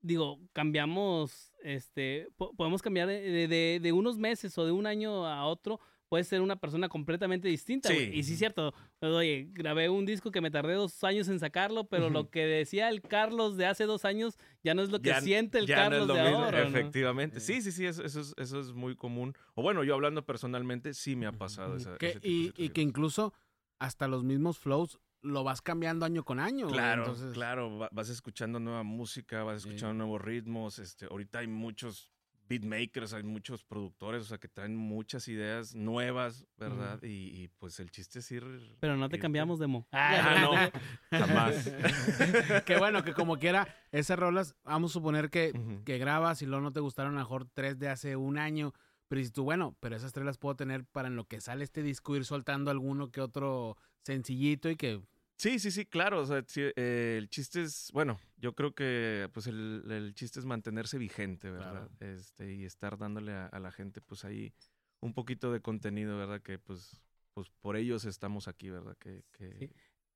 digo, 0.00 0.40
cambiamos, 0.52 1.52
este, 1.62 2.28
po- 2.36 2.52
podemos 2.54 2.82
cambiar 2.82 3.08
de- 3.08 3.48
de- 3.48 3.80
de 3.80 3.92
unos 3.92 4.18
meses 4.18 4.56
o 4.58 4.66
de 4.66 4.72
un 4.72 4.86
año 4.86 5.26
a 5.26 5.46
otro, 5.46 5.80
puedes 6.14 6.28
ser 6.28 6.42
una 6.42 6.54
persona 6.54 6.88
completamente 6.88 7.48
distinta. 7.48 7.88
Sí. 7.88 8.08
Y 8.14 8.22
sí 8.22 8.34
es 8.34 8.38
cierto, 8.38 8.72
oye, 9.00 9.48
grabé 9.50 9.88
un 9.88 10.06
disco 10.06 10.30
que 10.30 10.40
me 10.40 10.48
tardé 10.52 10.74
dos 10.74 11.02
años 11.02 11.26
en 11.28 11.40
sacarlo, 11.40 11.88
pero 11.88 12.08
lo 12.08 12.30
que 12.30 12.46
decía 12.46 12.88
el 12.88 13.02
Carlos 13.02 13.56
de 13.56 13.66
hace 13.66 13.82
dos 13.84 14.04
años 14.04 14.38
ya 14.62 14.74
no 14.74 14.82
es 14.82 14.90
lo 14.90 15.00
que 15.02 15.08
Ya- 15.08 15.20
siente 15.20 15.58
el 15.58 15.66
ya 15.66 15.74
no 15.76 15.82
es 15.82 15.88
Carlos 15.88 16.06
lo 16.06 16.14
de 16.14 16.22
mismo, 16.22 16.44
ahora. 16.44 16.62
Efectivamente. 16.62 17.40
Sí. 17.40 17.54
Sí, 17.54 17.62
sí, 17.62 17.72
sí, 17.72 17.86
eso, 17.86 18.04
eso 18.04 18.20
es, 18.20 18.32
eso 18.36 18.60
es 18.60 18.72
muy 18.72 18.94
común. 18.94 19.34
O 19.54 19.62
bueno, 19.62 19.82
yo 19.82 19.94
hablando 19.94 20.24
personalmente, 20.24 20.94
sí 20.94 21.16
me 21.16 21.26
ha 21.26 21.32
pasado 21.32 21.76
esa, 21.76 21.96
Que- 21.98 22.10
ese 22.10 22.20
tipo 22.20 22.52
de 22.56 22.62
y, 22.62 22.66
y 22.66 22.68
que 22.68 22.80
incluso 22.80 23.34
hasta 23.80 24.06
los 24.06 24.22
mismos 24.22 24.56
flows 24.56 25.00
lo 25.22 25.42
vas 25.42 25.62
cambiando 25.62 26.06
año 26.06 26.22
con 26.24 26.38
año. 26.38 26.66
güey, 26.66 26.76
Claro, 26.78 27.02
entonces- 27.02 27.32
claro, 27.34 27.76
va- 27.76 27.88
vas 27.90 28.08
escuchando 28.08 28.60
nueva 28.60 28.84
música, 28.84 29.42
vas 29.42 29.62
Sí. 29.62 29.68
escuchando 29.68 29.94
nuevos 29.94 30.20
ritmos, 30.22 30.78
este, 30.78 31.06
ahorita 31.06 31.40
hay 31.40 31.48
muchos 31.48 32.12
beatmakers, 32.48 33.12
hay 33.14 33.22
muchos 33.22 33.64
productores, 33.64 34.22
o 34.22 34.24
sea, 34.26 34.38
que 34.38 34.48
traen 34.48 34.76
muchas 34.76 35.28
ideas 35.28 35.74
nuevas, 35.74 36.46
¿verdad? 36.58 37.02
y, 37.02 37.42
y, 37.42 37.48
pues 37.58 37.80
el 37.80 37.90
chiste 37.90 38.18
es 38.18 38.30
ir... 38.32 38.44
Pero 38.80 38.96
no 38.96 39.08
te 39.08 39.16
ir- 39.16 39.20
cambiamos 39.22 39.58
de 39.58 39.66
mo. 39.66 39.86
Ah, 39.92 40.70
no, 41.10 41.18
jamás. 41.18 41.72
que 42.66 42.76
bueno, 42.78 43.02
que 43.02 43.12
como 43.14 43.38
quiera, 43.38 43.66
esas 43.92 44.18
rolas, 44.18 44.54
vamos 44.64 44.92
a 44.92 44.94
suponer 44.94 45.30
que, 45.30 45.52
que 45.84 45.98
grabas 45.98 46.42
y 46.42 46.46
luego 46.46 46.62
no 46.62 46.72
te 46.72 46.80
gustaron 46.80 47.12
a 47.12 47.20
lo 47.20 47.20
mejor 47.20 47.46
tres 47.52 47.78
de 47.78 47.88
hace 47.88 48.16
un 48.16 48.38
año, 48.38 48.72
pero 49.08 49.18
dices 49.18 49.32
tú, 49.32 49.44
bueno, 49.44 49.76
pero 49.80 49.96
esas 49.96 50.12
tres 50.12 50.26
las 50.26 50.38
puedo 50.38 50.54
tener 50.56 50.84
para 50.84 51.08
en 51.08 51.16
lo 51.16 51.24
que 51.26 51.40
sale 51.40 51.64
este 51.64 51.82
disco 51.82 52.14
ir 52.16 52.24
soltando 52.24 52.70
alguno 52.70 53.10
que 53.10 53.20
otro 53.20 53.76
sencillito 54.02 54.68
y 54.70 54.76
que... 54.76 55.00
Sí, 55.36 55.58
sí, 55.58 55.70
sí, 55.70 55.84
claro. 55.84 56.20
O 56.20 56.26
sea, 56.26 56.42
sí, 56.46 56.62
eh, 56.76 57.16
el 57.18 57.28
chiste 57.28 57.62
es, 57.62 57.90
bueno, 57.92 58.18
yo 58.36 58.54
creo 58.54 58.74
que 58.74 59.28
pues 59.32 59.46
el, 59.46 59.84
el 59.90 60.14
chiste 60.14 60.38
es 60.40 60.46
mantenerse 60.46 60.96
vigente, 60.98 61.50
¿verdad? 61.50 61.90
Este, 62.00 62.54
y 62.54 62.64
estar 62.64 62.96
dándole 62.98 63.32
a, 63.32 63.46
a 63.46 63.58
la 63.58 63.72
gente 63.72 64.00
pues 64.00 64.24
ahí 64.24 64.52
un 65.00 65.12
poquito 65.12 65.52
de 65.52 65.60
contenido, 65.60 66.16
¿verdad? 66.16 66.40
Que 66.40 66.58
pues, 66.58 67.00
pues 67.34 67.50
por 67.60 67.76
ellos 67.76 68.04
estamos 68.04 68.48
aquí, 68.48 68.70
¿verdad? 68.70 68.96
Que, 68.98 69.24
que... 69.32 69.58
Sí. 69.58 69.70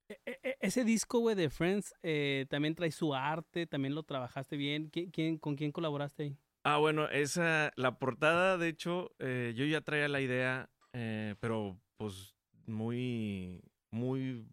E- 0.09 0.21
e- 0.25 0.39
e- 0.41 0.57
ese 0.61 0.83
disco, 0.83 1.19
güey, 1.19 1.35
de 1.35 1.51
Friends, 1.51 1.93
eh, 2.01 2.47
también 2.49 2.73
trae 2.73 2.91
su 2.91 3.13
arte, 3.13 3.67
también 3.67 3.93
lo 3.93 4.01
trabajaste 4.03 4.57
bien. 4.57 4.89
¿Quién, 4.89 5.11
quién- 5.11 5.37
con 5.37 5.55
quién 5.55 5.71
colaboraste 5.71 6.23
ahí? 6.23 6.37
Ah, 6.63 6.77
bueno, 6.77 7.07
esa, 7.09 7.71
la 7.75 7.99
portada, 7.99 8.57
de 8.57 8.69
hecho, 8.69 9.11
eh, 9.19 9.53
yo 9.55 9.65
ya 9.65 9.81
traía 9.81 10.07
la 10.07 10.21
idea, 10.21 10.69
eh, 10.93 11.35
pero 11.39 11.79
pues 11.97 12.35
muy, 12.65 13.61
muy 13.91 14.45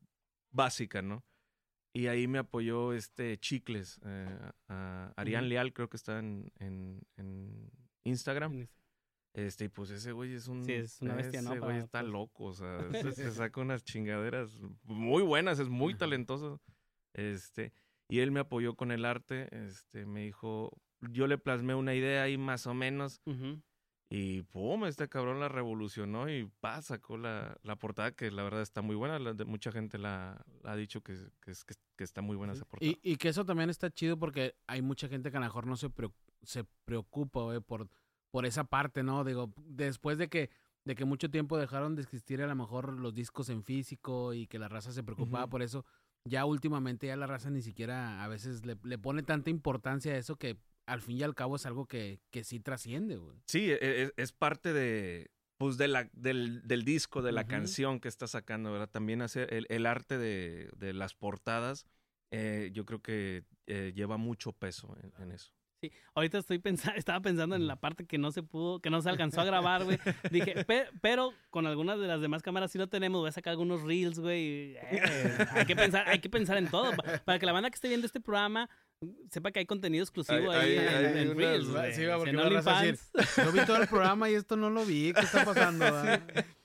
básica, 0.56 1.02
¿no? 1.02 1.24
Y 1.94 2.08
ahí 2.08 2.26
me 2.26 2.38
apoyó 2.38 2.92
este 2.92 3.38
Chicles, 3.38 4.00
eh, 4.04 4.38
a 4.68 5.12
Arián 5.16 5.44
Ujú. 5.44 5.48
Leal, 5.50 5.72
creo 5.72 5.88
que 5.88 5.96
está 5.96 6.18
en, 6.18 6.52
en, 6.58 7.00
en 7.16 7.70
Instagram. 8.04 8.66
Este, 9.32 9.66
y 9.66 9.68
pues 9.68 9.90
ese 9.90 10.12
güey 10.12 10.34
es 10.34 10.48
un. 10.48 10.64
Sí, 10.64 10.72
es 10.72 11.00
una 11.00 11.14
bestia, 11.14 11.42
¿no? 11.42 11.52
Ese 11.52 11.60
güey 11.60 11.78
está 11.78 12.02
loco, 12.02 12.44
o 12.44 12.52
sea, 12.54 12.78
se, 12.92 13.12
se 13.12 13.30
saca 13.32 13.60
unas 13.60 13.84
chingaderas 13.84 14.60
muy 14.84 15.22
buenas, 15.22 15.58
es 15.58 15.68
muy 15.68 15.94
talentoso. 15.94 16.60
Este, 17.14 17.72
y 18.08 18.20
él 18.20 18.30
me 18.30 18.40
apoyó 18.40 18.74
con 18.74 18.92
el 18.92 19.04
arte, 19.04 19.48
este, 19.66 20.06
me 20.06 20.20
dijo, 20.24 20.70
yo 21.00 21.26
le 21.26 21.38
plasmé 21.38 21.74
una 21.74 21.94
idea 21.94 22.22
ahí 22.22 22.36
más 22.38 22.66
o 22.66 22.74
menos, 22.74 23.20
Ujú. 23.26 23.62
Y 24.08 24.42
pum, 24.42 24.84
este 24.84 25.08
cabrón 25.08 25.40
la 25.40 25.48
revolucionó 25.48 26.28
y 26.30 26.46
pa, 26.60 26.80
sacó 26.80 27.16
la, 27.18 27.56
la 27.62 27.74
portada 27.76 28.12
que 28.12 28.30
la 28.30 28.44
verdad 28.44 28.62
está 28.62 28.80
muy 28.82 28.94
buena, 28.94 29.18
la 29.18 29.34
de- 29.34 29.44
mucha 29.44 29.72
gente 29.72 29.98
la, 29.98 30.44
la 30.62 30.72
ha 30.72 30.76
dicho 30.76 31.00
que, 31.02 31.14
que, 31.40 31.52
que, 31.66 31.74
que 31.96 32.04
está 32.04 32.22
muy 32.22 32.36
buena 32.36 32.54
Sí. 32.54 32.58
esa 32.58 32.66
portada. 32.66 32.90
Y, 32.92 33.00
y 33.02 33.16
que 33.16 33.28
eso 33.28 33.44
también 33.44 33.68
está 33.70 33.90
chido 33.90 34.16
porque 34.18 34.54
hay 34.68 34.80
mucha 34.82 35.08
gente 35.08 35.30
que 35.30 35.36
a 35.36 35.40
lo 35.40 35.46
mejor 35.46 35.66
no 35.66 35.76
se, 35.76 35.88
preo- 35.90 36.12
se 36.42 36.64
preocupa 36.84 37.60
por, 37.62 37.88
por 38.30 38.46
esa 38.46 38.64
parte, 38.64 39.02
¿no? 39.02 39.24
Digo, 39.24 39.52
después 39.56 40.18
de 40.18 40.28
que, 40.28 40.50
de 40.84 40.94
que 40.94 41.04
mucho 41.04 41.28
tiempo 41.28 41.58
dejaron 41.58 41.96
de 41.96 42.02
existir 42.02 42.40
a 42.42 42.46
lo 42.46 42.54
mejor 42.54 42.92
los 43.00 43.12
discos 43.12 43.48
en 43.48 43.64
físico 43.64 44.34
y 44.34 44.46
que 44.46 44.60
la 44.60 44.68
raza 44.68 44.92
se 44.92 45.02
preocupaba 45.02 45.48
por 45.48 45.62
eso, 45.62 45.84
ya 46.24 46.44
últimamente 46.44 47.08
ya 47.08 47.16
la 47.16 47.26
raza 47.26 47.50
ni 47.50 47.60
siquiera 47.62 48.22
a 48.22 48.28
veces 48.28 48.64
le, 48.64 48.76
le 48.84 48.98
pone 48.98 49.24
tanta 49.24 49.50
importancia 49.50 50.12
a 50.12 50.16
eso 50.16 50.36
que 50.36 50.56
al 50.86 51.02
fin 51.02 51.18
y 51.18 51.22
al 51.22 51.34
cabo 51.34 51.56
es 51.56 51.66
algo 51.66 51.86
que, 51.86 52.20
que 52.30 52.44
sí 52.44 52.60
trasciende, 52.60 53.16
güey. 53.16 53.36
Sí, 53.46 53.70
e- 53.70 53.78
e- 53.80 54.12
es, 54.16 54.32
parte 54.32 54.72
de, 54.72 55.30
pues 55.58 55.76
de 55.78 55.88
la, 55.88 56.08
del, 56.12 56.66
del 56.66 56.84
disco, 56.84 57.22
de 57.22 57.32
la 57.32 57.46
canción 57.46 58.00
que 58.00 58.08
está 58.08 58.26
sacando, 58.26 58.72
¿verdad? 58.72 58.88
También 58.90 59.22
hacer 59.22 59.52
el, 59.52 59.66
el 59.68 59.86
arte 59.86 60.16
de, 60.18 60.70
de 60.76 60.92
las 60.92 61.14
portadas, 61.14 61.86
eh, 62.30 62.70
yo 62.72 62.84
creo 62.84 63.00
que 63.02 63.44
eh, 63.66 63.92
lleva 63.94 64.16
mucho 64.16 64.52
peso 64.52 64.96
en, 65.02 65.12
en 65.22 65.32
eso. 65.32 65.52
Sí, 65.82 65.92
ahorita 66.14 66.38
estoy 66.38 66.58
pensando, 66.58 66.96
estaba 66.98 67.20
pensando 67.20 67.54
en 67.54 67.66
la 67.66 67.76
parte 67.76 68.06
que 68.06 68.16
no 68.16 68.32
se 68.32 68.42
pudo, 68.42 68.80
que 68.80 68.88
no 68.88 69.02
se 69.02 69.10
alcanzó 69.10 69.42
a 69.42 69.44
grabar, 69.44 69.84
güey. 69.84 69.98
Dije, 70.30 70.64
"Pe- 70.64 70.88
pero 71.02 71.32
con 71.50 71.66
algunas 71.66 72.00
de 72.00 72.06
las 72.06 72.20
demás 72.22 72.42
cámaras 72.42 72.70
sí 72.72 72.78
lo 72.78 72.88
tenemos, 72.88 73.20
voy 73.20 73.28
a 73.28 73.32
sacar 73.32 73.50
algunos 73.50 73.82
reels, 73.82 74.18
güey. 74.18 74.74
eh, 74.76 75.46
hay 75.50 75.66
que 75.66 75.76
pensar, 75.76 76.08
hay 76.08 76.18
que 76.20 76.30
pensar 76.30 76.56
en 76.56 76.68
todo 76.68 76.96
pa- 76.96 77.18
para 77.24 77.38
que 77.38 77.44
la 77.46 77.52
banda 77.52 77.68
que 77.70 77.74
esté 77.74 77.88
viendo 77.88 78.06
este 78.06 78.20
programa 78.20 78.70
sepa 79.30 79.50
que 79.52 79.58
hay 79.60 79.66
contenido 79.66 80.02
exclusivo 80.02 80.50
Hay- 80.50 80.70
ahí 80.72 80.78
hay- 80.78 80.86
en, 80.86 80.94
hay 81.16 81.22
en 81.22 81.28
unas- 81.30 81.36
reels, 81.36 81.68
güey. 81.70 81.92
sí, 81.92 82.04
va, 82.06 82.16
porque 82.16 82.30
en 82.30 82.38
a 82.40 82.82
decir. 82.82 82.98
Yo 83.44 83.52
vi 83.52 83.60
todo 83.66 83.76
el 83.82 83.88
programa 83.88 84.30
y 84.30 84.34
esto 84.34 84.56
no 84.56 84.70
lo 84.70 84.84
vi, 84.84 85.12
¿qué 85.12 85.20
está 85.20 85.44
pasando? 85.44 85.84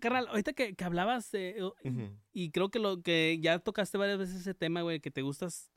Carnal, 0.00 0.26
ahorita 0.28 0.54
que, 0.54 0.74
que 0.74 0.84
hablabas 0.84 1.28
eh, 1.34 1.56
y 2.32 2.50
creo 2.50 2.70
que 2.70 2.78
lo 2.78 3.02
que 3.02 3.38
ya 3.42 3.58
tocaste 3.58 3.98
varias 3.98 4.18
veces 4.18 4.36
ese 4.40 4.54
tema, 4.54 4.80
güey, 4.82 5.00
que 5.00 5.10
te 5.10 5.20
gustas 5.22 5.70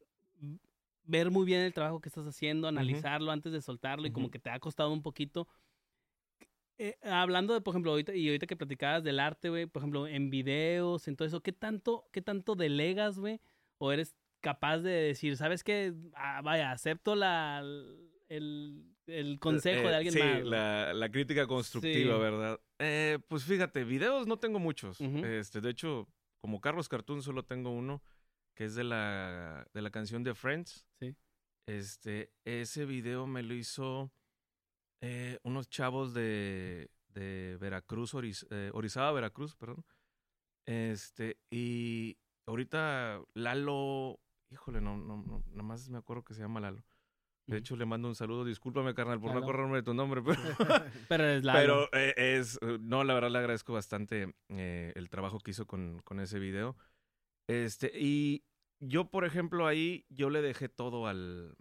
ver 1.03 1.31
muy 1.31 1.45
bien 1.45 1.61
el 1.61 1.73
trabajo 1.73 1.99
que 1.99 2.07
estás 2.09 2.25
haciendo, 2.25 2.67
analizarlo 2.67 3.31
antes 3.31 3.51
de 3.51 3.61
soltarlo 3.61 4.07
y 4.07 4.11
como 4.11 4.29
que 4.31 4.39
te 4.39 4.49
ha 4.49 4.59
costado 4.59 4.91
un 4.93 5.01
poquito. 5.03 5.47
Eh, 6.77 6.95
hablando 7.01 7.53
de, 7.53 7.61
por 7.61 7.73
ejemplo, 7.73 7.91
ahorita, 7.91 8.13
y 8.15 8.27
ahorita 8.27 8.45
que 8.45 8.55
platicabas 8.55 9.03
del 9.03 9.19
arte, 9.19 9.49
güey, 9.49 9.65
por 9.65 9.81
ejemplo, 9.81 10.07
en 10.07 10.29
videos, 10.29 11.07
en 11.07 11.15
todo 11.15 11.27
eso, 11.27 11.41
¿qué 11.41 11.51
tanto, 11.51 12.07
qué 12.13 12.21
tanto 12.21 12.55
delegas, 12.55 13.17
güey? 13.19 13.41
¿O 13.79 13.91
eres 13.91 14.15
capaz 14.41 14.79
de 14.79 14.91
decir, 14.91 15.35
sabes 15.37 15.63
qué? 15.63 15.93
Ah, 16.15 16.41
vaya, 16.43 16.71
acepto 16.71 17.15
la, 17.15 17.59
el, 18.29 18.85
el 19.07 19.39
consejo 19.39 19.87
Eh, 19.87 19.89
de 19.89 19.95
alguien 19.95 20.13
sí, 20.13 20.19
más. 20.19 20.31
güey"? 20.39 20.49
la, 20.49 20.93
la 20.93 21.09
crítica 21.09 21.47
constructiva, 21.47 22.15
Sí. 22.15 22.21
¿verdad? 22.21 22.59
Eh, 22.79 23.19
pues 23.27 23.43
fíjate, 23.45 23.83
videos 23.83 24.27
no 24.27 24.37
tengo 24.37 24.59
muchos. 24.59 24.99
Este, 25.01 25.61
de 25.61 25.69
hecho, 25.69 26.07
como 26.41 26.61
Carlos 26.61 26.87
Cartoon 26.89 27.21
solo 27.21 27.43
tengo 27.43 27.71
uno, 27.71 28.03
que 28.55 28.65
es 28.65 28.75
de 28.75 28.83
la, 28.83 29.67
de 29.73 29.81
la 29.81 29.89
canción 29.91 30.23
de 30.23 30.33
Friends. 30.35 30.85
Sí. 30.99 31.15
Este, 31.67 32.31
ese 32.45 32.85
video 32.85 33.27
me 33.27 33.43
lo 33.43 33.53
hizo 33.53 34.11
eh, 35.01 35.37
unos 35.43 35.69
chavos 35.69 36.13
de, 36.13 36.89
de 37.09 37.57
Veracruz, 37.59 38.13
Oriz- 38.13 38.47
eh, 38.51 38.69
Orizaba, 38.73 39.11
Veracruz, 39.11 39.55
perdón. 39.55 39.85
Este, 40.65 41.37
y 41.49 42.17
ahorita 42.45 43.21
Lalo, 43.33 44.19
híjole, 44.49 44.81
no, 44.81 44.97
no, 44.97 45.17
no, 45.17 45.43
nada 45.51 45.63
más 45.63 45.89
me 45.89 45.97
acuerdo 45.97 46.23
que 46.23 46.33
se 46.33 46.41
llama 46.41 46.59
Lalo. 46.59 46.83
De 47.45 47.57
hecho, 47.57 47.77
le 47.77 47.85
mando 47.85 48.09
un 48.09 48.15
saludo. 48.15 48.43
Discúlpame, 48.43 48.93
carnal, 48.93 49.21
por 49.21 49.31
no 49.31 49.39
acordarme 49.39 49.77
de 49.77 49.83
tu 49.83 49.93
nombre, 49.93 50.21
pero, 50.21 50.35
Pero 51.07 51.23
es 51.29 51.43
la. 51.45 51.53
pero 51.53 51.89
eh, 51.93 52.13
es... 52.17 52.59
eh, 52.61 52.77
No, 52.81 53.05
la 53.05 53.13
verdad 53.13 53.31
le 53.31 53.37
agradezco 53.37 53.71
bastante 53.71 54.35
eh, 54.49 54.91
el 54.95 55.09
trabajo 55.09 55.39
que 55.39 55.51
hizo 55.51 55.65
con, 55.65 55.99
con 56.03 56.19
ese 56.19 56.39
video. 56.39 56.75
Este, 57.47 57.89
y 57.97 58.43
yo, 58.81 59.09
por 59.09 59.23
ejemplo, 59.23 59.65
ahí 59.65 60.05
yo 60.09 60.29
le 60.29 60.41
dejé 60.41 60.67
todo 60.67 61.07
al, 61.07 61.55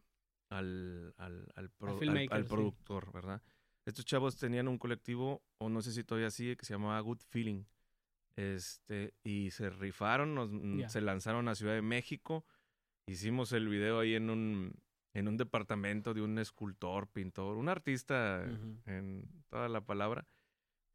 al, 0.51 1.14
al, 1.18 1.46
al, 1.55 1.70
pro- 1.70 1.90
al- 1.92 1.99
filmmaker, 2.01 2.33
al 2.33 2.44
sí. 2.44 2.51
productor, 2.51 3.12
¿verdad? 3.12 3.40
Estos 3.85 4.05
chavos 4.05 4.37
tenían 4.37 4.66
un 4.66 4.79
colectivo, 4.79 5.44
o 5.59 5.68
no 5.68 5.83
sé 5.83 5.92
si 5.92 6.03
todavía 6.03 6.31
sigue, 6.33 6.57
que 6.57 6.66
se 6.66 6.75
llamaba 6.75 6.99
Good 6.99 7.20
Feeling. 7.29 7.62
Este, 8.35 9.14
y 9.22 9.53
se 9.53 9.70
rifaron, 9.70 10.35
nos, 10.35 10.51
se 10.90 11.01
lanzaron 11.01 11.46
a 11.46 11.55
Ciudad 11.55 11.75
de 11.75 11.83
México. 11.83 12.44
Hicimos 13.10 13.52
el 13.52 13.68
video 13.68 14.00
ahí 14.00 14.14
en 14.14 14.30
un, 14.30 14.74
en 15.14 15.28
un 15.28 15.36
departamento 15.36 16.12
de 16.12 16.22
un 16.22 16.38
escultor, 16.38 17.06
pintor, 17.08 17.56
un 17.56 17.68
artista 17.68 18.44
Ujú. 18.44 18.80
en 18.86 19.44
toda 19.48 19.68
la 19.68 19.80
palabra, 19.80 20.26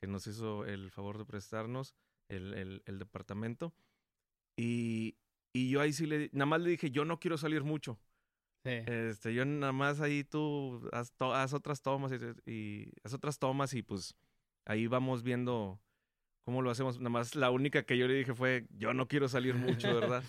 que 0.01 0.07
nos 0.07 0.27
hizo 0.27 0.65
el 0.65 0.91
favor 0.91 1.17
de 1.17 1.25
prestarnos 1.25 1.95
el, 2.29 2.53
el- 2.53 2.83
el 2.85 2.99
departamento. 2.99 3.73
Y, 4.57 5.15
y 5.53 5.69
yo 5.69 5.79
ahí 5.79 5.93
sí 5.93 6.05
le, 6.05 6.29
nada 6.33 6.47
más 6.47 6.61
le 6.61 6.71
dije, 6.71 6.91
yo 6.91 7.05
no 7.05 7.19
quiero 7.19 7.37
salir 7.37 7.63
mucho. 7.63 7.97
Sí. 8.65 8.71
Este, 8.85 9.33
yo 9.33 9.45
nada 9.45 9.71
más 9.71 10.01
ahí 10.01 10.23
tú 10.25 10.87
haz, 10.91 11.13
to- 11.13 11.33
haz 11.33 11.53
otras 11.53 11.81
tomas 11.81 12.11
y, 12.11 12.51
y 12.51 12.91
haz 13.03 13.13
otras 13.13 13.39
tomas 13.39 13.73
y 13.73 13.81
pues 13.81 14.15
ahí 14.65 14.85
vamos 14.87 15.23
viendo 15.23 15.79
cómo 16.45 16.61
lo 16.61 16.69
hacemos. 16.71 16.99
Nada 16.99 17.09
más 17.09 17.35
la 17.35 17.49
única 17.51 17.83
que 17.83 17.97
yo 17.97 18.07
le 18.07 18.15
dije 18.15 18.33
fue, 18.35 18.67
yo 18.69 18.93
no 18.93 19.07
quiero 19.07 19.29
salir 19.29 19.55
mucho, 19.55 19.87
¿verdad? 19.95 20.23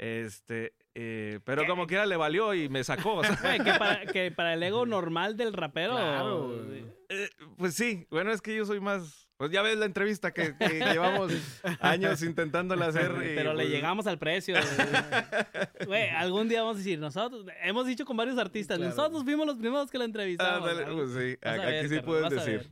Este, 0.00 0.72
eh, 0.94 1.40
pero 1.44 1.66
como 1.66 1.86
quiera 1.86 2.06
le 2.06 2.16
valió 2.16 2.54
y 2.54 2.70
me 2.70 2.82
sacó. 2.84 3.16
o 3.16 3.22
sea, 3.22 3.36
Güey, 3.42 3.58
que, 3.58 3.74
para, 3.78 4.06
que 4.06 4.30
para 4.30 4.54
el 4.54 4.62
ego 4.62 4.86
normal 4.86 5.36
del 5.36 5.52
rapero. 5.52 5.92
Claro, 5.92 6.64
eh, 7.10 7.28
pues 7.58 7.74
sí, 7.74 8.06
bueno, 8.10 8.32
es 8.32 8.40
que 8.40 8.56
yo 8.56 8.64
soy 8.64 8.80
más... 8.80 9.28
Pues 9.40 9.50
ya 9.52 9.62
ves 9.62 9.78
la 9.78 9.86
entrevista 9.86 10.32
que, 10.34 10.54
que 10.54 10.68
llevamos 10.92 11.32
años 11.80 12.22
intentándola 12.22 12.88
hacer. 12.88 13.10
y, 13.22 13.34
Pero 13.34 13.54
le 13.54 13.62
pues, 13.62 13.70
llegamos 13.70 14.06
al 14.06 14.18
precio. 14.18 14.54
Güey, 15.86 16.10
algún 16.10 16.46
día 16.46 16.60
vamos 16.60 16.74
a 16.76 16.78
decir, 16.80 16.98
nosotros, 16.98 17.46
hemos 17.62 17.86
dicho 17.86 18.04
con 18.04 18.18
varios 18.18 18.36
artistas, 18.36 18.76
Claro. 18.76 18.94
nosotros 18.94 19.24
fuimos 19.24 19.46
los 19.46 19.56
primeros 19.56 19.90
que 19.90 19.96
la 19.96 20.04
entrevistamos. 20.04 20.68
ándale, 20.68 20.84
Algo- 20.84 21.04
pues 21.06 21.12
sí, 21.12 21.38
a 21.42 21.52
aquí 21.52 21.88
sí 21.88 22.00
carnal, 22.02 22.24
a 22.24 22.28
decir. 22.28 22.70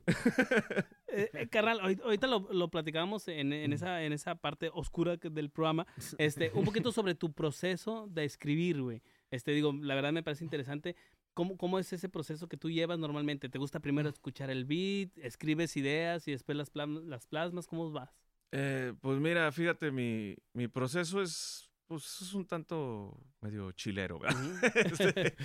Eh, 1.10 1.30
eh, 1.32 1.48
carnal, 1.48 1.80
ahorita, 1.80 2.04
ahorita 2.04 2.26
lo, 2.26 2.48
lo 2.52 2.68
platicábamos 2.68 3.26
en, 3.28 3.54
en 3.54 3.72
esa, 3.72 4.02
en 4.02 4.12
esa 4.12 4.34
parte 4.34 4.70
oscura 4.74 5.16
del 5.16 5.48
programa. 5.48 5.86
Este, 6.18 6.50
un 6.52 6.66
poquito 6.66 6.92
sobre 6.92 7.14
tu 7.14 7.32
proceso 7.32 8.08
de 8.10 8.26
escribir, 8.26 8.82
güey. 8.82 9.00
Este, 9.30 9.52
digo, 9.52 9.72
la 9.80 9.94
verdad 9.94 10.12
me 10.12 10.22
parece 10.22 10.44
interesante. 10.44 10.96
¿Cómo, 11.38 11.56
¿Cómo 11.56 11.78
es 11.78 11.92
ese 11.92 12.08
proceso 12.08 12.48
que 12.48 12.56
tú 12.56 12.68
llevas 12.68 12.98
normalmente? 12.98 13.48
¿Te 13.48 13.58
gusta 13.58 13.78
primero 13.78 14.08
escuchar 14.08 14.50
el 14.50 14.64
beat, 14.64 15.16
escribes 15.18 15.76
ideas 15.76 16.26
y 16.26 16.32
después 16.32 16.58
las, 16.58 16.72
las 16.74 17.28
plasmas? 17.28 17.68
¿Cómo 17.68 17.92
vas? 17.92 18.10
Eh, 18.50 18.92
pues 19.00 19.20
mira, 19.20 19.52
fíjate, 19.52 19.92
mi, 19.92 20.34
mi 20.52 20.66
proceso 20.66 21.22
es, 21.22 21.70
pues, 21.86 22.22
es 22.22 22.34
un 22.34 22.44
tanto 22.44 23.16
medio 23.40 23.70
chilero, 23.70 24.18
¿verdad? 24.18 24.34
Este, 24.74 25.36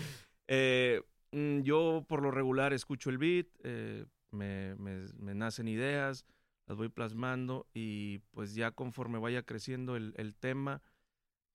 eh, 0.48 1.04
mm, 1.32 1.60
yo 1.62 2.04
por 2.10 2.24
lo 2.24 2.32
regular 2.32 2.74
escucho 2.74 3.12
el 3.12 3.20
beat, 3.20 3.50
eh, 3.64 4.04
me, 4.32 4.74
me- 4.78 5.06
me 5.20 5.36
nacen 5.36 5.68
ideas, 5.68 6.26
las 6.66 6.76
voy 6.76 6.90
plasmando 6.90 7.68
y 7.76 8.18
pues 8.32 8.56
ya 8.56 8.72
conforme 8.72 9.20
vaya 9.20 9.44
creciendo 9.44 9.96
el, 9.96 10.16
el 10.18 10.36
tema, 10.38 10.82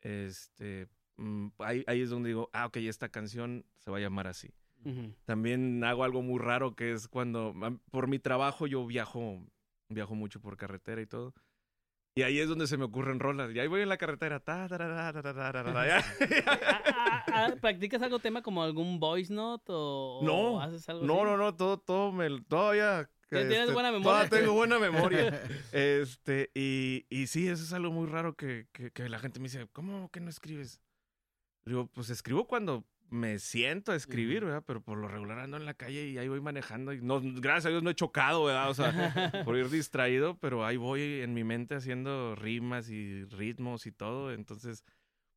este, 0.01 0.87
mm, 1.19 1.49
ahí, 1.59 1.85
ahí 1.87 2.01
es 2.01 2.11
donde 2.11 2.31
digo, 2.31 2.49
ah, 2.53 2.67
ok, 2.67 2.79
esta 2.79 3.09
canción 3.09 3.65
se 3.77 3.91
va 3.91 3.99
a 3.99 4.01
llamar 4.01 4.27
así. 4.27 4.51
Ujú. 4.85 5.13
También 5.25 5.85
hago 5.85 6.05
algo 6.05 6.23
muy 6.23 6.39
raro 6.39 6.75
que 6.75 6.93
es 6.93 7.09
cuando, 7.09 7.55
por 7.91 8.09
mi 8.09 8.19
trabajo 8.19 8.67
yo 8.67 8.87
viajo, 8.87 9.45
viajo 9.89 10.15
mucho 10.15 10.41
por 10.41 10.57
carretera 10.57 11.03
y 11.03 11.07
todo. 11.07 11.35
Y 12.15 12.23
ahí 12.23 12.41
es 12.41 12.49
donde 12.49 12.67
se 12.67 12.77
me 12.77 12.85
ocurren 12.85 13.21
rolas. 13.21 13.55
Y 13.55 13.61
ahí 13.61 13.69
voy 13.69 13.83
en 13.83 13.89
la 13.89 13.97
carretera. 13.97 14.43
Ah, 14.47 14.67
ah, 16.47 17.25
ah, 17.33 17.55
¿Practicas 17.61 18.03
algo 18.03 18.19
tema 18.19 18.43
como 18.43 18.63
algún 18.63 18.99
voice 18.99 19.33
note 19.33 19.67
o, 19.69 20.21
No, 20.25 20.61
haces 20.61 20.89
algo 20.89 21.07
No, 21.07 21.15
así? 21.15 21.25
no, 21.25 21.37
no, 21.37 21.55
todo, 21.55 21.79
todo 21.79 22.13
me, 22.13 22.41
todavía. 22.43 23.09
¿Ya 23.31 23.47
tienes 23.47 23.73
buena 23.73 23.93
memoria? 23.93 24.29
tengo 24.29 24.53
buena 24.53 24.79
memoria. 24.79 25.43
este, 25.73 26.51
y, 26.55 27.07
y 27.11 27.27
sí, 27.27 27.47
eso 27.47 27.63
es 27.63 27.73
algo 27.73 27.93
muy 27.93 28.07
raro 28.09 28.35
que, 28.35 28.67
que, 28.73 28.91
que 28.91 29.09
la 29.09 29.19
gente 29.19 29.39
me 29.39 29.45
dice, 29.45 29.69
¿cómo 29.73 30.11
que 30.11 30.21
no 30.21 30.31
escribes? 30.31 30.81
Digo, 31.69 31.87
pues 31.95 32.11
escribo 32.11 32.47
cuando 32.47 32.85
me 33.11 33.39
siento 33.39 33.93
a 33.93 33.97
escribir. 33.97 34.45
¿verdad? 34.45 34.63
Pero 34.67 34.81
por 34.81 34.99
lo 34.99 35.09
regular 35.09 35.39
ando 35.39 35.57
en 35.57 35.65
la 35.65 35.75
calle 35.75 36.09
y 36.09 36.19
ahí 36.19 36.29
voy 36.29 36.41
manejando 36.41 36.93
y 36.93 37.01
no, 37.01 37.21
gracias 37.23 37.67
a 37.67 37.69
Dios 37.71 37.83
no 37.83 37.91
he 37.91 37.95
chocado, 37.95 38.45
¿verdad? 38.45 38.71
O 38.71 38.75
sea, 38.75 38.93
por 39.45 39.57
ir 39.57 39.69
distraído, 39.71 40.37
pero 40.39 40.65
ahí 40.65 40.77
voy 40.77 41.21
en 41.23 41.35
mi 41.35 41.45
mente 41.45 41.75
haciendo 41.75 42.35
rimas 42.35 42.91
y 42.91 43.25
ritmos 43.25 43.87
y 43.87 43.93
todo, 43.93 44.33
entonces, 44.33 44.85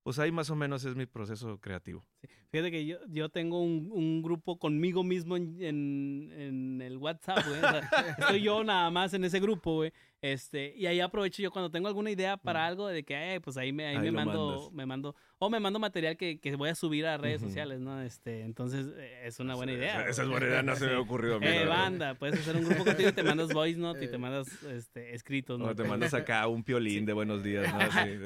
pues 0.03 0.19
ahí 0.19 0.31
más 0.31 0.49
o 0.49 0.55
menos 0.55 0.83
es 0.85 0.95
mi 0.95 1.05
proceso 1.05 1.59
creativo. 1.59 2.03
Fíjate 2.51 2.71
que 2.71 2.85
yo, 2.85 2.97
yo 3.07 3.29
tengo 3.29 3.61
un, 3.61 3.89
un 3.93 4.21
grupo 4.21 4.59
conmigo 4.59 5.03
mismo 5.03 5.37
en, 5.37 5.61
en, 5.61 6.31
en 6.35 6.81
el 6.81 6.97
WhatsApp, 6.97 7.45
güey. 7.47 7.59
O 7.59 7.61
sea, 7.61 8.15
estoy 8.19 8.41
yo 8.41 8.63
nada 8.63 8.89
más 8.89 9.13
en 9.13 9.23
ese 9.23 9.39
grupo, 9.39 9.75
güey. 9.75 9.93
Este, 10.23 10.73
y 10.77 10.85
ahí 10.85 10.99
aprovecho 10.99 11.41
yo 11.41 11.49
cuando 11.49 11.71
tengo 11.71 11.87
alguna 11.87 12.11
idea 12.11 12.37
para 12.37 12.67
algo 12.67 12.87
de 12.87 13.03
que, 13.03 13.33
eh, 13.35 13.41
pues 13.41 13.57
ahí 13.57 13.73
me, 13.73 13.87
ahí 13.87 13.95
Ahí 13.95 14.03
me 14.03 14.11
mando, 14.11 14.49
mandas. 14.51 14.71
me 14.73 14.85
mando, 14.85 15.15
o 15.39 15.49
me 15.49 15.59
mando 15.59 15.79
material 15.79 16.15
que, 16.15 16.39
que 16.39 16.55
voy 16.55 16.69
a 16.69 16.75
subir 16.75 17.07
a 17.07 17.17
redes 17.17 17.41
sociales, 17.41 17.79
¿no? 17.79 17.99
Este, 18.03 18.41
entonces 18.41 18.85
eh, 18.97 19.23
es 19.25 19.39
una 19.39 19.55
buena 19.55 19.71
idea. 19.71 20.01
Esa, 20.01 20.09
esa 20.09 20.21
es 20.23 20.29
buena 20.29 20.45
idea, 20.45 20.61
no 20.61 20.75
se 20.75 20.85
me 20.85 20.93
ha 20.95 20.99
ocurrido 20.99 21.37
a 21.37 21.39
mí. 21.39 21.47
Eh, 21.47 21.65
banda, 21.65 22.13
puedes 22.13 22.39
hacer 22.39 22.55
un 22.55 22.65
grupo 22.65 22.85
contigo 22.85 23.09
y 23.09 23.13
te 23.13 23.23
mandas 23.23 23.51
voice 23.51 23.79
note 23.79 24.05
y 24.05 24.07
te 24.09 24.15
Eh. 24.15 24.19
mandas 24.19 24.63
este, 24.65 25.15
escritos, 25.15 25.57
¿no? 25.57 25.65
O 25.65 25.75
te 25.75 25.83
mandas 25.85 26.13
acá 26.13 26.45
un 26.47 26.63
piolín 26.63 27.03
de 27.07 27.13
buenos 27.13 27.41
días, 27.41 27.65
¿no? 27.73 27.79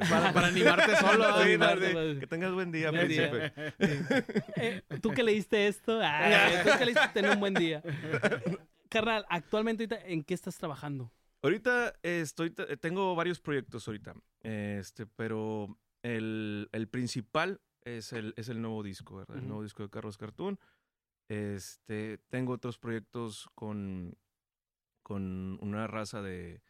Para, 0.10 0.34
para 0.34 0.48
animarte 0.48 0.96
solo. 1.00 1.30
No, 1.30 1.36
animarte, 1.38 1.90
pues. 1.92 2.20
Que 2.20 2.28
tengas 2.28 2.52
buen 2.52 2.74
día, 2.74 2.92
Buen 2.92 3.08
día. 3.08 3.32
príncipe. 3.32 3.74
Eh, 4.58 4.82
¿Tú 5.02 5.12
que 5.12 5.24
leíste 5.24 5.68
esto? 5.68 5.98
Ah, 6.04 6.50
¿Tú 6.62 6.78
que 6.78 6.86
leíste 6.86 7.08
tener 7.14 7.32
un 7.32 7.40
buen 7.40 7.54
día? 7.54 7.82
Carnal, 8.90 9.26
actualmente 9.30 9.84
ahorita, 9.84 10.06
¿en 10.10 10.24
qué 10.26 10.34
estás 10.34 10.58
trabajando? 10.58 11.10
Ahorita 11.46 11.94
eh, 12.02 12.22
estoy, 12.22 12.50
te- 12.50 12.76
tengo 12.78 13.14
varios 13.16 13.40
proyectos 13.40 13.88
ahorita, 13.88 14.16
este, 14.42 15.06
pero 15.06 15.78
el, 16.02 16.68
el 16.72 16.88
principal 16.88 17.62
es 17.84 18.14
el, 18.14 18.34
es 18.36 18.50
el 18.50 18.60
nuevo 18.62 18.82
disco, 18.82 19.18
¿verdad? 19.18 19.38
El 19.38 19.48
nuevo 19.48 19.62
disco 19.62 19.84
de 19.84 19.90
Carlos 19.92 20.18
Cartoon. 20.18 20.58
Este, 21.30 22.18
tengo 22.30 22.54
otros 22.54 22.80
proyectos 22.80 23.48
con, 23.54 24.18
con 25.04 25.60
una 25.62 25.86
raza 25.86 26.24
de, 26.24 26.62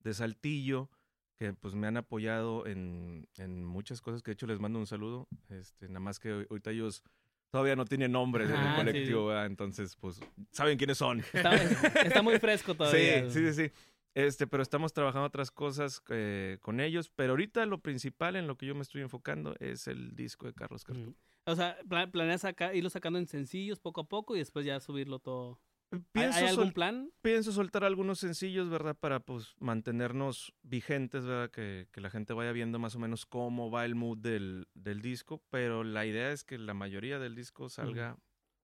de 0.00 0.14
Saltillo 0.14 0.88
que 1.36 1.52
pues 1.54 1.74
me 1.74 1.88
han 1.88 1.96
apoyado 1.96 2.66
en, 2.66 3.28
en 3.38 3.64
muchas 3.64 4.00
cosas 4.00 4.22
que 4.22 4.30
de 4.30 4.34
hecho 4.34 4.46
les 4.46 4.60
mando 4.60 4.78
un 4.78 4.86
saludo. 4.86 5.26
Este, 5.48 5.88
nada 5.88 5.98
más 6.00 6.20
que 6.20 6.30
ahor- 6.32 6.46
ahorita 6.48 6.70
ellos 6.70 7.02
todavía 7.50 7.74
no 7.74 7.84
tienen 7.86 8.12
nombres 8.12 8.48
en 8.48 8.54
Ah, 8.56 8.62
el 8.66 8.70
sí, 8.70 8.76
colectivo, 8.76 9.30
sí. 9.32 9.46
Entonces, 9.46 9.96
pues, 9.96 10.20
saben 10.52 10.78
quiénes 10.78 10.98
son. 10.98 11.18
Está, 11.32 11.56
está 12.04 12.22
muy 12.22 12.38
fresco 12.38 12.74
todavía. 12.76 13.28
Sí, 13.30 13.40
sí, 13.40 13.52
sí, 13.52 13.68
sí. 13.68 13.72
Este, 14.14 14.46
pero 14.46 14.62
estamos 14.62 14.92
trabajando 14.92 15.26
otras 15.26 15.50
cosas 15.50 16.02
eh, 16.10 16.58
con 16.60 16.80
ellos. 16.80 17.10
Pero 17.14 17.32
ahorita 17.32 17.64
lo 17.66 17.80
principal 17.80 18.36
en 18.36 18.46
lo 18.46 18.56
que 18.56 18.66
yo 18.66 18.74
me 18.74 18.82
estoy 18.82 19.00
enfocando 19.02 19.54
es 19.58 19.86
el 19.88 20.14
disco 20.14 20.46
de 20.46 20.54
Carlos 20.54 20.84
Cartón. 20.84 21.08
Ujú. 21.08 21.16
O 21.46 21.56
sea, 21.56 21.76
pla- 21.88 22.10
planeas 22.10 22.42
saca- 22.42 22.74
irlo 22.74 22.90
sacando 22.90 23.18
en 23.18 23.26
sencillos 23.26 23.80
poco 23.80 24.02
a 24.02 24.08
poco 24.08 24.36
y 24.36 24.38
después 24.38 24.64
ya 24.64 24.78
subirlo 24.80 25.18
todo. 25.18 25.58
¿Hay, 25.90 26.00
Pienso, 26.12 26.38
hay 26.38 26.46
algún 26.46 26.72
plan? 26.72 27.10
pienso 27.20 27.52
soltar 27.52 27.84
algunos 27.84 28.18
sencillos, 28.18 28.70
¿verdad? 28.70 28.96
Para 28.98 29.20
pues 29.20 29.54
mantenernos 29.58 30.54
vigentes, 30.62 31.26
¿verdad? 31.26 31.50
Que, 31.50 31.88
que 31.92 32.00
la 32.00 32.08
gente 32.08 32.32
vaya 32.32 32.52
viendo 32.52 32.78
más 32.78 32.94
o 32.96 32.98
menos 32.98 33.26
cómo 33.26 33.70
va 33.70 33.84
el 33.84 33.94
mood 33.94 34.16
del, 34.18 34.68
del 34.74 35.02
disco. 35.02 35.42
Pero 35.50 35.84
la 35.84 36.06
idea 36.06 36.32
es 36.32 36.44
que 36.44 36.56
la 36.58 36.72
mayoría 36.74 37.18
del 37.18 37.34
disco 37.34 37.68
salga 37.68 38.16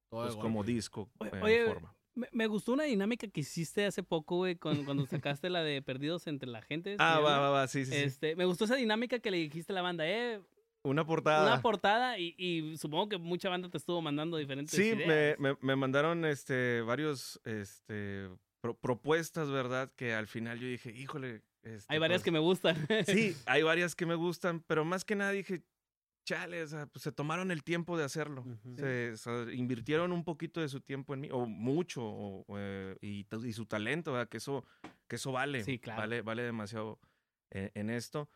pues, 0.08 0.36
como 0.36 0.64
disco 0.64 1.10
Oye, 1.18 1.30
en 1.34 1.42
oye, 1.42 1.66
forma. 1.66 1.94
Me, 2.18 2.28
me 2.32 2.46
gustó 2.48 2.72
una 2.72 2.84
dinámica 2.84 3.28
que 3.28 3.40
hiciste 3.40 3.86
hace 3.86 4.02
poco, 4.02 4.36
güey, 4.36 4.56
con- 4.56 4.84
cuando 4.84 5.06
sacaste 5.40 5.48
la 5.50 5.62
de 5.62 5.80
Perdidos 5.82 6.26
entre 6.26 6.48
la 6.48 6.62
gente. 6.62 6.90
¿se 6.90 6.96
Ah, 6.98 7.20
va, 7.20 7.38
va, 7.38 7.50
va, 7.50 7.68
sí, 7.68 7.84
sí, 7.84 7.92
sí. 7.92 7.96
Este, 7.98 8.34
me 8.36 8.44
gustó 8.44 8.64
esa 8.64 8.74
dinámica 8.76 9.18
que 9.20 9.30
le 9.30 9.36
dijiste 9.38 9.72
a 9.72 9.74
la 9.74 9.82
banda, 9.82 10.08
eh, 10.08 10.40
Una 10.82 11.04
portada. 11.06 11.46
una 11.52 11.62
portada 11.62 12.18
y, 12.18 12.34
y 12.36 12.76
supongo 12.76 13.08
que 13.08 13.18
mucha 13.18 13.48
banda 13.48 13.68
te 13.68 13.78
estuvo 13.78 14.02
mandando 14.02 14.36
diferentes 14.36 14.74
Sí, 14.74 14.94
me, 14.96 15.36
me, 15.38 15.56
me 15.60 15.76
mandaron 15.76 16.24
este, 16.24 16.80
varios 16.82 17.40
este, 17.44 18.28
pro- 18.60 18.74
propuestas, 18.76 19.50
¿verdad? 19.50 19.92
Que 19.96 20.12
al 20.14 20.26
final 20.26 20.58
yo 20.58 20.66
dije, 20.66 20.90
híjole. 20.90 21.42
este, 21.62 21.92
Hay 21.92 21.98
varias 22.00 22.18
pues, 22.20 22.24
que 22.24 22.30
me 22.32 22.38
gustan. 22.40 22.76
Sí, 23.06 23.34
hay 23.46 23.62
varias 23.62 23.94
que 23.94 24.06
me 24.06 24.14
gustan, 24.16 24.60
pero 24.66 24.84
más 24.84 25.04
que 25.04 25.14
nada 25.14 25.30
dije, 25.30 25.62
chale, 26.28 26.62
o 26.62 26.66
sea, 26.68 26.86
pues 26.86 27.02
se 27.02 27.10
tomaron 27.12 27.50
el 27.50 27.62
tiempo 27.64 27.96
de 27.96 28.04
hacerlo. 28.04 28.42
Ujú. 28.42 28.76
Se, 28.76 29.12
o 29.12 29.16
sea, 29.16 29.52
invirtieron 29.52 30.12
un 30.12 30.24
poquito 30.24 30.60
de 30.60 30.68
su 30.68 30.80
tiempo 30.82 31.14
en 31.14 31.20
mí, 31.22 31.28
o 31.32 31.46
mucho, 31.46 32.02
o, 32.04 32.44
eh, 32.58 32.96
y, 33.00 33.26
y 33.46 33.52
su 33.54 33.64
talento, 33.64 34.12
¿verdad? 34.12 34.28
Que 34.28 34.36
eso, 34.36 34.64
que 35.06 35.16
eso 35.16 35.32
vale. 35.32 35.64
Sí, 35.64 35.78
claro. 35.78 36.00
Vale, 36.00 36.20
vale 36.22 36.42
demasiado 36.42 36.98
eh, 37.50 37.70
en 37.74 37.88
esto. 37.88 38.28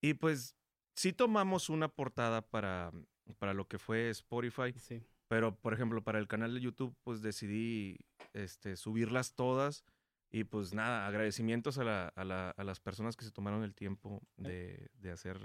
Y 0.00 0.14
pues 0.14 0.56
sí 0.96 1.12
tomamos 1.12 1.68
una 1.70 1.86
portada 1.88 2.42
para, 2.42 2.90
para 3.38 3.54
lo 3.54 3.68
que 3.68 3.78
fue 3.78 4.10
Spotify, 4.10 4.72
Sí. 4.76 5.00
Pero, 5.28 5.54
por 5.56 5.72
ejemplo, 5.72 6.02
para 6.02 6.18
el 6.18 6.26
canal 6.28 6.52
de 6.54 6.60
YouTube, 6.60 6.94
pues 7.04 7.22
decidí 7.22 7.98
este, 8.34 8.76
subirlas 8.76 9.34
todas. 9.34 9.84
Y 10.30 10.44
pues 10.44 10.74
nada, 10.74 11.06
agradecimientos 11.06 11.78
a, 11.78 11.84
la- 11.84 12.08
a 12.08 12.24
la- 12.24 12.50
a 12.50 12.64
las 12.64 12.80
personas 12.80 13.16
que 13.16 13.24
se 13.24 13.30
tomaron 13.30 13.62
el 13.62 13.74
tiempo 13.74 14.22
de, 14.36 14.90
de 14.94 15.10
hacer 15.10 15.38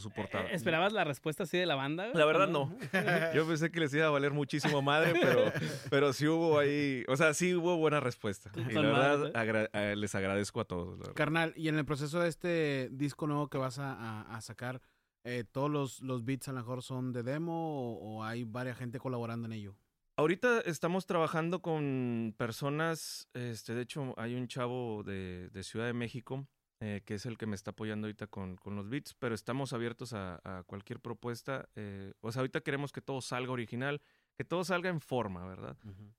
su 0.00 0.10
portada. 0.10 0.44
Eh, 0.46 0.54
¿Esperabas 0.54 0.92
la 0.92 1.04
respuesta 1.04 1.42
así 1.42 1.58
de 1.58 1.66
la 1.66 1.74
banda? 1.74 2.08
La 2.14 2.24
verdad, 2.24 2.48
¿O 2.54 2.66
no. 2.66 2.76
Yo 3.34 3.46
pensé 3.46 3.70
que 3.70 3.80
les 3.80 3.92
iba 3.94 4.06
a 4.06 4.10
valer 4.10 4.32
muchísimo 4.32 4.80
madre, 4.80 5.12
pero, 5.20 5.44
pero 5.90 6.12
sí 6.12 6.26
hubo 6.26 6.58
ahí, 6.58 7.04
o 7.08 7.16
sea, 7.16 7.34
sí 7.34 7.54
hubo 7.54 7.76
buena 7.76 8.00
respuesta. 8.00 8.50
Y 8.56 8.72
la 8.72 8.80
verdad, 8.80 9.26
¿eh? 9.26 9.32
agra- 9.34 9.70
eh, 9.72 9.94
les 9.96 10.14
agradezco 10.14 10.60
a 10.60 10.64
todos. 10.64 10.98
Carnal, 11.14 11.52
y 11.56 11.68
en 11.68 11.76
el 11.76 11.84
proceso 11.84 12.20
de 12.20 12.28
este 12.28 12.88
disco 12.92 13.26
nuevo 13.26 13.48
que 13.48 13.58
vas 13.58 13.78
a, 13.78 13.92
a- 13.92 14.36
a 14.36 14.40
sacar, 14.40 14.80
eh, 15.24 15.44
¿todos 15.50 15.70
los, 15.70 16.00
los 16.00 16.24
beats 16.24 16.48
a 16.48 16.52
lo 16.52 16.58
mejor 16.58 16.82
son 16.82 17.12
de 17.12 17.22
demo 17.22 17.92
o, 17.92 17.98
o 18.18 18.24
hay 18.24 18.44
varias 18.44 18.78
gente 18.78 18.98
colaborando 18.98 19.46
en 19.46 19.52
ello? 19.52 19.76
Ahorita 20.16 20.60
estamos 20.60 21.06
trabajando 21.06 21.60
con 21.62 22.34
personas, 22.38 23.28
este, 23.34 23.74
de 23.74 23.82
hecho 23.82 24.14
hay 24.18 24.34
un 24.34 24.46
chavo 24.48 25.02
de, 25.04 25.48
de 25.50 25.62
Ciudad 25.62 25.86
de 25.86 25.92
México 25.94 26.46
eh, 26.84 27.00
que 27.04 27.14
es 27.14 27.26
el 27.26 27.38
que 27.38 27.46
me 27.46 27.54
está 27.54 27.70
apoyando 27.70 28.06
ahorita 28.06 28.26
con, 28.26 28.56
con 28.56 28.74
los 28.74 28.88
beats, 28.88 29.14
pero 29.14 29.36
estamos 29.36 29.72
abiertos 29.72 30.12
a, 30.14 30.40
a 30.42 30.64
cualquier 30.64 30.98
propuesta. 30.98 31.68
eh, 31.76 32.12
o 32.20 32.32
sea, 32.32 32.40
ahorita 32.40 32.60
queremos 32.60 32.90
que 32.90 33.00
todo 33.00 33.20
salga 33.20 33.52
original, 33.52 34.00
que 34.36 34.44
todo 34.44 34.64
salga 34.64 34.90
en 34.90 35.00
forma, 35.00 35.46
¿verdad? 35.46 35.76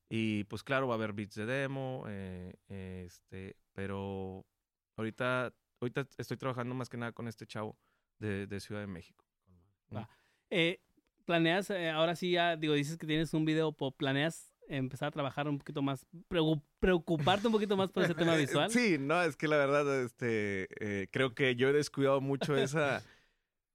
Y 0.08 0.44
pues 0.44 0.62
claro, 0.62 0.88
va 0.88 0.94
a 0.94 0.96
haber 0.96 1.12
beats 1.12 1.34
de 1.34 1.44
demo, 1.44 2.04
eh, 2.08 2.54
este, 2.68 3.56
pero 3.74 4.46
ahorita, 4.96 5.52
ahorita 5.80 6.08
estoy 6.16 6.38
trabajando 6.38 6.74
más 6.74 6.88
que 6.88 6.96
nada 6.96 7.12
con 7.12 7.28
este 7.28 7.46
chavo 7.46 7.76
de, 8.18 8.46
de 8.46 8.60
Ciudad 8.60 8.80
de 8.80 8.86
México. 8.86 9.22
Eh, 10.48 10.80
¿Planeas, 11.26 11.68
eh, 11.70 11.90
ahora 11.90 12.16
sí 12.16 12.30
ya, 12.30 12.56
digo, 12.56 12.72
dices 12.74 12.96
que 12.96 13.06
tienes 13.06 13.34
un 13.34 13.44
video 13.44 13.72
pop, 13.72 13.94
¿planeas 13.96 14.53
empezar 14.68 15.08
a 15.08 15.10
trabajar 15.10 15.48
un 15.48 15.58
poquito 15.58 15.82
más, 15.82 16.06
preocuparte 16.78 17.46
un 17.46 17.52
poquito 17.52 17.76
más 17.76 17.90
por 17.90 18.04
ese 18.04 18.14
tema 18.14 18.36
visual? 18.36 18.70
Sí, 18.70 18.96
no, 18.98 19.22
es 19.22 19.36
que 19.36 19.48
la 19.48 19.56
verdad, 19.56 20.02
este, 20.02 20.68
eh, 20.80 21.08
creo 21.10 21.34
que 21.34 21.54
yo 21.56 21.68
he 21.68 21.72
descuidado 21.72 22.20
mucho 22.20 22.56
esa, 22.56 23.02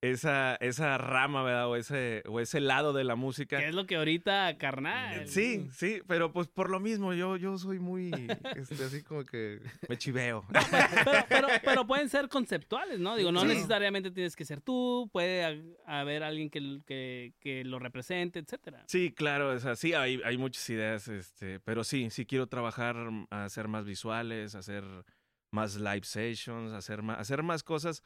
esa, 0.01 0.55
esa 0.55 0.97
rama, 0.97 1.43
¿verdad? 1.43 1.67
O 1.67 1.75
ese, 1.75 2.23
o 2.27 2.39
ese 2.39 2.59
lado 2.61 2.93
de 2.93 3.03
la 3.03 3.15
música. 3.15 3.57
Que 3.59 3.67
es 3.67 3.75
lo 3.75 3.85
que 3.85 3.97
ahorita, 3.97 4.57
carnal. 4.57 5.27
Sí, 5.27 5.67
sí, 5.73 6.01
pero 6.07 6.31
pues 6.31 6.47
por 6.47 6.69
lo 6.69 6.79
mismo, 6.79 7.13
yo, 7.13 7.35
yo 7.37 7.57
soy 7.57 7.79
muy, 7.79 8.11
este, 8.55 8.83
así 8.83 9.03
como 9.03 9.23
que 9.25 9.59
me 9.89 9.97
chiveo. 9.97 10.45
Pero, 11.03 11.25
pero, 11.27 11.47
pero 11.63 11.87
pueden 11.87 12.09
ser 12.09 12.29
conceptuales, 12.29 12.99
¿no? 12.99 13.15
Digo, 13.15 13.31
no 13.31 13.41
Sí. 13.41 13.47
necesariamente 13.47 14.11
tienes 14.11 14.35
que 14.35 14.45
ser 14.45 14.61
tú, 14.61 15.09
puede 15.11 15.43
ha- 15.85 15.99
haber 15.99 16.23
alguien 16.23 16.49
que, 16.49 16.81
que, 16.85 17.33
que 17.39 17.63
lo 17.63 17.79
represente, 17.79 18.39
etcétera. 18.39 18.83
Sí, 18.87 19.11
claro, 19.13 19.51
o 19.51 19.59
sea, 19.59 19.75
sí, 19.75 19.93
hay, 19.93 20.21
hay 20.23 20.37
muchas 20.37 20.69
ideas, 20.69 21.07
este, 21.07 21.59
pero 21.59 21.83
sí, 21.83 22.09
sí 22.09 22.25
quiero 22.25 22.47
trabajar, 22.47 22.95
mm, 22.95 23.27
a 23.31 23.45
hacer 23.45 23.67
más 23.67 23.85
visuales, 23.85 24.55
hacer 24.55 24.83
más 25.51 25.75
live 25.77 26.03
sessions, 26.03 26.73
hacer 26.73 27.01
más, 27.01 27.17
hacer 27.19 27.41
más 27.43 27.63
cosas 27.63 28.03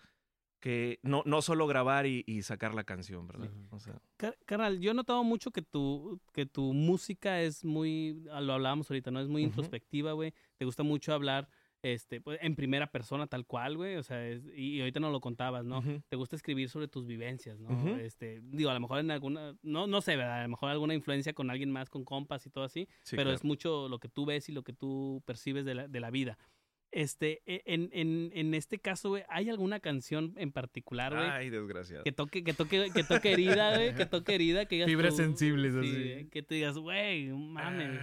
que 0.63 0.97
no, 1.03 1.23
no 1.25 1.41
solo 1.41 1.67
grabar 1.67 2.05
y, 2.05 2.23
y 2.25 2.41
sacar 2.43 2.73
la 2.73 2.85
canción, 2.85 3.27
¿verdad? 3.27 3.49
Ujú. 3.51 3.75
O 3.75 3.79
sea, 3.81 3.99
Car- 4.15 4.37
Carnal, 4.45 4.79
yo 4.79 4.91
he 4.91 4.93
notado 4.93 5.21
mucho 5.21 5.51
que 5.51 5.61
tu, 5.61 6.21
que 6.31 6.45
tu 6.45 6.71
música 6.71 7.41
es 7.41 7.65
muy, 7.65 8.23
ah, 8.31 8.39
lo 8.39 8.53
hablábamos 8.53 8.89
ahorita, 8.89 9.11
¿no? 9.11 9.19
Es 9.19 9.27
muy 9.27 9.43
introspectiva, 9.43 10.13
güey. 10.13 10.33
Te 10.57 10.63
gusta 10.63 10.83
mucho 10.83 11.13
hablar 11.13 11.49
este, 11.81 12.21
pues, 12.21 12.39
en 12.41 12.55
primera 12.55 12.89
persona, 12.89 13.27
tal 13.27 13.45
cual, 13.45 13.75
güey. 13.75 13.97
O 13.97 14.03
sea, 14.03 14.25
es- 14.25 14.45
y, 14.55 14.77
y 14.77 14.79
ahorita 14.79 15.01
no 15.01 15.11
lo 15.11 15.19
contabas, 15.19 15.65
¿no? 15.65 15.83
Te 16.07 16.15
gusta 16.15 16.37
escribir 16.37 16.69
sobre 16.69 16.87
tus 16.87 17.05
vivencias, 17.05 17.59
¿no? 17.59 17.97
Este, 17.97 18.39
digo, 18.41 18.69
a 18.69 18.73
lo 18.73 18.79
mejor 18.79 18.99
en 18.99 19.11
alguna, 19.11 19.57
no, 19.63 19.85
no 19.85 19.99
sé, 19.99 20.15
¿verdad? 20.15 20.39
A 20.39 20.43
lo 20.43 20.49
mejor 20.49 20.69
alguna 20.69 20.93
influencia 20.93 21.33
con 21.33 21.49
alguien 21.51 21.71
más, 21.71 21.89
con 21.89 22.05
compas 22.05 22.45
y 22.45 22.49
todo 22.49 22.63
así. 22.63 22.87
Sí, 23.03 23.17
pero 23.17 23.23
claro. 23.23 23.35
es 23.35 23.43
mucho 23.43 23.89
lo 23.89 23.99
que 23.99 24.07
tú 24.07 24.25
ves 24.25 24.47
y 24.47 24.53
lo 24.53 24.63
que 24.63 24.71
tú 24.71 25.21
percibes 25.25 25.65
de 25.65 25.75
la, 25.75 25.87
de 25.89 25.99
la 25.99 26.09
vida. 26.09 26.37
Este, 26.93 27.41
e- 27.45 27.63
en, 27.65 27.89
en, 27.91 28.31
en 28.35 28.53
este 28.53 28.77
caso, 28.79 29.09
güey, 29.09 29.23
¿hay 29.29 29.49
alguna 29.49 29.79
canción 29.79 30.33
en 30.37 30.51
particular, 30.51 31.13
güey? 31.15 31.27
Ay, 31.27 31.49
desgraciado. 31.49 32.03
Que 32.03 32.11
toque, 32.11 32.43
que 32.43 32.53
toque, 32.53 32.91
que 32.93 33.03
toque 33.03 33.31
herida, 33.33 33.75
güey, 33.75 33.95
que 33.95 34.05
toque 34.05 34.35
herida, 34.35 34.65
que 34.67 34.75
digas 34.75 34.89
Fibras 34.89 35.15
tú- 35.15 35.23
sensibles, 35.23 35.73
sí, 35.73 35.79
así. 35.79 35.89
güey, 35.91 36.29
que 36.29 36.43
te 36.43 36.55
digas, 36.55 36.77
güey, 36.77 37.29
mames. 37.29 37.99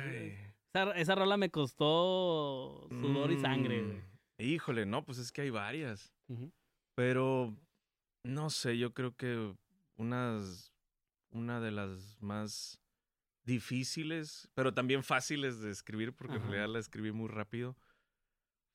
Esa, 0.74 0.92
esa 0.92 1.14
rola 1.14 1.36
me 1.36 1.50
costó 1.50 2.86
sudor 2.90 3.30
y 3.32 3.38
sangre, 3.38 3.82
güey. 3.82 3.96
Mm, 3.96 4.02
Híjole, 4.42 4.86
no, 4.86 5.04
pues 5.04 5.18
es 5.18 5.30
que 5.32 5.42
hay 5.42 5.50
varias. 5.50 6.12
Pero 6.96 7.54
no 8.24 8.50
sé, 8.50 8.76
yo 8.78 8.92
creo 8.94 9.14
que 9.16 9.54
unas 9.96 10.72
una 11.32 11.60
de 11.60 11.70
las 11.70 12.16
más 12.20 12.80
difíciles, 13.44 14.48
pero 14.54 14.74
también 14.74 15.02
fáciles 15.02 15.60
de 15.60 15.70
escribir, 15.70 16.12
porque 16.12 16.36
en 16.36 16.42
realidad 16.42 16.68
la 16.68 16.78
escribí 16.78 17.12
muy 17.12 17.28
rápido, 17.28 17.76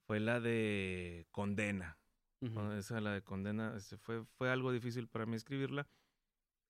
fue 0.05 0.19
la 0.19 0.39
de 0.39 1.27
Condena. 1.31 1.97
Ujú. 2.41 2.53
¿no? 2.53 2.77
Esa, 2.77 3.01
la 3.01 3.13
de 3.13 3.21
Condena, 3.21 3.73
este, 3.75 3.97
fue, 3.97 4.23
fue 4.37 4.49
algo 4.49 4.71
difícil 4.71 5.07
para 5.07 5.25
mí 5.25 5.35
escribirla. 5.35 5.87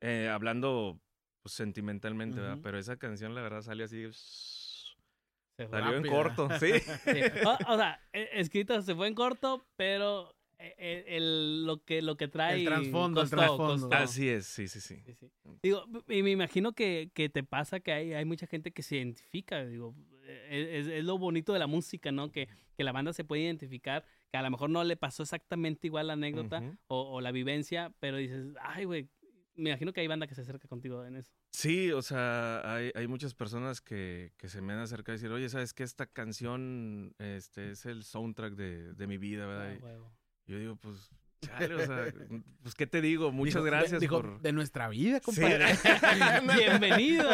Eh, 0.02 0.30
hablando 0.30 1.00
pues, 1.42 1.54
sentimentalmente, 1.54 2.40
¿verdad? 2.40 2.56
Ujú. 2.56 2.64
Pero 2.64 2.80
esa 2.80 2.98
canción, 2.98 3.36
la 3.36 3.42
verdad, 3.42 3.62
salió 3.62 3.86
así. 3.86 4.04
Se 4.12 5.68
fue. 5.68 5.80
Salió 5.80 5.98
en 5.98 6.08
corto, 6.08 6.50
sí. 6.60 6.80
Sí. 6.80 7.22
O, 7.46 7.74
o 7.74 7.78
sea, 7.78 8.02
e- 8.14 8.30
escrita 8.34 8.82
se 8.82 8.96
fue 8.96 9.08
en 9.08 9.16
corto, 9.16 9.66
pero 9.76 10.36
e- 10.58 10.76
e- 10.78 11.18
el, 11.18 11.66
lo, 11.66 11.84
que, 11.84 12.02
lo 12.02 12.18
que 12.18 12.28
trae. 12.28 12.60
El 12.60 12.66
trasfondo, 12.66 13.22
el 13.22 13.30
trasfondo. 13.30 13.90
Así 13.92 14.30
es, 14.30 14.46
sí, 14.48 14.68
sí, 14.68 14.82
sí. 14.82 15.02
Sí, 15.06 15.14
sí. 15.14 15.32
Digo, 15.64 15.86
y 16.08 16.24
me 16.24 16.32
imagino 16.32 16.74
que, 16.74 17.10
que 17.14 17.30
te 17.30 17.44
pasa 17.44 17.80
que 17.80 17.92
hay, 17.92 18.14
hay 18.14 18.26
mucha 18.26 18.48
gente 18.48 18.72
que 18.72 18.84
se 18.84 18.98
identifica, 18.98 19.66
digo, 19.66 19.96
es, 20.28 20.88
es 20.88 21.04
lo 21.04 21.18
bonito 21.18 21.54
de 21.54 21.60
la 21.60 21.68
música, 21.68 22.12
¿no? 22.12 22.32
Que, 22.32 22.48
que 22.76 22.84
la 22.84 22.92
banda 22.92 23.14
se 23.14 23.24
puede 23.24 23.44
identificar, 23.44 24.06
que 24.32 24.38
a 24.38 24.42
lo 24.42 24.52
mejor 24.52 24.70
no 24.70 24.84
le 24.84 24.98
pasó 24.98 25.24
exactamente 25.24 25.88
igual 25.88 26.08
la 26.08 26.14
anécdota 26.14 26.62
o, 26.88 27.16
o 27.16 27.22
la 27.22 27.32
vivencia, 27.32 27.94
pero 28.00 28.18
dices, 28.18 28.54
ay, 28.62 28.86
güey, 28.86 29.10
me 29.56 29.70
imagino 29.70 29.94
que 29.94 30.02
hay 30.02 30.08
banda 30.08 30.28
que 30.28 30.36
se 30.36 30.42
acerca 30.42 30.68
contigo 30.68 31.06
en 31.06 31.16
eso. 31.16 31.32
Sí, 31.52 31.92
o 31.92 32.02
sea, 32.02 32.62
hay, 32.76 32.92
hay 32.96 33.08
muchas 33.08 33.34
personas 33.34 33.82
que, 33.82 34.34
que 34.38 34.50
se 34.50 34.62
me 34.62 34.74
han 34.74 34.80
acercado 34.80 35.14
a 35.14 35.18
decir, 35.18 35.32
oye, 35.32 35.48
¿sabes 35.50 35.74
qué? 35.74 35.84
Esta 35.84 36.06
canción 36.06 37.16
este, 37.20 37.72
es 37.72 37.86
el 37.86 38.04
soundtrack 38.04 38.56
de, 38.56 38.94
de 38.94 39.08
mi 39.08 39.18
vida, 39.18 39.48
¿verdad? 39.48 39.78
Ah. 39.84 40.12
Y 40.46 40.52
yo 40.52 40.60
digo, 40.60 40.76
pues, 40.76 41.10
chale, 41.48 41.76
o 41.76 41.86
sea, 41.86 42.14
pues, 42.62 42.76
¿qué 42.76 42.88
te 42.88 43.02
digo? 43.02 43.32
Muchas 43.32 43.56
Dijo- 43.56 43.64
gracias 43.66 44.02
dijo, 44.02 44.22
por... 44.22 44.42
de 44.42 44.52
nuestra 44.52 44.88
vida, 44.90 45.20
Sí. 45.20 45.24
compadre. 45.26 45.66
Bienvenido. 46.58 47.30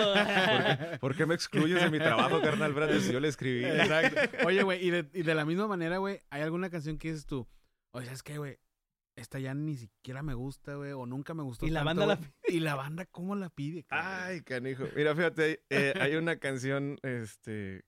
¿Por 1.00 1.16
qué 1.16 1.26
me 1.26 1.36
excluyes 1.36 1.82
de 1.82 1.90
mi 1.90 2.00
trabajo, 2.00 2.42
carnal? 2.42 2.74
Brad? 2.74 3.00
Si 3.00 3.12
yo 3.12 3.20
le 3.20 3.28
escribí. 3.28 3.64
Exacto. 3.66 4.46
Oye, 4.46 4.64
güey, 4.64 4.86
y 4.86 4.90
de, 4.92 5.10
y 5.14 5.24
de 5.24 5.36
la 5.36 5.46
misma 5.46 5.68
manera, 5.68 5.98
güey, 5.98 6.22
¿hay 6.30 6.42
alguna 6.42 6.70
canción 6.70 6.98
que 6.98 7.10
dices 7.10 7.26
tú? 7.26 7.48
Oye, 7.92 8.06
¿sabes 8.06 8.24
qué, 8.24 8.38
güey? 8.38 8.58
Esta 9.16 9.40
ya 9.40 9.54
ni 9.54 9.76
siquiera 9.76 10.24
me 10.24 10.34
gusta, 10.34 10.76
güey, 10.76 10.94
o 10.94 11.06
nunca 11.06 11.34
me 11.34 11.44
gustó 11.44 11.66
Y 11.66 11.70
la 11.70 11.84
tanto, 11.84 12.08
banda 12.08 12.16
la. 12.22 12.32
Y 12.48 12.60
la 12.62 12.76
banda, 12.76 13.06
¿cómo 13.06 13.36
la 13.36 13.50
pide? 13.50 13.84
cabrón? 13.84 14.08
Ay, 14.10 14.42
canijo. 14.42 14.86
Mira, 14.96 15.14
fíjate, 15.16 15.64
eh, 15.70 15.94
hay 16.00 16.16
una 16.16 16.38
canción, 16.38 16.98
este... 17.04 17.84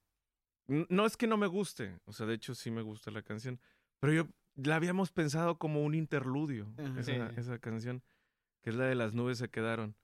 No 0.68 1.06
es 1.06 1.18
que 1.18 1.28
no 1.28 1.36
me 1.38 1.48
guste, 1.48 2.00
o 2.06 2.14
sea, 2.14 2.26
de 2.26 2.36
hecho 2.36 2.56
sí 2.56 2.72
me 2.72 2.82
gusta 2.82 3.12
la 3.12 3.22
canción, 3.22 3.60
pero 4.00 4.14
yo 4.14 4.28
la 4.56 4.76
habíamos 4.76 5.12
pensado 5.12 5.58
como 5.58 5.84
un 5.84 5.96
interludio, 5.96 6.74
esa, 6.98 7.04
Sí. 7.04 7.36
esa 7.38 7.60
canción, 7.60 8.04
que 8.62 8.70
es 8.72 8.76
la 8.76 8.86
de 8.86 8.96
las 8.96 9.14
nubes 9.14 9.38
se 9.38 9.50
quedaron. 9.50 9.96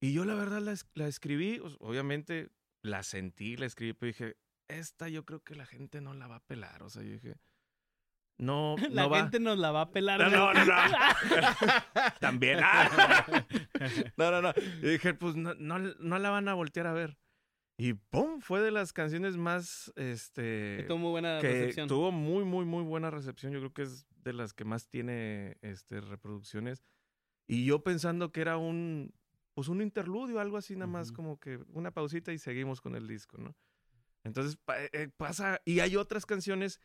Y 0.00 0.12
yo 0.12 0.24
la 0.24 0.34
verdad 0.34 0.60
la, 0.60 0.72
es- 0.72 0.88
la 0.94 1.06
escribí, 1.08 1.60
obviamente 1.80 2.50
la 2.82 3.02
sentí, 3.02 3.56
la 3.56 3.66
escribí, 3.66 3.92
pero 3.94 4.08
dije, 4.08 4.36
esta 4.68 5.08
yo 5.08 5.24
creo 5.24 5.42
que 5.42 5.54
la 5.54 5.66
gente 5.66 6.00
no 6.00 6.12
la 6.14 6.26
va 6.26 6.36
a 6.36 6.44
pelar, 6.44 6.82
o 6.82 6.90
sea, 6.90 7.02
yo 7.02 7.12
dije, 7.12 7.36
no, 8.38 8.76
La 8.90 9.04
no 9.04 9.10
va. 9.10 9.20
gente 9.22 9.40
nos 9.40 9.56
la 9.58 9.70
va 9.72 9.80
a 9.82 9.90
pelar. 9.90 10.20
No, 10.20 10.28
no, 10.30 10.52
no, 10.52 10.64
no. 10.64 10.74
También. 12.20 12.58
ah. 12.62 13.46
No, 14.16 14.30
no, 14.30 14.42
no. 14.42 14.52
Y 14.82 14.88
dije, 14.90 15.14
pues 15.14 15.36
no, 15.36 15.54
no, 15.54 15.78
no 15.78 16.18
la 16.18 16.30
van 16.30 16.48
a 16.48 16.54
voltear 16.54 16.86
a 16.86 16.92
ver. 16.92 17.16
Y 17.78 17.92
¡pum! 17.92 18.40
Fue 18.40 18.60
de 18.62 18.70
las 18.70 18.92
canciones 18.92 19.36
más, 19.36 19.92
este... 19.96 20.76
Que 20.78 20.84
tuvo 20.88 20.98
muy 20.98 21.10
buena 21.10 21.38
que 21.40 21.48
recepción. 21.48 21.88
tuvo 21.88 22.10
muy, 22.10 22.44
muy, 22.44 22.64
muy 22.64 22.82
buena 22.82 23.10
recepción. 23.10 23.52
Yo 23.52 23.58
creo 23.58 23.72
que 23.74 23.82
es 23.82 24.06
de 24.22 24.32
las 24.32 24.54
que 24.54 24.64
más 24.64 24.88
tiene, 24.88 25.58
este, 25.60 26.00
reproducciones. 26.00 26.82
Y 27.46 27.66
yo 27.66 27.82
pensando 27.84 28.32
que 28.32 28.40
era 28.40 28.56
un, 28.56 29.12
pues 29.54 29.68
un 29.68 29.82
interludio, 29.82 30.40
algo 30.40 30.56
así 30.56 30.74
nada 30.74 30.86
más 30.86 31.08
Ujú. 31.08 31.16
como 31.16 31.38
que 31.38 31.58
una 31.68 31.90
pausita 31.90 32.32
y 32.32 32.38
seguimos 32.38 32.80
con 32.80 32.96
el 32.96 33.06
disco, 33.06 33.36
¿no? 33.38 33.54
Entonces 34.24 34.56
pa- 34.56 34.82
eh, 34.82 35.10
pasa, 35.16 35.60
y 35.64 35.78
hay 35.80 35.94
otras 35.96 36.26
canciones 36.26 36.80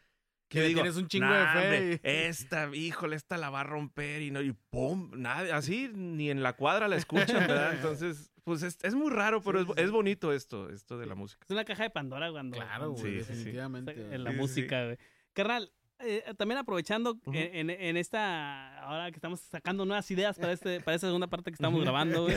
Que 0.49 0.61
digo, 0.61 0.81
tienes 0.81 0.97
un 0.97 1.07
chingo 1.07 1.25
de 1.25 1.31
"Nah, 1.33 1.53
fe 1.53 1.59
hombre, 1.63 1.99
esta, 2.03 2.75
híjole, 2.75 3.15
esta 3.15 3.37
la 3.37 3.49
va 3.49 3.61
a 3.61 3.63
romper 3.63 4.21
y 4.21 4.29
no, 4.29 4.41
y 4.41 4.51
pum, 4.69 5.09
nada, 5.15 5.55
así 5.57 5.89
ni 5.95 6.29
en 6.29 6.43
la 6.43 6.53
cuadra 6.55 6.87
la 6.87 6.97
escuchan, 6.97 7.47
¿verdad? 7.47 7.73
Entonces, 7.97 8.30
pues 8.43 8.63
es, 8.63 8.77
es 8.83 8.95
muy 8.95 9.09
raro, 9.11 9.41
pero 9.41 9.59
Sí, 9.63 9.67
es, 9.69 9.75
sí, 9.77 9.81
es 9.83 9.91
bonito 9.91 10.33
esto, 10.33 10.69
esto 10.69 10.97
de 10.97 11.05
la 11.05 11.15
música. 11.15 11.45
Es 11.47 11.51
una 11.51 11.65
caja 11.65 11.83
de 11.83 11.89
Pandora 11.89 12.31
cuando. 12.31 12.57
Claro, 12.57 12.91
güey, 12.91 13.03
Sí, 13.03 13.19
sí, 13.19 13.23
sí. 13.23 13.29
definitivamente. 13.33 13.91
en 14.15 14.23
la 14.23 14.31
música, 14.31 14.85
güey. 14.85 14.97
Carnal, 15.33 15.71
eh, 16.03 16.23
también 16.35 16.57
aprovechando 16.57 17.11
Ujú. 17.11 17.31
en, 17.31 17.69
en- 17.69 17.69
en 17.69 17.95
esta, 17.97 18.79
ahora 18.79 19.11
que 19.11 19.17
estamos 19.17 19.39
sacando 19.39 19.85
nuevas 19.85 20.09
ideas 20.09 20.35
para, 20.39 20.51
este, 20.51 20.81
para 20.81 20.95
esta 20.95 21.05
segunda 21.07 21.27
parte 21.27 21.51
que 21.51 21.55
estamos 21.55 21.79
grabando, 21.85 22.23
güey. 22.23 22.35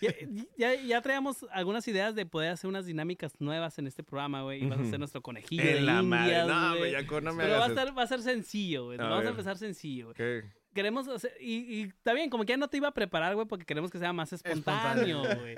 Ya, 0.00 0.14
ya, 0.56 0.74
ya 0.82 1.02
traíamos 1.02 1.44
algunas 1.52 1.86
ideas 1.88 2.14
de 2.14 2.24
poder 2.24 2.52
hacer 2.52 2.68
unas 2.68 2.86
dinámicas 2.86 3.38
nuevas 3.38 3.78
en 3.78 3.86
este 3.86 4.02
programa, 4.02 4.42
güey. 4.42 4.64
Y 4.64 4.66
vas 4.68 4.80
a 4.80 4.84
ser 4.86 4.98
nuestro 4.98 5.20
conejillo 5.20 5.62
de 5.62 5.76
En 5.78 5.86
la 5.86 6.02
madre. 6.02 6.24
indias, 6.40 6.48
No, 6.48 6.76
güey. 6.78 6.92
ya 6.92 7.06
con- 7.06 7.22
no 7.24 7.34
me 7.34 7.42
Pero 7.44 7.56
va 7.58 7.62
a, 7.62 7.64
hagas 7.66 7.84
ser, 7.84 7.98
va 7.98 8.02
a 8.02 8.06
ser 8.06 8.22
sencillo, 8.22 8.86
güey. 8.86 8.98
A 8.98 9.02
Vamos 9.04 9.26
a 9.26 9.28
empezar 9.28 9.58
sencillo, 9.58 10.06
güey. 10.06 10.14
¿Qué? 10.16 10.44
Queremos 10.76 11.08
hacer, 11.08 11.32
y, 11.40 11.54
y 11.74 11.82
está 11.88 12.12
bien, 12.12 12.30
como 12.30 12.44
que 12.44 12.50
ya 12.52 12.56
no 12.56 12.68
te 12.68 12.76
iba 12.76 12.88
a 12.88 12.94
preparar, 12.94 13.34
güey, 13.34 13.46
porque 13.48 13.64
queremos 13.64 13.90
que 13.90 13.98
sea 13.98 14.12
más 14.12 14.32
espontáneo, 14.32 15.22
güey. 15.22 15.56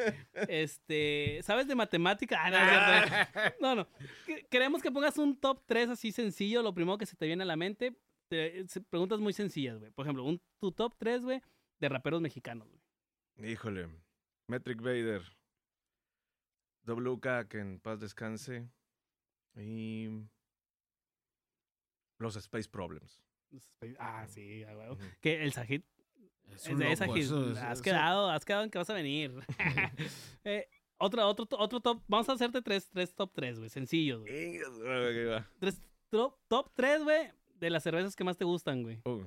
Este, 0.48 1.40
¿sabes 1.42 1.66
de 1.68 1.74
matemática? 1.74 2.38
Ah, 2.40 2.50
no, 2.50 2.54
no, 3.60 3.74
no. 3.82 3.88
Que- 4.24 4.46
Queremos 4.46 4.80
que 4.80 4.90
pongas 4.92 5.18
un 5.18 5.36
top 5.38 5.62
3 5.66 5.90
así 5.90 6.12
sencillo, 6.12 6.62
lo 6.62 6.72
primero 6.72 6.96
que 6.98 7.06
se 7.06 7.16
te 7.16 7.26
viene 7.26 7.42
a 7.42 7.46
la 7.46 7.56
mente. 7.56 7.94
Te- 8.30 8.64
preguntas 8.90 9.20
muy 9.20 9.32
sencillas, 9.32 9.78
güey. 9.78 9.90
Por 9.90 10.06
ejemplo, 10.06 10.22
un, 10.24 10.40
tu 10.60 10.70
top 10.72 10.94
3, 10.98 11.24
güey, 11.24 11.42
de 11.80 11.88
raperos 11.88 12.20
mexicanos, 12.20 12.68
güey. 12.68 13.52
Híjole. 13.52 13.88
Metric 14.48 14.80
Vader. 14.80 15.22
WK, 16.86 17.48
que 17.48 17.58
en 17.58 17.80
paz 17.80 18.00
descanse. 18.00 18.68
Y. 19.56 20.08
Los 22.20 22.36
Space 22.36 22.68
Problems. 22.68 23.22
Ah, 23.99 24.26
sí. 24.28 24.64
Que 25.20 25.42
el 25.42 25.53
Sajid 25.53 25.82
Es 26.51 26.66
un 26.68 26.78
de 26.78 26.90
loco, 26.96 27.16
eso 27.16 27.51
es- 27.53 27.59
has 27.59 27.72
eso- 27.74 27.82
quedado, 27.82 28.30
has 28.30 28.44
quedado 28.44 28.64
en 28.64 28.70
que 28.70 28.78
vas 28.78 28.90
a 28.90 28.94
venir. 28.94 29.32
Eh, 30.44 30.66
otro, 30.99 31.26
otro, 31.28 31.46
otro 31.59 31.80
top. 31.80 32.03
Vamos 32.09 32.28
a 32.28 32.32
hacerte 32.32 32.62
tres, 32.62 32.88
tres 32.88 33.14
top 33.14 33.30
3, 33.34 33.59
güey. 33.59 33.68
Sencillos, 33.70 34.22
güey. 34.22 34.59
Tres, 35.61 35.80
top, 36.11 36.36
top 36.49 36.70
3, 36.74 37.05
güey, 37.05 37.30
de 37.55 37.70
las 37.70 37.82
cervezas 37.82 38.16
que 38.16 38.24
más 38.24 38.36
te 38.36 38.44
gustan, 38.44 38.82
güey. 38.82 39.01
Uh. 39.05 39.24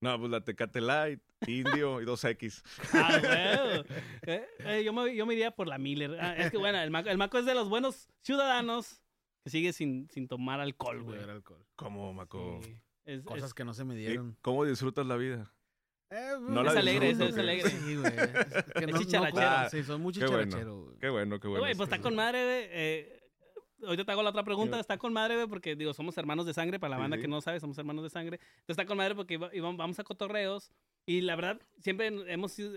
No, 0.00 0.18
pues 0.18 0.30
la 0.32 0.40
Tecate 0.42 0.80
Light, 0.80 1.20
Indio 1.46 2.00
y 2.00 2.04
2X. 2.04 2.62
Ah, 2.94 3.18
güey. 3.20 3.96
Eh, 4.34 4.46
eh, 4.60 4.82
yo, 4.84 4.92
me, 4.92 5.14
yo 5.14 5.26
me 5.26 5.34
iría 5.34 5.50
por 5.52 5.68
la 5.68 5.78
Miller. 5.78 6.16
Ah, 6.20 6.34
es 6.36 6.50
que, 6.50 6.56
bueno, 6.56 6.78
el 6.80 6.90
Maco, 6.90 7.08
el 7.08 7.18
Maco 7.18 7.38
es 7.38 7.44
de 7.46 7.54
los 7.54 7.68
buenos 7.68 8.08
ciudadanos 8.22 9.00
que 9.44 9.50
sigue 9.50 9.72
sin, 9.72 10.08
sin 10.10 10.26
tomar 10.26 10.60
alcohol, 10.60 11.02
güey. 11.02 11.20
¿Cómo, 11.76 12.12
Maco? 12.12 12.60
Sí. 12.64 12.76
Es, 13.04 13.22
Cosas 13.22 13.44
es- 13.48 13.54
que 13.54 13.64
no 13.64 13.74
se 13.74 13.84
me 13.84 13.94
¿Y 13.94 13.98
dieron. 13.98 14.36
¿Cómo 14.42 14.64
disfrutas 14.64 15.04
la 15.06 15.16
vida? 15.16 15.52
Eh, 16.10 16.32
No 16.40 16.46
pues, 16.62 16.64
la 16.66 16.70
Es 16.72 16.76
alegre, 16.76 17.08
disfruto, 17.08 17.30
es 17.32 17.38
alegre. 17.38 17.70
Sí, 17.70 17.96
güey. 17.96 18.12
Es 18.12 18.14
que 18.74 18.80
Es 18.80 18.86
no- 18.86 18.92
no 18.92 18.98
chicharachero. 18.98 19.50
como- 19.56 19.68
Sí, 19.70 19.82
son 19.82 20.00
muy 20.02 20.12
Qué 20.12 20.20
bueno. 20.26 20.42
chicharachero, 20.44 20.82
güey. 20.84 20.96
Qué 20.98 21.08
bueno, 21.08 21.40
qué 21.40 21.48
bueno. 21.48 21.62
Güey, 21.62 21.74
pues 21.74 21.88
está 21.88 22.02
con 22.02 22.14
madre, 22.14 22.44
güey. 22.44 22.66
Eh, 22.70 23.22
ahorita 23.84 24.04
te 24.04 24.12
hago 24.12 24.22
la 24.22 24.30
otra 24.30 24.44
pregunta. 24.44 24.78
Está 24.78 24.98
con 24.98 25.12
madre, 25.12 25.36
güey, 25.36 25.46
porque 25.48 25.74
digo, 25.74 25.94
somos 25.94 26.16
hermanos 26.18 26.44
de 26.46 26.52
sangre. 26.54 26.78
Para 26.78 26.90
la 26.90 26.98
banda 26.98 27.16
sí. 27.16 27.22
que 27.22 27.28
no 27.28 27.40
sabe, 27.40 27.60
somos 27.60 27.78
hermanos 27.78 28.04
de 28.04 28.10
sangre. 28.10 28.36
Entonces 28.36 28.68
está 28.68 28.84
con 28.86 28.98
madre 28.98 29.14
porque 29.14 29.38
vamos 29.38 29.98
a 29.98 30.04
cotorreos. 30.04 30.70
Y 31.04 31.20
la 31.22 31.34
verdad, 31.34 31.60
siempre 31.80 32.06
hemos 32.06 32.52
sido- 32.52 32.76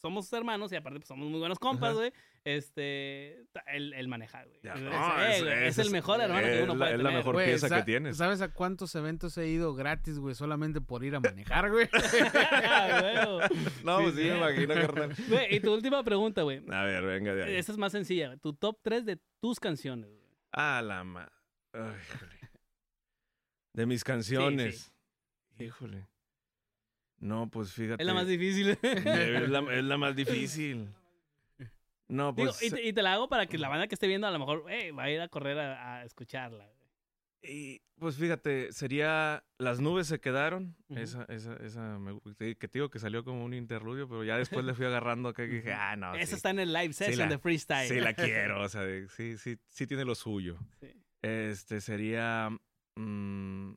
somos 0.00 0.30
hermanos 0.34 0.70
y 0.72 0.76
aparte 0.76 0.98
pues, 1.00 1.08
somos 1.08 1.26
muy 1.30 1.38
buenos 1.40 1.58
compas, 1.58 1.94
güey. 1.94 2.12
Este, 2.44 3.46
ta- 3.52 3.62
él, 3.68 3.94
él 3.94 4.08
maneja, 4.08 4.44
güey. 4.44 4.58
Es- 4.62 5.40
es- 5.40 5.42
es, 5.42 5.78
el 5.78 5.86
es- 5.86 5.92
mejor 5.92 6.20
hermano 6.20 6.42
que 6.46 6.58
es 6.58 6.64
uno 6.64 6.74
la- 6.74 6.78
puede 6.80 6.92
es 6.92 6.98
la 6.98 7.08
tener. 7.08 7.24
mejor 7.24 7.44
pieza 7.44 7.68
que 7.74 7.82
tienes. 7.84 8.16
¿Sabes 8.18 8.42
a 8.42 8.52
cuántos 8.52 8.94
eventos 8.94 9.38
he 9.38 9.46
ido 9.48 9.74
gratis, 9.74 10.18
güey? 10.18 10.34
Solamente 10.34 10.80
por 10.82 11.02
ir 11.02 11.14
a 11.14 11.20
manejar, 11.20 11.70
güey. 11.70 11.88
Ah. 12.34 13.48
No, 13.84 13.98
Sí, 13.98 14.02
pues 14.04 14.14
sí, 14.16 14.22
sí. 14.22 14.28
me 14.30 14.36
imagino, 14.36 14.74
carnal. 14.74 15.14
Güey, 15.28 15.56
y 15.56 15.60
tu 15.60 15.72
última 15.72 16.02
pregunta, 16.04 16.42
güey. 16.42 16.62
A 16.70 16.82
ver, 16.84 17.02
venga 17.04 17.34
de 17.34 17.44
ahí. 17.44 17.54
Esta 17.56 17.72
es 17.72 17.78
más 17.78 17.92
sencilla. 17.92 18.26
güey. 18.28 18.38
Tu 18.38 18.52
top 18.52 18.78
3 18.82 19.06
de 19.06 19.18
tus 19.40 19.58
canciones, 19.58 20.10
güey. 20.10 20.22
Ah, 20.52 20.82
la 20.84 21.04
ma... 21.04 21.32
Ay, 21.72 21.80
híjole. 22.14 22.50
De 23.72 23.86
mis 23.86 24.04
canciones. 24.04 24.92
Híjole. 25.58 26.06
No, 27.22 27.48
pues 27.48 27.72
fíjate. 27.72 28.02
Es 28.02 28.06
la 28.06 28.14
más 28.14 28.26
difícil. 28.26 28.70
Es 28.82 29.48
la, 29.48 29.60
es 29.72 29.84
la 29.84 29.96
más 29.96 30.16
difícil. 30.16 30.88
No, 32.08 32.32
Digo, 32.32 32.50
pues... 32.50 32.62
y, 32.64 32.70
te, 32.70 32.82
y 32.82 32.92
te 32.92 33.00
la 33.00 33.14
hago 33.14 33.28
para 33.28 33.46
que 33.46 33.56
la 33.58 33.68
banda 33.68 33.86
que 33.86 33.94
esté 33.94 34.08
viendo 34.08 34.26
a 34.26 34.30
lo 34.32 34.38
mejor 34.40 34.64
eh, 34.68 34.90
va 34.90 35.04
a 35.04 35.10
ir 35.10 35.20
a 35.20 35.28
correr 35.28 35.56
a, 35.58 35.98
a 35.98 36.04
escucharla. 36.04 36.68
Y, 37.40 37.80
pues 37.98 38.16
fíjate, 38.16 38.72
sería 38.72 39.44
Las 39.58 39.80
nubes 39.80 40.08
se 40.08 40.20
quedaron. 40.20 40.76
Esa, 40.90 41.24
esa, 41.28 41.54
esa, 41.56 41.98
me 42.00 42.20
que 42.36 42.68
te 42.68 42.78
digo 42.78 42.90
que 42.90 42.98
salió 42.98 43.22
como 43.24 43.44
un 43.44 43.54
interludio, 43.54 44.08
pero 44.08 44.24
ya 44.24 44.36
después 44.36 44.64
le 44.64 44.74
fui 44.74 44.84
agarrando 44.84 45.28
acá 45.28 45.44
y 45.44 45.48
dije, 45.48 45.72
ah, 45.72 45.94
no, 45.94 46.14
Esa 46.16 46.26
sí, 46.26 46.34
está 46.34 46.50
en 46.50 46.58
el 46.58 46.72
live 46.72 46.92
session 46.92 47.28
la- 47.28 47.34
de 47.36 47.38
freestyle. 47.38 47.88
sí 47.88 48.00
la 48.00 48.14
quiero, 48.14 48.62
o 48.62 48.68
sea, 48.68 48.82
sí, 49.08 49.38
sí, 49.38 49.58
sí 49.68 49.86
tiene 49.86 50.04
lo 50.04 50.16
suyo. 50.16 50.58
Sí. 50.80 50.88
Este 51.22 51.80
sería 51.80 52.50
mm, 52.96 53.74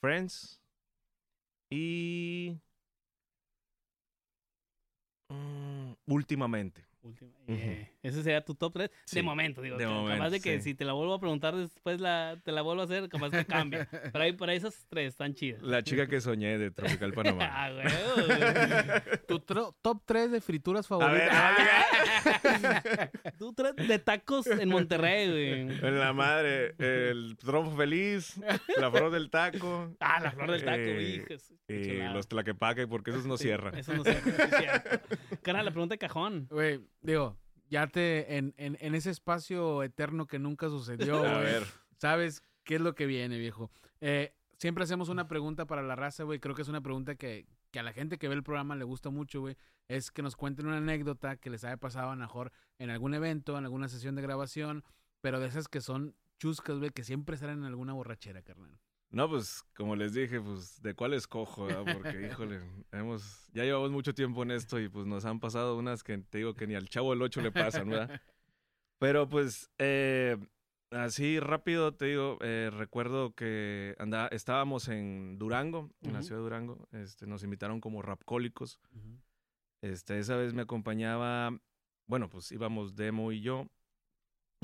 Friends 0.00 0.60
y 1.70 2.58
mm, 5.28 5.92
últimamente. 6.06 6.84
Última. 7.04 7.30
Yeah. 7.46 7.88
Ese 8.02 8.22
sería 8.22 8.42
tu 8.44 8.54
top 8.54 8.72
3 8.72 8.90
Sí, 9.04 9.16
de 9.16 9.22
momento, 9.22 9.60
digo. 9.60 9.76
de 9.76 9.86
momento, 9.86 10.16
capaz 10.16 10.30
de 10.30 10.40
que 10.40 10.56
sí. 10.58 10.70
si 10.70 10.74
te 10.74 10.84
la 10.86 10.94
vuelvo 10.94 11.12
a 11.14 11.20
preguntar 11.20 11.54
después 11.54 12.00
la, 12.00 12.38
te 12.42 12.50
la 12.50 12.62
vuelvo 12.62 12.80
a 12.80 12.84
hacer, 12.86 13.08
capaz 13.10 13.30
que 13.30 13.44
cambie. 13.44 13.86
Pero 14.12 14.24
ahí 14.24 14.32
por 14.32 14.48
ahí 14.48 14.56
esas 14.56 14.86
tres 14.88 15.08
están 15.08 15.34
chidas. 15.34 15.62
La 15.62 15.82
chica 15.82 16.06
que 16.06 16.20
soñé 16.20 16.56
de 16.58 16.70
Tropical 16.70 17.12
Panamá. 17.12 17.44
ah, 17.52 17.70
güey. 17.70 17.84
güey. 17.84 19.20
Tu 19.28 19.38
tro- 19.40 19.74
top 19.82 20.02
3 20.06 20.30
de 20.32 20.40
frituras 20.40 20.86
favoritas. 20.86 21.56
Tú 23.38 23.52
tres 23.52 23.74
de 23.76 23.98
tacos 23.98 24.46
en 24.46 24.68
Monterrey, 24.68 25.28
güey. 25.30 25.78
en 25.88 25.98
la 25.98 26.12
madre, 26.12 26.74
el 26.78 27.36
trompo 27.38 27.76
feliz, 27.76 28.40
la 28.78 28.90
flor 28.90 29.10
del 29.10 29.30
taco 29.30 29.94
Ah, 30.00 30.20
la 30.20 30.30
flor 30.32 30.50
del 30.52 30.64
taco, 30.64 30.78
Eh, 31.68 31.86
chulada. 31.92 32.12
los 32.14 32.28
tlaquepaque, 32.28 32.86
porque 32.86 33.10
esos 33.10 33.26
no 33.26 33.36
Sí, 33.36 33.44
cierran. 33.44 33.74
Eso 33.76 33.94
no 33.94 34.04
sé. 34.04 34.20
sí 34.20 34.30
es 34.30 34.56
cierto. 34.58 35.16
Carnal, 35.42 35.64
la 35.64 35.70
pregunta 35.70 35.94
de 35.94 35.98
cajón. 35.98 36.46
Güey, 36.50 36.80
digo, 37.04 37.36
ya 37.70 37.86
te. 37.86 38.36
En, 38.36 38.52
en, 38.56 38.76
en 38.80 38.94
ese 38.94 39.10
espacio 39.10 39.82
eterno 39.82 40.26
que 40.26 40.38
nunca 40.38 40.68
sucedió, 40.68 41.16
A 41.24 41.32
güey. 41.34 41.44
ver, 41.44 41.64
¿Sabes 41.98 42.42
qué 42.64 42.74
es 42.76 42.80
lo 42.80 42.94
que 42.94 43.06
viene, 43.06 43.38
viejo? 43.38 43.70
Eh, 44.00 44.34
siempre 44.58 44.84
hacemos 44.84 45.08
una 45.08 45.28
pregunta 45.28 45.66
para 45.66 45.82
la 45.82 45.94
raza, 45.96 46.24
güey. 46.24 46.40
Creo 46.40 46.54
que 46.54 46.62
es 46.62 46.68
una 46.68 46.80
pregunta 46.80 47.14
que, 47.14 47.46
que 47.70 47.78
a 47.78 47.82
la 47.82 47.92
gente 47.92 48.18
que 48.18 48.28
ve 48.28 48.34
el 48.34 48.42
programa 48.42 48.74
le 48.76 48.84
gusta 48.84 49.10
mucho, 49.10 49.40
güey. 49.40 49.56
Es 49.88 50.10
que 50.10 50.22
nos 50.22 50.34
cuenten 50.36 50.66
una 50.66 50.78
anécdota 50.78 51.36
que 51.36 51.50
les 51.50 51.62
haya 51.64 51.76
pasado 51.76 52.10
a 52.10 52.14
lo 52.16 52.20
mejor 52.20 52.52
en 52.78 52.90
algún 52.90 53.14
evento, 53.14 53.56
en 53.58 53.64
alguna 53.64 53.88
sesión 53.88 54.14
de 54.14 54.22
grabación, 54.22 54.82
pero 55.20 55.40
de 55.40 55.46
esas 55.46 55.68
que 55.68 55.80
son 55.80 56.14
chuscas, 56.38 56.78
güey, 56.78 56.90
que 56.90 57.04
siempre 57.04 57.36
salen 57.36 57.58
en 57.58 57.64
alguna 57.64 57.92
borrachera, 57.92 58.42
carnal. 58.42 58.78
No, 59.14 59.28
pues 59.28 59.64
como 59.76 59.94
les 59.94 60.12
dije, 60.12 60.40
pues 60.40 60.82
de 60.82 60.94
cuál 60.94 61.14
escojo, 61.14 61.66
¿verdad? 61.66 61.94
porque 61.94 62.26
híjole, 62.26 62.60
hemos, 62.92 63.48
ya 63.52 63.62
llevamos 63.62 63.90
mucho 63.90 64.12
tiempo 64.14 64.42
en 64.42 64.50
esto 64.50 64.80
y 64.80 64.88
pues 64.88 65.06
nos 65.06 65.24
han 65.24 65.40
pasado 65.40 65.78
unas 65.78 66.02
que 66.02 66.18
te 66.18 66.38
digo 66.38 66.54
que 66.54 66.66
ni 66.66 66.74
al 66.74 66.88
chavo 66.88 67.10
del 67.10 67.22
8 67.22 67.40
le 67.40 67.52
pasan, 67.52 67.88
¿verdad? 67.88 68.20
Pero 68.98 69.28
pues 69.28 69.70
eh, 69.78 70.36
así 70.90 71.38
rápido 71.38 71.94
te 71.94 72.06
digo, 72.06 72.38
eh, 72.40 72.70
recuerdo 72.72 73.34
que 73.34 73.94
anda, 73.98 74.26
estábamos 74.28 74.88
en 74.88 75.38
Durango, 75.38 75.90
en 76.02 76.12
la 76.12 76.22
ciudad 76.22 76.38
de 76.38 76.44
Durango, 76.44 76.88
este, 76.92 77.26
nos 77.26 77.44
invitaron 77.44 77.80
como 77.80 78.02
rapcólicos. 78.02 78.80
Este, 79.80 80.18
esa 80.18 80.36
vez 80.36 80.54
me 80.54 80.62
acompañaba, 80.62 81.56
bueno, 82.06 82.28
pues 82.28 82.50
íbamos 82.50 82.96
Demo 82.96 83.32
y 83.32 83.42
yo. 83.42 83.68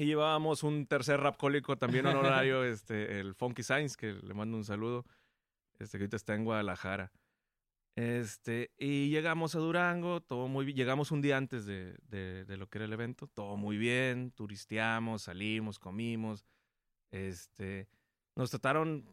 Y 0.01 0.07
llevábamos 0.07 0.63
un 0.63 0.87
tercer 0.87 1.21
rapcólico 1.21 1.77
también 1.77 2.07
honorario, 2.07 2.65
este, 2.65 3.21
el 3.21 3.35
Funky 3.35 3.63
Science, 3.63 3.97
que 3.99 4.15
le 4.15 4.33
mando 4.33 4.57
un 4.57 4.65
saludo, 4.65 5.05
este, 5.79 5.99
que 5.99 6.05
ahorita 6.05 6.17
está 6.17 6.35
en 6.35 6.45
Guadalajara. 6.45 7.13
Este, 7.97 8.71
y 8.79 9.11
llegamos 9.11 9.55
a 9.55 9.59
Durango, 9.59 10.23
todo 10.23 10.49
muy 10.49 10.65
bien. 10.65 10.79
Llegamos 10.79 11.11
un 11.11 11.21
día 11.21 11.37
antes 11.37 11.67
de, 11.67 11.99
de, 12.09 12.47
de 12.47 12.57
lo 12.57 12.67
que 12.69 12.79
era 12.79 12.87
el 12.87 12.95
evento, 12.95 13.27
todo 13.27 13.59
muy 13.59 13.77
bien, 13.77 14.31
turisteamos, 14.31 15.25
salimos, 15.25 15.79
comimos. 15.79 16.47
Este, 17.11 17.87
nos 18.37 18.49
trataron, 18.49 19.05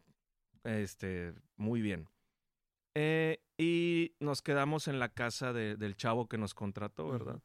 este, 0.64 1.34
muy 1.56 1.82
bien. 1.82 2.08
Eh, 2.94 3.42
y 3.58 4.14
nos 4.20 4.40
quedamos 4.40 4.88
en 4.88 4.98
la 4.98 5.10
casa 5.10 5.52
de- 5.52 5.76
del 5.76 5.96
chavo 5.96 6.28
que 6.28 6.38
nos 6.38 6.54
contrató, 6.54 7.10
¿verdad? 7.10 7.42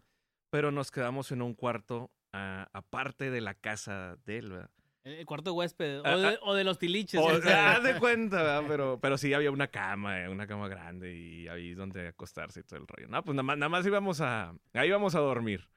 Pero 0.49 0.71
nos 0.71 0.91
quedamos 0.91 1.33
en 1.33 1.41
un 1.41 1.55
cuarto 1.55 2.09
aparte 2.33 3.29
de 3.31 3.41
la 3.41 3.53
casa 3.53 4.17
de 4.25 4.37
él, 4.39 4.49
¿verdad? 4.51 4.69
El 5.03 5.25
cuarto 5.25 5.53
huésped. 5.53 5.99
O 5.99 6.03
Ah, 6.05 6.15
de, 6.15 6.27
ah. 6.27 6.39
o 6.43 6.53
de 6.53 6.63
los 6.63 6.79
tiliches. 6.79 7.19
O 7.21 7.41
sea, 7.41 7.73
haz 7.73 7.83
de 7.83 7.99
cuenta, 7.99 8.37
¿verdad? 8.37 8.63
Pero, 8.69 8.99
pero 9.01 9.17
sí 9.17 9.33
había 9.33 9.51
una 9.51 9.67
cama, 9.67 10.21
eh, 10.21 10.29
una 10.29 10.47
cama 10.47 10.69
grande 10.69 11.13
y 11.13 11.47
ahí 11.49 11.73
donde 11.73 12.07
acostarse 12.07 12.61
y 12.61 12.63
todo 12.63 12.79
el 12.79 12.87
rollo. 12.87 13.07
No, 13.09 13.21
pues 13.23 13.35
nada 13.35 13.43
más, 13.43 13.57
nada 13.57 13.69
más 13.69 13.85
íbamos 13.85 14.21
a, 14.21 14.55
ahí 14.73 14.87
íbamos 14.87 15.13
a 15.15 15.19
dormir. 15.19 15.67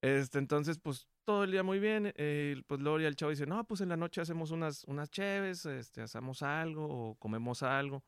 Este, 0.00 0.38
entonces, 0.38 0.78
pues 0.78 1.08
todo 1.24 1.42
el 1.44 1.50
día 1.50 1.64
muy 1.64 1.80
bien. 1.80 2.12
eh, 2.16 2.62
pues 2.68 2.80
ya 2.80 3.08
el 3.08 3.16
chavo 3.16 3.30
dice, 3.30 3.46
no, 3.46 3.64
pues 3.64 3.80
en 3.80 3.88
la 3.88 3.96
noche 3.96 4.20
hacemos 4.20 4.52
unas, 4.52 4.84
unas 4.84 5.10
cheves, 5.10 5.66
este, 5.66 6.02
hacemos 6.02 6.42
algo 6.42 6.86
o 6.86 7.14
comemos 7.16 7.62
algo. 7.64 8.04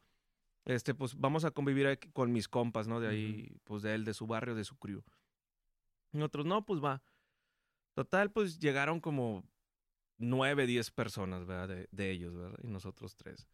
Este, 0.65 0.95
pues 0.95 1.17
vamos 1.17 1.45
a 1.45 1.51
convivir 1.51 1.87
aquí 1.89 2.11
con 2.13 2.33
mis 2.33 2.49
compas, 2.49 2.87
¿no? 2.87 3.01
De 3.01 3.09
ahí, 3.09 3.57
pues 3.65 3.83
de 3.83 3.95
él, 3.95 4.05
de 4.05 4.15
su 4.15 4.27
barrio, 4.29 4.55
de 4.55 4.65
su 4.65 4.77
crew. 4.77 5.03
Y 6.13 6.23
otros, 6.23 6.47
no, 6.47 6.65
pues 6.65 6.81
va. 6.83 7.03
Total, 7.95 8.31
pues 8.31 8.59
llegaron 8.59 9.01
como 9.01 9.45
nueve, 10.19 10.67
diez 10.67 10.91
personas, 10.91 11.47
¿verdad? 11.47 11.69
De, 11.69 11.89
de 11.91 12.11
ellos, 12.11 12.35
¿verdad? 12.35 12.59
Y 12.63 12.69
nosotros 12.69 13.17
tres. 13.17 13.49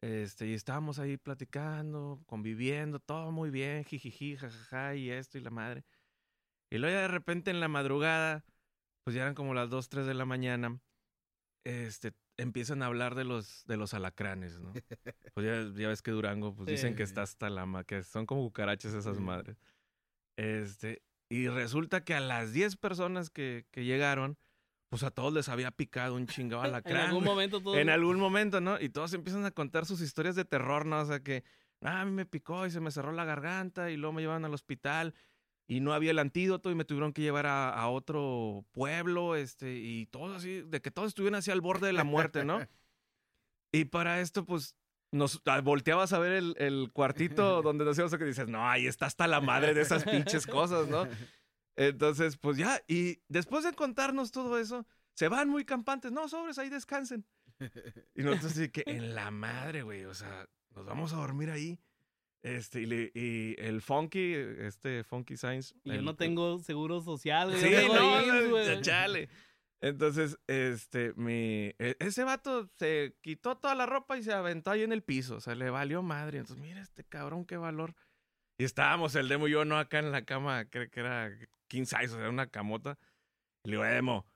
Este, 0.00 0.46
y 0.46 0.54
estábamos 0.54 0.98
ahí 0.98 1.16
platicando, 1.16 2.22
conviviendo, 2.26 3.00
todo 3.00 3.32
muy 3.32 3.50
bien, 3.50 3.84
jijiji, 3.84 4.36
jajaja, 4.36 4.94
y 4.94 5.10
esto 5.10 5.38
y 5.38 5.40
la 5.40 5.50
madre. 5.50 5.84
Y 6.70 6.78
luego 6.78 6.94
ya 6.94 7.02
de 7.02 7.08
repente 7.08 7.50
en 7.50 7.60
la 7.60 7.68
madrugada, 7.68 8.44
pues 9.04 9.16
ya 9.16 9.22
eran 9.22 9.34
como 9.34 9.54
las 9.54 9.70
2, 9.70 9.88
3 9.88 10.06
de 10.06 10.14
la 10.14 10.24
mañana, 10.24 10.80
este, 11.64 12.12
empiezan 12.36 12.82
a 12.82 12.86
hablar 12.86 13.14
de 13.14 13.24
los, 13.24 13.64
de 13.66 13.76
los 13.76 13.94
alacranes, 13.94 14.60
¿no? 14.60 14.72
Pues 15.34 15.46
ya, 15.46 15.80
ya 15.80 15.88
ves 15.88 16.02
que 16.02 16.10
Durango, 16.10 16.52
pues 16.54 16.68
dicen 16.68 16.96
que 16.96 17.04
está 17.04 17.22
hasta 17.22 17.48
la 17.48 17.84
que 17.84 18.02
son 18.02 18.26
como 18.26 18.42
cucarachas 18.42 18.92
esas 18.92 19.16
Sí. 19.16 19.22
madres. 19.22 19.56
Este, 20.36 21.02
y 21.28 21.48
resulta 21.48 22.04
que 22.04 22.14
a 22.14 22.20
las 22.20 22.52
10 22.52 22.76
personas 22.76 23.30
que, 23.30 23.66
que 23.70 23.84
llegaron, 23.84 24.38
pues 24.88 25.02
a 25.02 25.10
todos 25.10 25.32
les 25.32 25.48
había 25.48 25.70
picado 25.70 26.14
un 26.14 26.26
chingado 26.26 26.62
En 26.64 26.68
alacrán. 26.70 27.06
algún 27.08 27.24
güey. 27.24 27.34
momento 27.34 27.60
todo. 27.60 27.76
En 27.76 27.90
algún 27.90 28.18
momento, 28.18 28.60
¿no? 28.60 28.80
Y 28.80 28.88
todos 28.88 29.12
empiezan 29.14 29.44
a 29.44 29.50
contar 29.50 29.84
sus 29.86 30.00
historias 30.00 30.34
de 30.36 30.44
terror, 30.44 30.86
¿no? 30.86 31.00
O 31.00 31.04
sea 31.06 31.20
que, 31.20 31.44
ah, 31.82 32.00
a 32.00 32.04
mí 32.04 32.10
me 32.12 32.26
picó 32.26 32.66
y 32.66 32.70
se 32.70 32.80
me 32.80 32.90
cerró 32.90 33.12
la 33.12 33.24
garganta 33.24 33.90
y 33.90 33.96
luego 33.96 34.14
me 34.14 34.22
llevaron 34.22 34.44
al 34.44 34.54
hospital 34.54 35.14
y 35.66 35.80
no 35.80 35.92
había 35.92 36.12
el 36.12 36.18
antídoto 36.18 36.70
y 36.70 36.74
me 36.74 36.86
tuvieron 36.86 37.12
que 37.12 37.20
llevar 37.20 37.44
a, 37.46 37.68
a 37.68 37.88
otro 37.88 38.64
pueblo, 38.72 39.36
este, 39.36 39.74
y 39.76 40.06
todo 40.06 40.34
así, 40.34 40.62
de 40.62 40.80
que 40.80 40.90
todos 40.90 41.08
estuvieran 41.08 41.38
así 41.38 41.50
al 41.50 41.60
borde 41.60 41.88
de 41.88 41.92
la 41.92 42.04
muerte, 42.04 42.44
¿no? 42.44 42.58
Y 43.70 43.84
para 43.84 44.22
esto, 44.22 44.46
pues, 44.46 44.74
nos 45.10 45.40
ah, 45.46 45.60
volteabas 45.60 46.12
a 46.12 46.18
ver 46.18 46.32
el, 46.32 46.54
el 46.58 46.90
cuartito 46.92 47.62
donde 47.62 47.84
nos 47.84 47.96
íbamos 47.98 48.16
que 48.16 48.24
dices, 48.24 48.48
no, 48.48 48.68
ahí 48.68 48.86
está 48.86 49.06
hasta 49.06 49.26
la 49.26 49.40
madre 49.40 49.74
de 49.74 49.80
esas 49.82 50.04
pinches 50.04 50.46
cosas, 50.46 50.88
¿no? 50.88 51.06
Entonces, 51.76 52.36
pues 52.36 52.56
ya, 52.56 52.82
y 52.88 53.20
después 53.28 53.64
de 53.64 53.72
contarnos 53.72 54.32
todo 54.32 54.58
eso, 54.58 54.86
se 55.14 55.28
van 55.28 55.48
muy 55.48 55.64
campantes. 55.64 56.10
No, 56.12 56.28
sobres, 56.28 56.58
ahí 56.58 56.68
descansen. 56.68 57.24
Y 58.14 58.22
nosotros 58.22 58.52
así 58.52 58.68
que 58.68 58.82
en 58.86 59.14
la 59.14 59.30
madre, 59.30 59.82
güey, 59.82 60.04
o 60.04 60.14
sea, 60.14 60.48
nos 60.74 60.86
vamos 60.86 61.12
a 61.12 61.16
dormir 61.16 61.50
ahí. 61.50 61.78
Este, 62.42 62.82
y, 62.82 62.86
le- 62.86 63.10
y 63.14 63.56
el 63.58 63.82
Funky, 63.82 64.32
este 64.60 65.02
Funky 65.02 65.36
Science. 65.36 65.74
Y 65.84 65.90
yo 65.90 65.94
el- 65.96 66.04
no 66.04 66.14
tengo 66.14 66.58
seguro 66.60 67.00
social, 67.00 67.50
güey. 67.50 67.60
Sí, 67.60 67.70
yo 67.70 67.88
no, 67.94 68.66
no, 68.76 68.80
chale. 68.80 69.28
Entonces, 69.80 70.38
este, 70.46 71.12
mi, 71.14 71.72
e- 71.78 71.96
ese 72.00 72.24
vato 72.24 72.68
se 72.76 73.16
quitó 73.20 73.58
toda 73.58 73.74
la 73.74 73.86
ropa 73.86 74.18
y 74.18 74.22
se 74.22 74.32
aventó 74.32 74.70
ahí 74.70 74.82
en 74.82 74.92
el 74.92 75.02
piso. 75.02 75.36
O 75.36 75.40
sea, 75.40 75.54
le 75.54 75.70
valió 75.70 76.02
madre. 76.02 76.38
Entonces, 76.38 76.62
mira 76.62 76.80
este 76.80 77.04
cabrón, 77.04 77.44
qué 77.44 77.56
valor. 77.56 77.94
Y 78.58 78.64
estábamos 78.64 79.14
el 79.14 79.28
Demo 79.28 79.46
y 79.46 79.52
yo, 79.52 79.64
no, 79.64 79.78
acá 79.78 80.00
en 80.00 80.10
la 80.10 80.24
cama, 80.24 80.64
creo 80.64 80.90
que 80.90 81.00
era 81.00 81.30
king 81.68 81.84
size, 81.84 82.14
o 82.14 82.18
sea, 82.18 82.28
una 82.28 82.48
camota. 82.48 82.98
Y 83.64 83.70
le 83.70 83.76
digo, 83.76 83.84
Demo, 83.84 84.26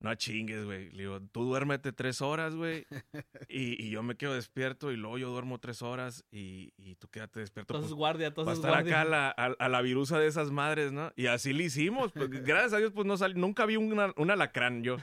no 0.00 0.14
chingues, 0.14 0.64
güey. 0.64 0.90
Le 0.90 0.98
digo, 1.02 1.20
tú 1.32 1.44
duérmete 1.44 1.92
tres 1.92 2.20
horas, 2.22 2.54
güey. 2.54 2.86
Y, 3.50 3.82
y 3.82 3.90
yo 3.90 4.02
me 4.02 4.16
quedo 4.16 4.34
despierto 4.34 4.92
y 4.92 4.96
luego 4.96 5.16
yo 5.18 5.30
duermo 5.30 5.58
tres 5.58 5.80
horas 5.82 6.24
y, 6.30 6.72
y 6.76 6.96
tú 6.96 7.08
quédate 7.08 7.40
despierto. 7.40 7.72
Entonces 7.74 7.90
pues, 7.92 7.98
guardia, 7.98 8.26
entonces 8.28 8.54
estar 8.56 8.70
guardia. 8.72 9.00
acá 9.00 9.00
a 9.00 9.04
la, 9.10 9.28
a, 9.30 9.64
a 9.64 9.68
la 9.70 9.80
virusa 9.82 10.18
de 10.18 10.26
esas 10.26 10.50
madres, 10.50 10.92
¿no? 10.92 11.12
Y 11.16 11.26
así 11.26 11.52
le 11.52 11.64
hicimos. 11.64 12.12
pues, 12.12 12.28
gracias 12.44 12.74
a 12.74 12.78
Dios, 12.78 12.92
pues 12.94 13.06
no 13.06 13.16
sal- 13.16 13.38
nunca 13.40 13.64
vi 13.66 13.76
una- 13.76 14.12
un 14.16 14.30
alacrán 14.30 14.82
yo. 14.82 14.98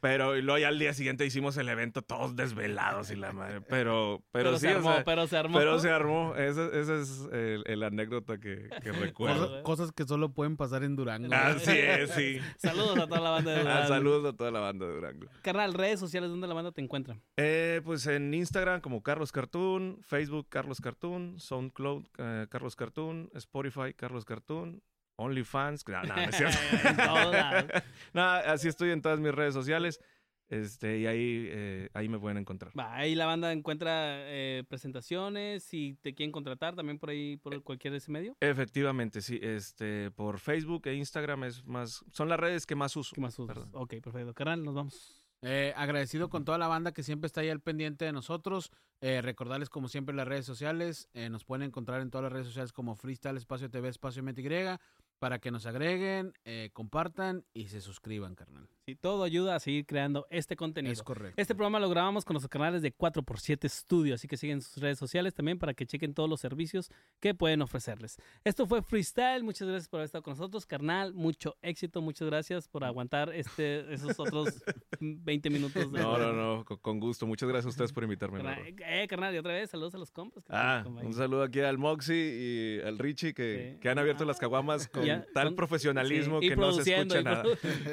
Pero 0.00 0.36
y 0.36 0.42
luego 0.42 0.58
ya 0.58 0.68
al 0.68 0.78
día 0.78 0.92
siguiente 0.94 1.24
hicimos 1.26 1.56
el 1.56 1.68
evento 1.68 2.02
todos 2.02 2.36
desvelados 2.36 3.10
y 3.10 3.16
la 3.16 3.32
madre. 3.32 3.60
Pero, 3.62 4.22
pero, 4.32 4.50
Pero, 4.50 4.58
sí, 4.58 4.66
se 4.66 4.74
o 4.74 4.76
armó, 4.78 4.94
sea, 4.94 5.04
pero 5.04 5.26
se 5.26 5.36
armó. 5.36 5.58
pero 5.58 5.78
se 5.78 5.90
armó. 5.90 6.34
Esa, 6.36 6.66
esa 6.66 6.94
es 7.00 7.28
el, 7.32 7.64
el 7.66 7.82
anécdota 7.82 8.38
que, 8.38 8.68
que 8.82 8.92
recuerdo. 8.92 9.46
Cosas, 9.48 9.62
cosas 9.62 9.92
que 9.92 10.04
solo 10.04 10.32
pueden 10.32 10.56
pasar 10.56 10.82
en 10.84 10.96
Durango. 10.96 11.34
Así 11.34 11.70
es, 11.76 12.10
sí. 12.10 12.38
Saludos 12.58 12.98
a 12.98 13.06
toda 13.06 13.20
la 13.20 13.30
banda 13.30 13.50
de 13.52 13.58
Ah, 13.58 13.62
Durango. 13.62 13.88
saludos 13.88 14.32
a 14.34 14.36
toda 14.36 14.50
la 14.50 14.60
banda 14.60 14.86
de 14.86 14.94
Durango. 14.94 15.26
Carnal, 15.42 15.74
redes 15.74 16.00
sociales 16.00 16.30
donde 16.30 16.46
la 16.48 16.54
banda 16.54 16.72
te 16.72 16.80
encuentra. 16.80 17.18
Eh, 17.36 17.80
pues 17.84 18.06
en 18.06 18.32
Instagram 18.34 18.80
como 18.80 19.02
Carlos 19.02 19.32
Cartoon, 19.32 19.98
Facebook 20.02 20.46
Carlos 20.48 20.80
Cartoon, 20.80 21.38
SoundCloud 21.38 22.06
eh, 22.18 22.46
Carlos 22.50 22.76
Cartoon, 22.76 23.30
Spotify 23.34 23.94
Carlos 23.94 24.24
Cartoon, 24.24 24.82
OnlyFans. 25.18 25.86
No, 25.86 26.02
no, 26.02 26.16
no 26.16 26.22
es 26.22 26.36
cierto. 26.36 26.58
No, 28.14 28.22
así 28.22 28.68
estoy 28.68 28.90
en 28.90 29.02
todas 29.02 29.20
mis 29.20 29.34
redes 29.34 29.54
sociales. 29.54 30.00
Este, 30.48 30.98
y 30.98 31.06
ahí, 31.06 31.46
eh, 31.50 31.90
ahí 31.92 32.08
me 32.08 32.18
pueden 32.18 32.38
encontrar. 32.38 32.72
Va, 32.78 32.94
ahí 32.94 33.14
la 33.14 33.26
banda 33.26 33.52
encuentra 33.52 33.90
eh, 34.30 34.64
presentaciones, 34.66 35.62
si 35.62 35.98
te 36.00 36.14
quieren 36.14 36.32
contratar 36.32 36.74
también 36.74 36.98
por 36.98 37.10
ahí, 37.10 37.36
por 37.36 37.62
cualquier 37.62 37.94
ese 37.94 38.10
medio. 38.10 38.34
Efectivamente, 38.40 39.20
sí. 39.20 39.38
Este, 39.42 40.10
por 40.10 40.38
Facebook 40.38 40.86
e 40.86 40.94
Instagram 40.94 41.44
es 41.44 41.66
más, 41.66 42.02
son 42.10 42.30
las 42.30 42.40
redes 42.40 42.64
que 42.64 42.74
más 42.74 42.96
uso. 42.96 43.14
¿Qué 43.14 43.20
más 43.20 43.38
usas? 43.38 43.58
Ok, 43.72 43.96
perfecto. 44.02 44.32
Carnal, 44.32 44.64
nos 44.64 44.74
vamos. 44.74 45.22
Eh, 45.42 45.72
agradecido 45.76 46.28
con 46.30 46.44
toda 46.44 46.58
la 46.58 46.66
banda 46.66 46.92
que 46.92 47.04
siempre 47.04 47.26
está 47.26 47.42
ahí 47.42 47.48
al 47.48 47.60
pendiente 47.60 48.04
de 48.04 48.12
nosotros. 48.12 48.72
Eh, 49.00 49.22
recordarles, 49.22 49.68
como 49.68 49.88
siempre, 49.88 50.14
las 50.14 50.26
redes 50.26 50.46
sociales. 50.46 51.08
Eh, 51.12 51.28
nos 51.28 51.44
pueden 51.44 51.62
encontrar 51.62 52.00
en 52.00 52.10
todas 52.10 52.24
las 52.24 52.32
redes 52.32 52.48
sociales 52.48 52.72
como 52.72 52.96
Freestyle 52.96 53.36
Espacio 53.36 53.70
TV 53.70 53.88
Espacio 53.88 54.22
MTY 54.22 54.78
para 55.18 55.38
que 55.38 55.50
nos 55.50 55.66
agreguen, 55.66 56.32
eh, 56.44 56.70
compartan 56.72 57.44
y 57.52 57.68
se 57.68 57.80
suscriban, 57.80 58.34
carnal. 58.34 58.68
Sí, 58.88 58.94
todo 58.96 59.22
ayuda 59.22 59.54
a 59.54 59.60
seguir 59.60 59.84
creando 59.84 60.26
este 60.30 60.56
contenido. 60.56 60.94
Es 60.94 61.02
correcto. 61.02 61.34
Este 61.38 61.54
programa 61.54 61.78
lo 61.78 61.90
grabamos 61.90 62.24
con 62.24 62.32
los 62.32 62.48
canales 62.48 62.80
de 62.80 62.90
4x7 62.96 63.68
Studio, 63.68 64.14
así 64.14 64.26
que 64.28 64.38
siguen 64.38 64.62
sus 64.62 64.78
redes 64.82 64.98
sociales 64.98 65.34
también 65.34 65.58
para 65.58 65.74
que 65.74 65.84
chequen 65.84 66.14
todos 66.14 66.26
los 66.26 66.40
servicios 66.40 66.90
que 67.20 67.34
pueden 67.34 67.60
ofrecerles. 67.60 68.16
Esto 68.44 68.66
fue 68.66 68.80
Freestyle, 68.80 69.44
muchas 69.44 69.68
gracias 69.68 69.88
por 69.90 69.98
haber 70.00 70.06
estado 70.06 70.22
con 70.22 70.30
nosotros, 70.32 70.64
carnal, 70.64 71.12
mucho 71.12 71.54
éxito, 71.60 72.00
muchas 72.00 72.28
gracias 72.28 72.66
por 72.66 72.82
aguantar 72.82 73.30
este, 73.34 73.92
esos 73.92 74.18
otros 74.18 74.62
20 75.00 75.50
minutos. 75.50 75.92
De 75.92 76.00
No, 76.00 76.16
no, 76.16 76.32
no, 76.32 76.64
con, 76.64 76.98
gusto. 76.98 77.26
Muchas 77.26 77.46
gracias 77.46 77.66
a 77.66 77.68
ustedes 77.68 77.92
por 77.92 78.04
invitarme. 78.04 78.38
Carnal, 78.42 78.74
eh, 78.86 79.06
carnal, 79.06 79.34
y 79.34 79.36
otra 79.36 79.52
vez, 79.52 79.68
saludos 79.68 79.94
a 79.96 79.98
los 79.98 80.10
compas. 80.10 80.44
que 80.46 80.50
Ah, 80.54 80.82
un 80.86 81.12
saludo 81.12 81.42
aquí 81.42 81.60
al 81.60 81.76
Moxie 81.76 82.14
y 82.16 82.80
al 82.80 82.98
Richie 82.98 83.34
que, 83.34 83.72
Sí. 83.74 83.80
que 83.82 83.90
han 83.90 83.98
abierto 83.98 84.24
las 84.24 84.38
caguamas 84.38 84.88
con 84.88 85.04
Ya, 85.04 85.26
tal 85.34 85.48
con- 85.48 85.56
profesionalismo 85.56 86.40
Sí, 86.40 86.46
y 86.46 86.48
que 86.48 86.56
no 86.56 86.72
se 86.72 86.90
escucha 86.94 87.20
y 87.20 87.24
nada. 87.24 87.44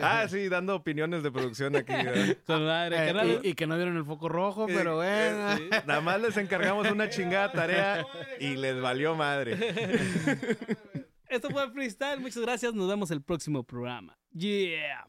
Ah, 0.01 0.25
sí, 0.29 0.47
dando 0.47 0.84
opiniones 0.85 1.23
de 1.23 1.31
producción 1.31 1.75
aquí. 1.75 1.91
madre, 2.47 3.09
Eh, 3.09 3.39
y, 3.43 3.49
y 3.49 3.53
que 3.55 3.65
no 3.65 3.75
vieron 3.75 3.97
el 3.97 4.05
foco 4.05 4.29
rojo, 4.29 4.69
Eh, 4.69 4.73
pero 4.75 4.97
bueno. 4.97 5.51
eh, 5.53 5.55
sí. 5.57 5.69
Nada 5.87 6.01
más 6.01 6.21
les 6.21 6.37
encargamos 6.37 6.89
una 6.91 7.09
chingada 7.09 7.51
tarea 7.51 8.05
y 8.39 8.55
les 8.55 8.79
valió 8.79 9.15
madre. 9.15 9.57
Esto 11.27 11.49
fue 11.49 11.69
Freestyle, 11.71 12.19
muchas 12.19 12.43
gracias, 12.43 12.73
nos 12.75 12.87
vemos 12.87 13.09
el 13.09 13.21
próximo 13.23 13.63
programa. 13.63 14.15
Yeah. 14.31 15.07